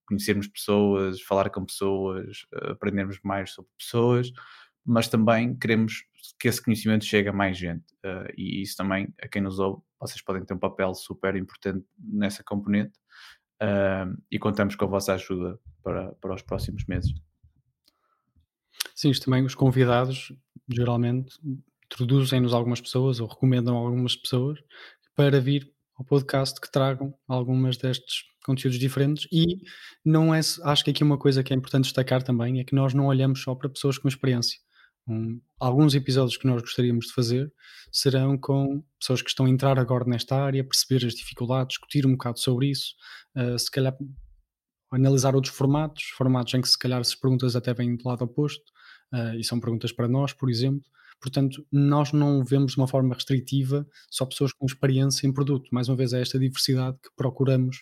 conhecermos 0.07 0.47
pessoas, 0.47 1.21
falar 1.23 1.51
com 1.51 1.65
pessoas, 1.65 2.47
aprendermos 2.53 3.19
mais 3.25 3.51
sobre 3.51 3.71
pessoas, 3.77 4.31
mas 4.85 5.09
também 5.09 5.57
queremos 5.57 6.05
que 6.39 6.49
esse 6.49 6.63
conhecimento 6.63 7.05
chegue 7.05 7.29
a 7.29 7.33
mais 7.33 7.57
gente. 7.57 7.85
Uh, 8.05 8.33
e 8.37 8.63
isso 8.63 8.77
também, 8.77 9.13
a 9.23 9.29
quem 9.29 9.43
nos 9.43 9.59
ouve, 9.59 9.83
vocês 10.01 10.23
podem 10.23 10.45
ter 10.45 10.55
um 10.55 10.59
papel 10.59 10.95
super 10.95 11.37
importante 11.37 11.85
nessa 11.99 12.43
componente 12.43 12.99
uh, 13.63 14.17
e 14.31 14.39
contamos 14.39 14.75
com 14.75 14.85
a 14.85 14.89
vossa 14.89 15.15
ajuda 15.15 15.59
para, 15.83 16.13
para 16.15 16.35
os 16.35 16.43
próximos 16.43 16.85
meses. 16.87 17.13
Sim, 18.95 19.13
também 19.13 19.45
os 19.45 19.55
convidados 19.55 20.33
geralmente 20.69 21.35
introduzem-nos 21.85 22.55
algumas 22.55 22.81
pessoas 22.81 23.21
ou 23.21 23.27
recomendam 23.27 23.77
algumas 23.77 24.17
pessoas 24.17 24.59
para 25.15 25.41
vir 25.41 25.71
ao 25.97 26.05
podcast 26.05 26.61
que 26.61 26.71
tragam 26.71 27.15
algumas 27.29 27.77
destes 27.77 28.25
conteúdos 28.45 28.79
diferentes 28.79 29.29
e 29.31 29.63
não 30.05 30.35
é, 30.35 30.41
acho 30.65 30.85
que 30.85 30.91
aqui 30.91 31.05
uma 31.05 31.19
coisa 31.19 31.43
que 31.43 31.53
é 31.53 31.57
importante 31.57 31.85
destacar 31.85 32.23
também 32.23 32.59
é 32.59 32.65
que 32.65 32.75
nós 32.75 32.95
não 32.95 33.07
olhamos 33.07 33.43
só 33.43 33.55
para 33.55 33.69
pessoas 33.69 33.99
com 33.99 34.09
experiência 34.09 34.59
Um, 35.11 35.41
alguns 35.59 35.97
episódios 35.97 36.37
que 36.37 36.47
nós 36.47 36.63
gostaríamos 36.63 37.07
de 37.07 37.13
fazer 37.13 37.53
serão 37.91 38.39
com 38.39 38.81
pessoas 38.99 39.21
que 39.21 39.29
estão 39.29 39.47
a 39.47 39.51
entrar 39.51 39.77
agora 39.77 40.05
nesta 40.05 40.37
área, 40.37 40.63
perceber 40.63 41.05
as 41.05 41.15
dificuldades, 41.15 41.75
discutir 41.75 42.07
um 42.07 42.13
bocado 42.13 42.39
sobre 42.39 42.69
isso, 42.71 42.95
uh, 43.37 43.59
se 43.59 43.69
calhar 43.69 43.97
analisar 44.89 45.35
outros 45.35 45.53
formatos, 45.53 46.05
formatos 46.17 46.55
em 46.55 46.61
que 46.61 46.69
se 46.69 46.79
calhar 46.79 47.01
as 47.01 47.15
perguntas 47.15 47.57
até 47.57 47.75
vêm 47.75 47.97
do 47.97 48.09
lado 48.09 48.23
oposto, 48.23 48.71
uh, 49.13 49.35
e 49.35 49.43
são 49.43 49.59
perguntas 49.59 49.91
para 49.91 50.07
nós, 50.07 50.33
por 50.33 50.49
exemplo. 50.49 50.89
Portanto, 51.21 51.67
nós 51.73 52.13
não 52.13 52.45
vemos 52.45 52.73
de 52.73 52.79
uma 52.79 52.89
forma 52.89 53.13
restritiva 53.13 53.87
só 54.09 54.25
pessoas 54.25 54.53
com 54.53 54.65
experiência 54.65 55.27
em 55.27 55.33
produto. 55.33 55.69
Mais 55.73 55.89
uma 55.89 55.97
vez, 55.97 56.13
é 56.13 56.21
esta 56.21 56.39
diversidade 56.39 56.97
que 57.03 57.11
procuramos 57.17 57.79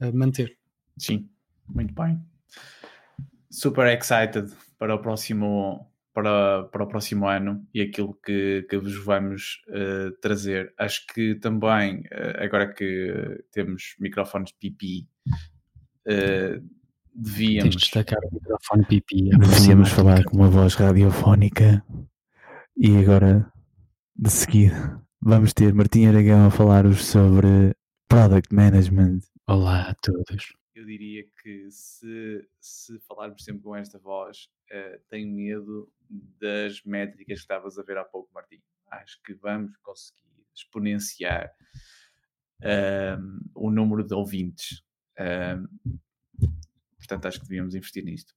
uh, 0.00 0.14
manter. 0.14 0.58
Sim, 0.98 1.28
muito 1.66 1.94
bem. 1.94 2.22
Super 3.50 3.86
excited 3.98 4.52
para 4.78 4.94
o 4.94 4.98
próximo 4.98 5.90
para, 6.16 6.64
para 6.72 6.84
o 6.84 6.88
próximo 6.88 7.28
ano 7.28 7.68
e 7.74 7.82
aquilo 7.82 8.18
que, 8.24 8.66
que 8.70 8.78
vos 8.78 8.96
vamos 9.04 9.60
uh, 9.68 10.10
trazer. 10.22 10.72
Acho 10.78 11.06
que 11.08 11.34
também, 11.34 11.98
uh, 12.06 12.42
agora 12.42 12.72
que 12.72 13.44
temos 13.52 13.94
microfones 14.00 14.50
pipi, 14.52 15.06
uh, 16.08 16.66
devíamos. 17.14 17.64
Tens 17.64 17.74
de 17.74 17.80
destacar 17.80 18.18
o 18.24 18.34
microfone 18.34 18.86
pipi. 18.86 19.28
Devíamos 19.28 19.90
falar 19.90 20.24
com 20.24 20.38
uma 20.38 20.48
voz 20.48 20.72
radiofónica 20.74 21.84
e 22.78 22.96
agora, 22.96 23.52
de 24.16 24.30
seguida, 24.30 24.98
vamos 25.20 25.52
ter 25.52 25.74
Martim 25.74 26.06
Aragão 26.06 26.46
a 26.46 26.50
falar-vos 26.50 27.04
sobre 27.04 27.76
Product 28.08 28.54
Management. 28.54 29.18
Olá 29.46 29.90
a 29.90 29.94
todos 29.96 30.54
eu 30.76 30.84
diria 30.84 31.24
que 31.42 31.70
se, 31.70 32.46
se 32.60 32.98
falarmos 33.00 33.42
sempre 33.42 33.62
com 33.62 33.74
esta 33.74 33.98
voz, 33.98 34.48
uh, 34.70 35.00
tenho 35.08 35.34
medo 35.34 35.90
das 36.38 36.82
métricas 36.84 37.26
que 37.26 37.32
estavas 37.32 37.78
a 37.78 37.82
ver 37.82 37.96
há 37.96 38.04
pouco, 38.04 38.32
Martim. 38.34 38.60
Acho 38.90 39.20
que 39.22 39.34
vamos 39.34 39.74
conseguir 39.78 40.46
exponenciar 40.54 41.50
uh, 42.62 43.50
o 43.54 43.70
número 43.70 44.06
de 44.06 44.14
ouvintes. 44.14 44.82
Uh, 45.18 45.98
portanto, 46.98 47.26
acho 47.26 47.40
que 47.40 47.46
devíamos 47.46 47.74
investir 47.74 48.04
nisto. 48.04 48.34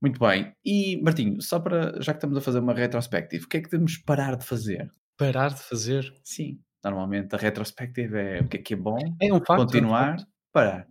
Muito 0.00 0.20
bem. 0.20 0.54
E, 0.64 1.00
Martinho, 1.02 1.40
só 1.40 1.58
para, 1.58 2.00
já 2.02 2.12
que 2.12 2.18
estamos 2.18 2.36
a 2.36 2.40
fazer 2.40 2.58
uma 2.58 2.74
retrospective, 2.74 3.44
o 3.44 3.48
que 3.48 3.56
é 3.56 3.60
que 3.62 3.70
devemos 3.70 3.96
parar 3.96 4.36
de 4.36 4.44
fazer? 4.44 4.92
Parar 5.16 5.48
de 5.48 5.62
fazer? 5.62 6.14
Sim. 6.22 6.62
Normalmente 6.84 7.34
a 7.34 7.38
retrospective 7.38 8.16
é 8.16 8.40
o 8.40 8.48
que 8.48 8.58
é 8.58 8.62
que 8.62 8.74
é 8.74 8.76
bom, 8.76 8.98
é 9.20 9.32
um 9.32 9.38
facto, 9.38 9.64
continuar, 9.64 10.16
é 10.16 10.22
um 10.22 10.26
parar. 10.52 10.88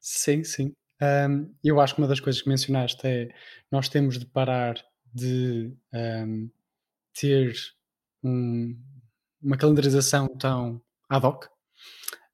Sim, 0.00 0.44
sim. 0.44 0.74
Um, 1.00 1.54
eu 1.62 1.80
acho 1.80 1.94
que 1.94 2.00
uma 2.00 2.08
das 2.08 2.20
coisas 2.20 2.42
que 2.42 2.48
mencionaste 2.48 3.06
é 3.06 3.28
nós 3.70 3.88
temos 3.88 4.18
de 4.18 4.26
parar 4.26 4.74
de 5.14 5.72
um, 5.92 6.50
ter 7.14 7.54
um, 8.22 8.76
uma 9.40 9.56
calendarização 9.56 10.28
tão 10.28 10.82
ad 11.08 11.24
hoc. 11.24 11.46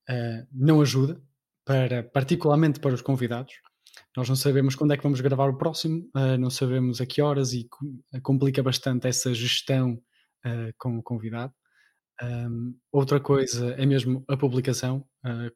Uh, 0.09 0.47
não 0.53 0.81
ajuda, 0.81 1.21
para, 1.65 2.03
particularmente 2.03 2.81
para 2.81 2.95
os 2.95 3.03
convidados. 3.03 3.55
Nós 4.17 4.29
não 4.29 4.37
sabemos 4.37 4.75
quando 4.75 4.93
é 4.93 4.97
que 4.97 5.03
vamos 5.03 5.21
gravar 5.21 5.49
o 5.49 5.57
próximo, 5.57 6.09
uh, 6.15 6.37
não 6.39 6.51
sabemos 6.51 7.01
a 7.01 7.07
que 7.07 7.23
horas 7.23 7.53
e 7.53 7.69
complica 8.23 8.63
bastante 8.63 9.09
essa 9.09 9.33
gestão 9.35 10.01
uh, 10.45 10.73
com 10.79 10.99
o 10.99 11.03
convidado. 11.03 11.53
Um, 12.23 12.79
outra 12.93 13.19
coisa 13.19 13.73
é 13.73 13.85
mesmo 13.85 14.25
a 14.29 14.37
publicação, 14.37 15.05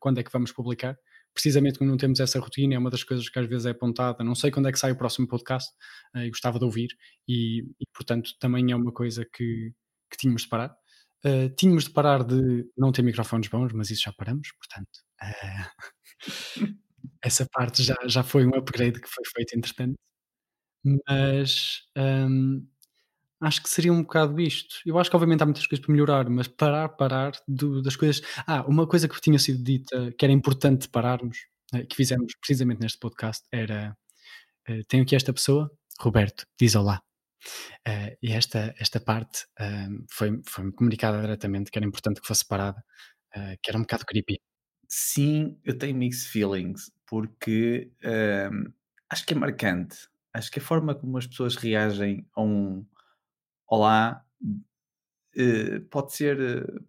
quando 0.00 0.18
é 0.18 0.24
que 0.24 0.32
vamos 0.32 0.50
publicar 0.50 0.98
precisamente 1.38 1.78
como 1.78 1.88
não 1.88 1.96
temos 1.96 2.18
essa 2.18 2.40
rotina, 2.40 2.74
é 2.74 2.78
uma 2.78 2.90
das 2.90 3.04
coisas 3.04 3.28
que 3.28 3.38
às 3.38 3.46
vezes 3.46 3.64
é 3.64 3.70
apontada. 3.70 4.24
Não 4.24 4.34
sei 4.34 4.50
quando 4.50 4.68
é 4.68 4.72
que 4.72 4.78
sai 4.78 4.90
o 4.90 4.96
próximo 4.96 5.28
podcast 5.28 5.72
uh, 6.12 6.18
e 6.18 6.30
gostava 6.30 6.58
de 6.58 6.64
ouvir, 6.64 6.88
e, 7.28 7.60
e, 7.80 7.86
portanto 7.94 8.32
também 8.40 8.72
é 8.72 8.76
uma 8.76 8.90
coisa 8.90 9.24
que, 9.24 9.72
que 10.10 10.16
tínhamos 10.18 10.42
de 10.42 10.48
parar. 10.48 10.76
Uh, 11.24 11.48
tínhamos 11.56 11.84
de 11.84 11.90
parar 11.90 12.24
de 12.24 12.68
não 12.76 12.90
ter 12.90 13.02
microfones 13.02 13.46
bons, 13.48 13.72
mas 13.72 13.88
isso 13.88 14.02
já 14.02 14.12
paramos, 14.12 14.48
portanto. 14.58 14.98
Uh, 15.22 16.74
essa 17.22 17.46
parte 17.52 17.84
já, 17.84 17.96
já 18.06 18.24
foi 18.24 18.44
um 18.44 18.56
upgrade 18.56 19.00
que 19.00 19.08
foi 19.08 19.24
feito 19.36 19.56
entretanto. 19.56 19.94
Mas 21.06 21.82
um, 21.96 22.66
Acho 23.40 23.62
que 23.62 23.68
seria 23.68 23.92
um 23.92 24.02
bocado 24.02 24.40
isto. 24.40 24.76
Eu 24.84 24.98
acho 24.98 25.08
que 25.08 25.14
obviamente 25.14 25.42
há 25.42 25.46
muitas 25.46 25.66
coisas 25.66 25.84
para 25.84 25.92
melhorar, 25.92 26.28
mas 26.28 26.48
parar, 26.48 26.88
parar 26.88 27.32
do, 27.46 27.80
das 27.80 27.94
coisas. 27.94 28.20
Ah, 28.46 28.64
uma 28.66 28.86
coisa 28.86 29.08
que 29.08 29.20
tinha 29.20 29.38
sido 29.38 29.62
dita 29.62 30.12
que 30.18 30.24
era 30.24 30.32
importante 30.32 30.88
pararmos, 30.88 31.38
eh, 31.72 31.84
que 31.84 31.94
fizemos 31.94 32.32
precisamente 32.40 32.80
neste 32.80 32.98
podcast, 32.98 33.46
era 33.52 33.96
uh, 34.68 34.84
tenho 34.88 35.02
aqui 35.02 35.14
esta 35.14 35.32
pessoa, 35.32 35.70
Roberto, 36.00 36.46
diz 36.58 36.74
olá. 36.74 37.02
Uh, 37.86 38.16
e 38.22 38.32
esta, 38.32 38.74
esta 38.78 38.98
parte 38.98 39.44
uh, 39.60 40.04
foi, 40.10 40.40
foi 40.44 40.72
comunicada 40.72 41.20
diretamente 41.20 41.70
que 41.70 41.78
era 41.78 41.86
importante 41.86 42.20
que 42.20 42.26
fosse 42.26 42.46
parada, 42.46 42.82
que 43.62 43.70
era 43.70 43.78
um 43.78 43.82
bocado 43.82 44.04
creepy. 44.06 44.40
Sim, 44.88 45.60
eu 45.64 45.76
tenho 45.78 45.96
mixed 45.96 46.28
feelings, 46.30 46.90
porque 47.06 47.92
acho 49.08 49.24
que 49.24 49.34
é 49.34 49.36
marcante. 49.36 49.96
Acho 50.34 50.50
que 50.50 50.58
a 50.58 50.62
forma 50.62 50.94
como 50.94 51.18
as 51.18 51.26
pessoas 51.26 51.54
reagem 51.54 52.26
a 52.34 52.42
um, 52.42 52.84
olá, 53.68 54.24
uh, 54.42 55.80
pode 55.90 56.14
ser, 56.14 56.38
uh, 56.40 56.84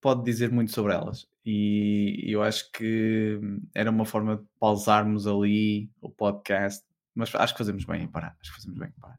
pode 0.00 0.24
dizer 0.24 0.50
muito 0.50 0.72
sobre 0.72 0.94
elas. 0.94 1.28
E 1.44 2.24
eu 2.26 2.42
acho 2.42 2.72
que 2.72 3.38
era 3.74 3.90
uma 3.90 4.06
forma 4.06 4.38
de 4.38 4.44
pausarmos 4.58 5.26
ali 5.26 5.90
o 6.00 6.08
podcast, 6.08 6.82
mas 7.14 7.34
acho 7.34 7.52
que 7.52 7.58
fazemos 7.58 7.84
bem 7.84 8.02
em 8.02 8.08
parar. 8.08 8.36
Acho 8.40 8.50
que 8.50 8.56
fazemos 8.56 8.78
bem 8.78 8.88
em 8.88 9.00
parar. 9.00 9.18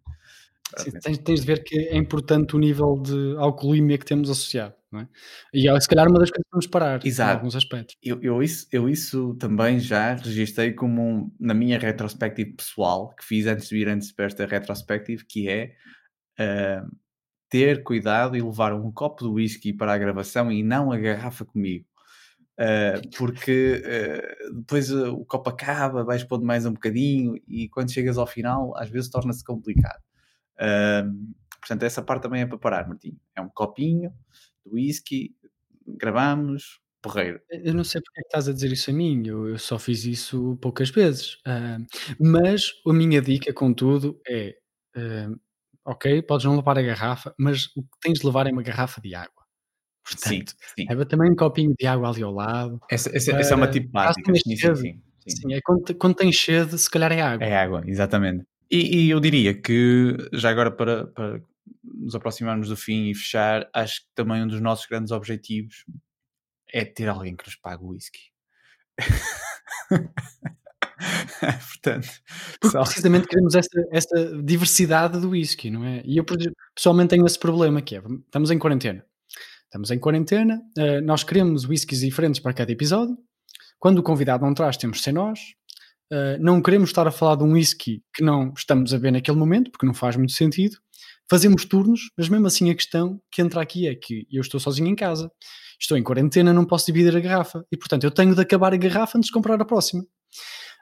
Sim, 0.78 0.92
tens, 0.92 1.18
tens, 1.20 1.42
de 1.42 1.46
ver 1.46 1.64
que 1.64 1.78
é 1.78 1.96
importante 1.96 2.56
o 2.56 2.60
nível 2.60 3.00
de 3.02 3.36
alcoolimia 3.38 3.98
que 3.98 4.06
temos 4.06 4.30
associado, 4.30 4.74
não 4.92 5.02
é? 5.02 5.08
E 5.54 5.70
é, 5.70 5.80
se 5.80 5.88
calhar 5.88 6.08
uma 6.08 6.20
das 6.20 6.30
coisas 6.30 6.44
que 6.44 6.52
vamos 6.52 6.68
parar 6.68 7.06
Exato. 7.06 7.32
em 7.32 7.34
alguns 7.36 7.56
aspectos. 7.56 7.96
Eu, 8.04 8.20
eu, 8.22 8.42
isso, 8.42 8.68
eu 8.72 8.90
isso 8.90 9.36
também 9.36 9.80
já 9.80 10.16
registrei 10.16 10.74
como 10.74 11.02
um, 11.02 11.32
na 11.40 11.54
minha 11.54 11.78
retrospectiva 11.78 12.52
pessoal 12.58 13.16
que 13.16 13.24
fiz 13.24 13.46
antes 13.46 13.70
de 13.70 13.76
vir 13.76 13.88
antes 13.88 14.12
para 14.12 14.26
esta 14.26 14.46
retrospectiva, 14.46 15.24
que 15.30 15.48
é 15.48 15.76
uh, 16.40 16.96
ter 17.50 17.84
cuidado 17.84 18.36
e 18.36 18.42
levar 18.42 18.74
um 18.74 18.92
copo 18.92 19.24
de 19.24 19.30
whisky 19.30 19.72
para 19.72 19.94
a 19.94 19.98
gravação 19.98 20.52
e 20.52 20.64
não 20.64 20.92
a 20.92 20.98
garrafa 20.98 21.46
comigo. 21.46 21.86
Uh, 22.58 23.10
porque 23.18 23.84
uh, 23.84 24.56
depois 24.56 24.90
uh, 24.90 25.14
o 25.14 25.26
copo 25.26 25.50
acaba, 25.50 26.06
vais 26.06 26.24
pondo 26.24 26.46
mais 26.46 26.66
um 26.66 26.72
bocadinho 26.72 27.36
e 27.48 27.68
quando 27.68 27.92
chegas 27.92 28.18
ao 28.18 28.26
final 28.26 28.76
às 28.78 28.90
vezes 28.90 29.10
torna-se 29.10 29.44
complicado. 29.44 30.02
portanto, 31.60 31.84
essa 31.84 32.02
parte 32.02 32.24
também 32.24 32.42
é 32.42 32.46
para 32.46 32.58
parar, 32.58 32.88
Martinho. 32.88 33.20
É 33.36 33.42
um 33.42 33.50
copinho 33.50 34.12
de 34.66 34.74
whisky, 34.74 35.36
gravamos, 35.86 36.80
porreiro. 37.02 37.42
Eu 37.50 37.74
não 37.74 37.84
sei 37.84 38.02
porque 38.02 38.22
é 38.22 38.24
que 38.24 38.28
estás 38.28 38.48
a 38.48 38.54
dizer 38.54 38.72
isso 38.72 38.90
a 38.90 38.94
mim, 38.94 39.28
eu, 39.28 39.50
eu 39.50 39.58
só 39.60 39.78
fiz 39.78 40.06
isso 40.06 40.58
poucas 40.62 40.90
vezes. 40.90 41.38
mas 42.20 42.72
a 42.88 42.94
minha 42.94 43.22
dica, 43.22 43.54
contudo, 43.54 44.20
é 44.26 44.58
ok, 45.86 46.22
podes 46.24 46.46
não 46.46 46.56
levar 46.56 46.78
a 46.78 46.82
garrafa, 46.82 47.34
mas 47.38 47.68
o 47.76 47.84
que 47.84 48.00
tens 48.02 48.20
de 48.20 48.26
levar 48.26 48.48
é 48.48 48.52
uma 48.52 48.64
garrafa 48.64 49.00
de 49.00 49.14
água. 49.14 49.46
Portanto, 50.04 50.52
sim, 50.52 50.86
sim. 50.86 50.86
É 50.90 51.06
também 51.06 51.32
um 51.32 51.36
copinho 51.36 51.74
de 51.80 51.88
água 51.88 52.10
ali 52.10 52.22
ao 52.22 52.32
lado. 52.32 52.80
Essa, 52.90 53.16
essa, 53.16 53.32
essa 53.32 53.54
é 53.54 53.58
uma 53.58 53.68
tipo 53.68 53.90
básica. 53.92 54.34
Sim, 54.36 54.56
sim, 54.56 54.76
sim, 54.76 55.02
sim. 55.28 55.54
é 55.54 55.60
quando, 55.64 55.96
quando 55.96 56.16
tens 56.16 56.40
sede, 56.40 56.78
se 56.78 56.90
calhar 56.90 57.12
é 57.12 57.22
água. 57.22 57.46
É 57.46 57.56
água, 57.56 57.84
exatamente. 57.88 58.46
E, 58.70 59.06
e 59.06 59.10
eu 59.10 59.20
diria 59.20 59.54
que, 59.54 60.16
já 60.34 60.50
agora 60.50 60.72
para, 60.72 61.08
para 61.08 61.42
nos 61.84 62.16
aproximarmos 62.16 62.70
do 62.70 62.76
fim 62.76 63.10
e 63.10 63.16
fechar, 63.16 63.68
acho 63.74 64.02
que 64.02 64.08
também 64.14 64.44
um 64.44 64.48
dos 64.48 64.62
nossos 64.62 64.86
grandes 64.86 65.12
objetivos 65.12 65.86
é 66.72 66.84
ter 66.86 67.08
alguém 67.08 67.36
que 67.36 67.46
nos 67.46 67.56
pague 67.56 67.84
o 67.84 67.90
whisky. 67.90 68.32
Portanto, 71.40 72.08
Porque 72.60 72.78
só... 72.78 72.84
precisamente 72.84 73.28
queremos 73.28 73.56
essa, 73.56 73.88
essa 73.92 74.42
diversidade 74.44 75.20
do 75.20 75.30
whisky, 75.30 75.70
não 75.70 75.84
é? 75.84 76.02
E 76.06 76.18
eu 76.18 76.26
pessoalmente 76.76 77.10
tenho 77.10 77.26
esse 77.26 77.40
problema 77.40 77.82
que 77.82 77.96
é, 77.96 78.02
estamos 78.26 78.52
em 78.52 78.60
quarentena. 78.60 79.06
Estamos 79.66 79.92
em 79.92 80.00
quarentena, 80.00 80.62
uh, 80.78 81.02
nós 81.04 81.24
queremos 81.24 81.66
whiskies 81.66 82.00
diferentes 82.00 82.40
para 82.40 82.54
cada 82.54 82.72
episódio. 82.72 83.18
Quando 83.80 84.00
o 84.00 84.04
convidado 84.04 84.46
não 84.46 84.54
traz, 84.54 84.78
temos 84.78 84.98
de 84.98 85.04
ser 85.04 85.12
nós. 85.12 85.40
Uh, 86.12 86.40
não 86.40 86.62
queremos 86.62 86.90
estar 86.90 87.08
a 87.08 87.12
falar 87.12 87.36
de 87.36 87.44
um 87.44 87.54
whisky 87.54 88.02
que 88.14 88.24
não 88.24 88.54
estamos 88.56 88.94
a 88.94 88.98
ver 88.98 89.12
naquele 89.12 89.38
momento, 89.38 89.72
porque 89.72 89.86
não 89.86 89.94
faz 89.94 90.16
muito 90.16 90.32
sentido. 90.32 90.78
Fazemos 91.30 91.66
turnos, 91.66 92.12
mas 92.18 92.30
mesmo 92.30 92.46
assim 92.48 92.70
a 92.70 92.76
questão 92.76 93.20
que 93.32 93.42
entra 93.42 93.60
aqui 93.60 93.88
é 93.88 93.96
que 93.96 94.28
eu 94.32 94.42
estou 94.42 94.60
sozinho 94.60 94.88
em 94.88 94.96
casa, 94.96 95.30
estou 95.82 95.98
em 95.98 96.04
quarentena, 96.04 96.54
não 96.54 96.66
posso 96.66 96.86
dividir 96.86 97.16
a 97.18 97.20
garrafa 97.20 97.66
e, 97.72 97.76
portanto, 97.76 98.04
eu 98.04 98.12
tenho 98.12 98.36
de 98.36 98.42
acabar 98.42 98.74
a 98.74 98.78
garrafa 98.78 99.18
antes 99.18 99.28
de 99.28 99.34
comprar 99.34 99.60
a 99.60 99.66
próxima. 99.66 100.06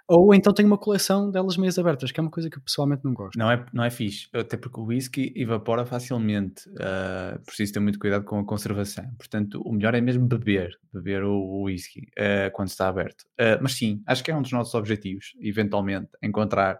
Ou 0.08 0.34
então 0.34 0.54
tenho 0.54 0.68
uma 0.68 0.78
coleção 0.78 1.32
delas 1.32 1.56
meias 1.56 1.80
abertas, 1.80 2.12
que 2.12 2.20
é 2.20 2.22
uma 2.22 2.30
coisa 2.30 2.50
que 2.50 2.58
eu 2.58 2.62
pessoalmente 2.62 3.06
não 3.06 3.14
gosto. 3.14 3.38
Não 3.38 3.50
é, 3.50 3.66
não 3.72 3.84
é 3.84 3.90
fixe, 3.90 4.28
até 4.34 4.58
porque 4.58 4.80
o 4.80 4.84
whisky 4.84 5.34
evapora 5.36 5.86
facilmente, 5.86 6.68
uh, 6.72 7.40
preciso 7.46 7.74
ter 7.74 7.80
muito 7.80 7.98
cuidado 7.98 8.26
com 8.26 8.38
a 8.38 8.46
conservação. 8.46 9.10
Portanto, 9.18 9.62
o 9.62 9.72
melhor 9.72 9.96
é 9.96 10.02
mesmo 10.02 10.28
beber, 10.28 10.78
beber 10.92 11.24
o 11.24 11.64
whisky 11.64 12.02
uh, 12.20 12.52
quando 12.52 12.68
está 12.68 12.90
aberto. 12.90 13.22
Uh, 13.40 13.58
mas 13.62 13.74
sim, 13.74 14.04
acho 14.06 14.24
que 14.24 14.32
é 14.32 14.36
um 14.36 14.42
dos 14.42 14.52
nossos 14.52 14.74
objetivos, 14.74 15.34
eventualmente, 15.40 16.10
encontrar 16.22 16.80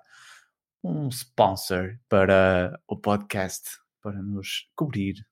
um 0.84 1.08
sponsor 1.08 1.98
para 2.10 2.78
o 2.88 2.98
podcast, 2.98 3.78
para 4.02 4.22
nos 4.22 4.70
cobrir 4.76 5.26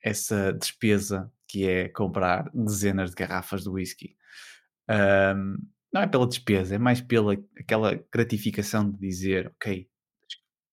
essa 0.00 0.54
despesa 0.54 1.30
que 1.46 1.68
é 1.68 1.88
comprar 1.88 2.50
dezenas 2.54 3.10
de 3.10 3.16
garrafas 3.16 3.62
de 3.64 3.68
whisky. 3.68 4.16
Um, 4.88 5.56
não 5.94 6.02
é 6.02 6.08
pela 6.08 6.26
despesa, 6.26 6.74
é 6.74 6.78
mais 6.78 7.00
pela 7.00 7.34
aquela 7.56 7.94
gratificação 8.12 8.90
de 8.90 8.98
dizer, 8.98 9.46
ok, 9.46 9.88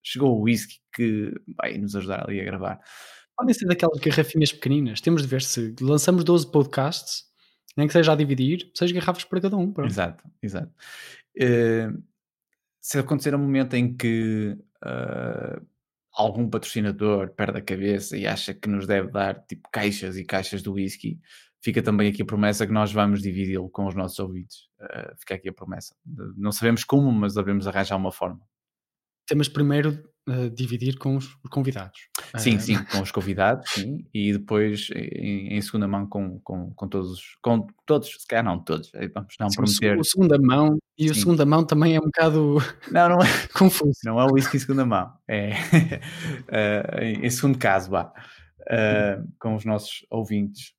chegou 0.03 0.35
o 0.35 0.41
whisky 0.41 0.79
que 0.91 1.31
vai 1.55 1.77
nos 1.77 1.95
ajudar 1.95 2.27
ali 2.27 2.41
a 2.41 2.43
gravar. 2.43 2.79
Podem 3.37 3.53
ser 3.53 3.67
daquelas 3.67 3.99
garrafinhas 3.99 4.51
pequeninas. 4.51 4.99
Temos 4.99 5.21
de 5.21 5.27
ver 5.27 5.43
se 5.43 5.75
lançamos 5.79 6.23
12 6.23 6.51
podcasts, 6.51 7.25
nem 7.77 7.85
que 7.85 7.93
seja 7.93 8.11
a 8.13 8.15
dividir, 8.15 8.71
6 8.73 8.91
garrafas 8.91 9.23
para 9.23 9.39
cada 9.39 9.55
um. 9.55 9.71
Pronto. 9.71 9.91
Exato, 9.91 10.23
exato. 10.41 10.73
Uh, 11.37 12.03
se 12.81 12.97
acontecer 12.97 13.35
um 13.35 13.39
momento 13.39 13.75
em 13.75 13.95
que 13.95 14.57
uh, 14.83 15.65
algum 16.11 16.49
patrocinador 16.49 17.29
perde 17.29 17.59
a 17.59 17.61
cabeça 17.61 18.17
e 18.17 18.25
acha 18.25 18.55
que 18.55 18.67
nos 18.67 18.87
deve 18.87 19.11
dar 19.11 19.45
tipo 19.45 19.69
caixas 19.71 20.17
e 20.17 20.25
caixas 20.25 20.63
de 20.63 20.69
whisky, 20.69 21.19
fica 21.61 21.81
também 21.81 22.09
aqui 22.09 22.23
a 22.23 22.25
promessa 22.25 22.65
que 22.65 22.73
nós 22.73 22.91
vamos 22.91 23.21
dividi-lo 23.21 23.69
com 23.69 23.85
os 23.85 23.95
nossos 23.95 24.17
ouvintes. 24.19 24.67
Uh, 24.79 25.15
fica 25.19 25.35
aqui 25.35 25.49
a 25.49 25.53
promessa. 25.53 25.95
Não 26.35 26.51
sabemos 26.51 26.83
como, 26.83 27.11
mas 27.11 27.35
devemos 27.35 27.67
arranjar 27.67 27.97
uma 27.97 28.11
forma. 28.11 28.41
Temos 29.27 29.47
primeiro 29.47 30.03
uh, 30.27 30.49
dividir 30.49 30.97
com 30.97 31.15
os 31.15 31.35
convidados. 31.51 31.99
Sim, 32.37 32.55
uh... 32.55 32.59
sim, 32.59 32.83
com 32.91 33.01
os 33.01 33.11
convidados, 33.11 33.69
sim, 33.69 34.05
e 34.13 34.33
depois 34.33 34.89
em, 34.95 35.55
em, 35.55 35.61
segunda 35.61 35.87
mão 35.87 36.07
com, 36.07 36.39
com, 36.39 36.73
com 36.73 36.87
todos, 36.87 37.37
com 37.41 37.67
todos, 37.85 38.09
se 38.09 38.27
calhar 38.27 38.43
não 38.43 38.59
todos, 38.59 38.91
vamos 39.13 39.35
não 39.39 39.49
sim, 39.49 39.55
prometer. 39.55 39.99
O 39.99 40.03
segunda 40.03 40.37
mão, 40.39 40.79
e 40.97 41.05
sim. 41.05 41.11
o 41.11 41.15
segunda 41.15 41.45
mão 41.45 41.63
também 41.63 41.95
é 41.95 41.99
um 41.99 42.05
bocado 42.05 42.57
não, 42.91 43.09
não 43.09 43.21
é, 43.21 43.47
confuso. 43.53 43.99
Não 44.03 44.19
é 44.19 44.25
o 44.25 44.33
whisky 44.33 44.57
em 44.57 44.59
segunda 44.59 44.85
mão, 44.85 45.13
é 45.27 45.51
uh, 46.49 47.23
em 47.23 47.29
segundo 47.29 47.59
caso, 47.59 47.91
vá, 47.91 48.11
com 49.39 49.55
os 49.55 49.63
nossos 49.63 50.05
ouvintes. 50.09 50.73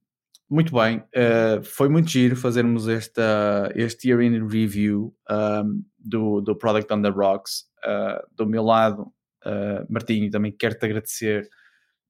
Muito 0.52 0.74
bem, 0.74 0.98
uh, 0.98 1.64
foi 1.64 1.88
muito 1.88 2.10
giro 2.10 2.36
fazermos 2.36 2.86
esta, 2.86 3.72
este 3.74 4.10
year 4.10 4.20
in 4.20 4.46
review 4.46 5.16
um, 5.30 5.82
do, 5.98 6.42
do 6.42 6.54
Product 6.54 6.92
on 6.92 7.00
the 7.00 7.08
Rocks. 7.08 7.70
Uh, 7.82 8.20
do 8.36 8.46
meu 8.46 8.62
lado, 8.62 9.10
uh, 9.46 9.90
Martinho, 9.90 10.30
também 10.30 10.52
quero-te 10.52 10.84
agradecer 10.84 11.48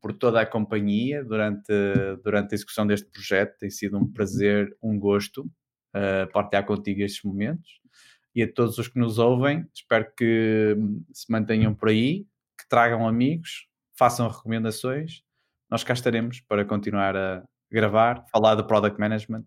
por 0.01 0.12
toda 0.12 0.40
a 0.40 0.45
companhia 0.45 1.24
durante, 1.24 1.72
durante 2.24 2.51
a 2.51 2.57
execução 2.57 2.84
deste 2.84 3.09
projeto. 3.12 3.59
Tem 3.59 3.70
sido 3.70 3.97
um 3.97 4.12
prazer, 4.12 4.76
um 4.82 4.99
gosto 4.99 5.43
uh, 5.95 6.28
partilhar 6.32 6.66
contigo 6.66 7.01
estes 7.01 7.22
momentos. 7.22 7.80
E 8.34 8.43
a 8.43 8.53
todos 8.53 8.76
os 8.76 8.88
que 8.88 8.99
nos 8.99 9.20
ouvem, 9.20 9.64
espero 9.72 10.12
que 10.16 10.74
hum, 10.76 11.05
se 11.12 11.30
mantenham 11.30 11.72
por 11.76 11.90
aí, 11.90 12.26
que 12.59 12.68
tragam 12.68 13.07
amigos, 13.07 13.68
façam 13.97 14.26
recomendações. 14.26 15.22
Nós 15.70 15.84
cá 15.84 15.93
estaremos 15.93 16.40
para 16.40 16.64
continuar 16.64 17.16
a 17.16 17.45
gravar, 17.72 18.24
falar 18.30 18.54
do 18.54 18.66
product 18.66 19.00
management. 19.00 19.44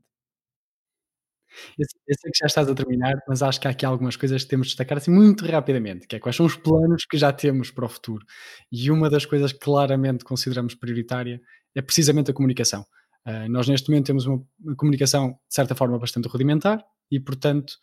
Eu, 1.78 1.86
eu 2.08 2.16
sei 2.20 2.32
que 2.32 2.38
já 2.40 2.48
estás 2.48 2.68
a 2.68 2.76
terminar, 2.76 3.16
mas 3.28 3.42
acho 3.42 3.60
que 3.60 3.68
há 3.68 3.72
aqui 3.72 3.86
algumas 3.86 4.16
coisas 4.16 4.44
que 4.44 4.50
temos 4.50 4.68
de 4.68 4.72
destacar 4.72 4.98
assim 4.98 5.12
muito 5.12 5.46
rapidamente, 5.46 6.08
que 6.08 6.16
é 6.16 6.20
quais 6.20 6.36
são 6.36 6.46
os 6.46 6.56
planos 6.56 7.06
que 7.06 7.18
já 7.18 7.32
temos 7.32 7.72
para 7.72 7.86
o 7.86 7.90
futuro. 7.90 8.26
E 8.72 8.92
uma 8.92 9.10
das 9.10 9.26
coisas 9.26 9.54
que 9.54 9.60
claramente 9.60 10.24
consideramos 10.24 10.76
prioritária 10.76 11.40
é 11.74 11.82
precisamente 11.82 12.32
a 12.32 12.34
comunicação. 12.34 12.86
Uh, 13.28 13.50
nós 13.50 13.68
neste 13.68 13.90
momento 13.90 14.06
temos 14.06 14.26
uma, 14.26 14.46
comunicação 14.78 15.32
de 15.48 15.56
certa 15.56 15.74
forma 15.74 15.98
bastante 15.98 16.28
rudimentar 16.28 16.84
e, 17.10 17.20
portanto, 17.20 17.74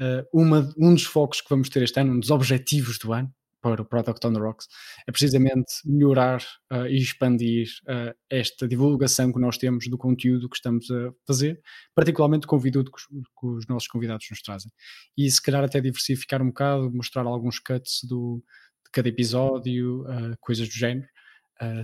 uh, 0.00 0.26
uma, 0.32 0.70
um 0.76 0.92
dos 0.92 1.04
focos 1.04 1.40
que 1.40 1.48
vamos 1.48 1.68
ter 1.68 1.82
este 1.82 1.98
ano, 2.00 2.12
um 2.12 2.20
dos 2.20 2.30
objetivos 2.30 2.98
do 2.98 3.12
ano, 3.12 3.32
para 3.60 3.82
o 3.82 3.84
Product 3.84 4.26
on 4.26 4.32
the 4.32 4.40
Rocks, 4.40 4.66
é 5.06 5.12
precisamente 5.12 5.72
melhorar 5.84 6.42
uh, 6.72 6.86
e 6.86 6.96
expandir 6.96 7.68
uh, 7.84 8.14
esta 8.28 8.66
divulgação 8.66 9.32
que 9.32 9.38
nós 9.38 9.58
temos 9.58 9.86
do 9.88 9.98
conteúdo 9.98 10.48
que 10.48 10.56
estamos 10.56 10.90
a 10.90 11.12
fazer, 11.26 11.60
particularmente 11.94 12.46
com 12.46 12.56
o 12.56 12.60
conteúdo 12.60 12.90
que 12.90 13.00
que 13.00 13.46
os 13.46 13.66
nossos 13.66 13.88
convidados 13.88 14.26
nos 14.30 14.42
trazem. 14.42 14.70
E 15.16 15.30
se 15.30 15.40
calhar 15.42 15.64
até 15.64 15.80
diversificar 15.80 16.42
um 16.42 16.48
bocado, 16.48 16.92
mostrar 16.92 17.26
alguns 17.26 17.58
cuts 17.58 18.00
do, 18.04 18.42
de 18.84 18.90
cada 18.92 19.08
episódio, 19.08 20.02
uh, 20.02 20.36
coisas 20.40 20.68
do 20.68 20.74
género, 20.74 21.08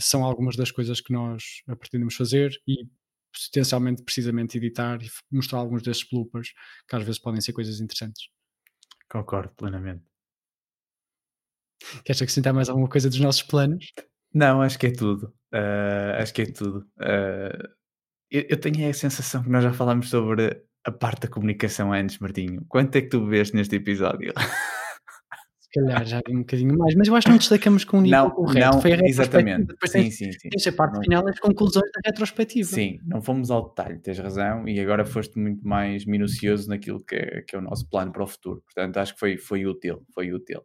são 0.00 0.24
algumas 0.24 0.56
das 0.56 0.70
coisas 0.70 1.02
que 1.02 1.12
nós 1.12 1.62
pretendemos 1.78 2.14
fazer 2.14 2.50
e 2.66 2.88
potencialmente 3.30 4.02
precisamente 4.02 4.56
editar 4.56 4.98
e 5.02 5.10
mostrar 5.30 5.58
alguns 5.58 5.82
desses 5.82 6.02
bloopers 6.08 6.54
que 6.88 6.96
às 6.96 7.02
vezes 7.04 7.20
podem 7.20 7.42
ser 7.42 7.52
coisas 7.52 7.78
interessantes. 7.78 8.30
Concordo 9.06 9.54
plenamente. 9.54 10.15
Queres 12.04 12.22
acrescentar 12.22 12.52
mais 12.52 12.68
alguma 12.68 12.88
coisa 12.88 13.08
dos 13.08 13.20
nossos 13.20 13.42
planos? 13.42 13.92
Não, 14.32 14.60
acho 14.60 14.78
que 14.78 14.86
é 14.88 14.90
tudo. 14.90 15.32
Uh, 15.52 16.20
acho 16.20 16.34
que 16.34 16.42
é 16.42 16.46
tudo. 16.46 16.86
Uh, 16.98 17.68
eu, 18.30 18.44
eu, 18.50 18.60
tenho 18.60 18.88
a 18.88 18.92
sensação 18.92 19.42
que 19.42 19.48
nós 19.48 19.62
já 19.62 19.72
falámos 19.72 20.10
sobre 20.10 20.62
a 20.84 20.92
parte 20.92 21.22
da 21.22 21.28
comunicação 21.28 21.92
antes, 21.92 22.18
Martinho. 22.18 22.64
Quanto 22.68 22.96
é 22.96 23.02
que 23.02 23.08
tu 23.08 23.20
bebeste 23.20 23.54
neste 23.54 23.76
episódio? 23.76 24.32
Se 25.60 25.80
calhar 25.80 26.06
já 26.06 26.22
vi 26.26 26.34
um 26.34 26.40
bocadinho 26.40 26.78
mais, 26.78 26.94
mas 26.94 27.08
eu 27.08 27.14
acho 27.16 27.26
que 27.26 27.30
não 27.30 27.38
destacamos 27.38 27.84
com 27.84 27.98
o 27.98 28.00
nível 28.00 28.24
não, 28.24 28.30
correto. 28.30 28.74
Não, 28.74 28.80
Foi 28.80 28.92
a 28.92 29.00
exatamente. 29.04 29.66
Depois 29.66 29.90
sim, 29.90 30.10
sim, 30.10 30.32
sim. 30.32 30.48
Esta 30.54 30.72
parte 30.72 30.94
não. 30.94 31.02
final, 31.02 31.28
as 31.28 31.38
conclusões 31.38 31.90
da 31.92 32.00
retrospectiva. 32.06 32.68
Sim, 32.68 32.98
não 33.04 33.20
fomos 33.20 33.50
ao 33.50 33.68
detalhe, 33.68 33.98
tens 33.98 34.18
razão, 34.18 34.66
e 34.66 34.78
agora 34.80 35.04
foste 35.04 35.38
muito 35.38 35.66
mais 35.66 36.06
minucioso 36.06 36.68
naquilo 36.68 37.04
que 37.04 37.16
é, 37.16 37.42
que 37.42 37.56
é 37.56 37.58
o 37.58 37.62
nosso 37.62 37.88
plano 37.90 38.12
para 38.12 38.22
o 38.22 38.26
futuro. 38.26 38.62
Portanto, 38.62 38.96
acho 38.98 39.14
que 39.14 39.20
foi, 39.20 39.36
foi 39.36 39.66
útil, 39.66 40.02
foi 40.14 40.32
útil. 40.32 40.62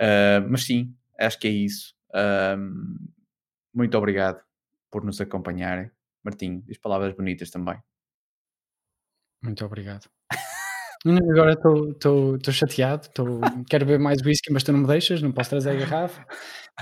Uh, 0.00 0.48
mas 0.48 0.64
sim, 0.64 0.94
acho 1.18 1.38
que 1.38 1.48
é 1.48 1.50
isso. 1.50 1.94
Uh, 2.10 2.58
muito 3.74 3.96
obrigado 3.96 4.42
por 4.90 5.04
nos 5.04 5.20
acompanharem. 5.20 5.90
Martinho, 6.24 6.62
diz 6.66 6.78
palavras 6.78 7.14
bonitas 7.14 7.50
também. 7.50 7.78
Muito 9.42 9.64
obrigado. 9.64 10.08
Agora 11.30 11.52
estou 11.52 12.52
chateado, 12.52 13.08
tô, 13.10 13.40
quero 13.68 13.86
beber 13.86 14.00
mais 14.00 14.20
whisky, 14.22 14.52
mas 14.52 14.64
tu 14.64 14.72
não 14.72 14.80
me 14.80 14.86
deixas, 14.88 15.22
não 15.22 15.30
posso 15.30 15.50
trazer 15.50 15.70
a 15.70 15.74
garrafa. 15.74 16.26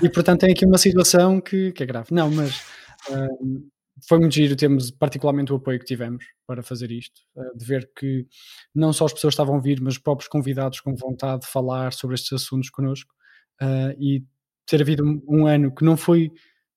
E 0.01 0.09
portanto 0.09 0.41
tem 0.41 0.51
aqui 0.51 0.65
uma 0.65 0.79
situação 0.79 1.39
que, 1.39 1.71
que 1.73 1.83
é 1.83 1.85
grave. 1.85 2.07
Não, 2.11 2.31
mas 2.31 2.65
uh, 3.09 3.69
foi 4.07 4.19
muito 4.19 4.33
giro, 4.33 4.55
temos 4.55 4.91
particularmente 4.91 5.51
o 5.51 5.55
apoio 5.55 5.79
que 5.79 5.85
tivemos 5.85 6.25
para 6.45 6.61
fazer 6.61 6.91
isto, 6.91 7.21
uh, 7.35 7.57
de 7.57 7.65
ver 7.65 7.89
que 7.97 8.27
não 8.73 8.93
só 8.93 9.05
as 9.05 9.13
pessoas 9.13 9.33
estavam 9.33 9.55
a 9.55 9.59
vir, 9.59 9.81
mas 9.81 9.95
os 9.95 9.99
próprios 9.99 10.27
convidados 10.27 10.79
com 10.79 10.95
vontade 10.95 11.41
de 11.41 11.47
falar 11.47 11.91
sobre 11.93 12.15
estes 12.15 12.33
assuntos 12.33 12.69
connosco 12.69 13.13
uh, 13.61 13.99
e 13.99 14.23
ter 14.65 14.81
havido 14.81 15.03
um, 15.27 15.47
ano 15.47 15.73
que 15.73 15.83
não 15.83 15.97
foi, 15.97 16.31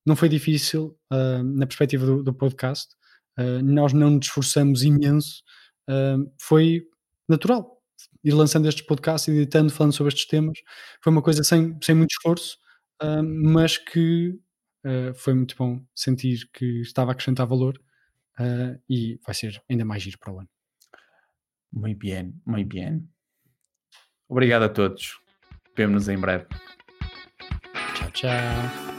não 0.07 0.17
foi 0.17 0.29
difícil 0.29 0.99
uh, 1.13 1.43
na 1.43 1.67
perspectiva 1.67 2.07
do, 2.07 2.23
do 2.23 2.35
podcast, 2.35 2.97
nós 3.63 3.93
não 3.93 4.11
nos 4.11 4.27
esforçamos 4.27 4.83
imenso, 4.83 5.45
foi 6.41 6.83
natural. 7.29 7.81
Ir 8.25 8.33
lançando 8.33 8.67
estes 8.67 8.85
podcasts, 8.85 9.33
editando, 9.33 9.71
falando 9.71 9.93
sobre 9.93 10.13
estes 10.13 10.27
temas, 10.27 10.59
foi 11.01 11.13
uma 11.13 11.23
coisa 11.23 11.45
sem, 11.45 11.79
sem 11.81 11.95
muito 11.95 12.11
esforço, 12.11 12.59
mas 13.25 13.79
que 13.79 14.37
uh, 14.85 15.15
foi 15.15 15.35
muito 15.35 15.57
bom 15.57 15.85
sentir 15.95 16.49
que 16.53 16.81
estava 16.81 17.11
a 17.11 17.13
acrescentar 17.13 17.47
valor 17.47 17.81
uh, 18.39 18.81
e 18.89 19.19
vai 19.25 19.35
ser 19.35 19.61
ainda 19.69 19.85
mais 19.85 20.03
giro 20.03 20.19
para 20.19 20.33
o 20.33 20.41
ano. 20.41 20.49
Muito 21.73 21.99
bem, 21.99 22.35
muito 22.47 22.75
bem. 22.75 23.09
Obrigado 24.29 24.63
a 24.65 24.69
todos. 24.69 25.19
Vemo-nos 25.77 26.09
em 26.09 26.19
breve. 26.19 26.47
Tchau, 27.95 28.11
tchau. 28.13 28.98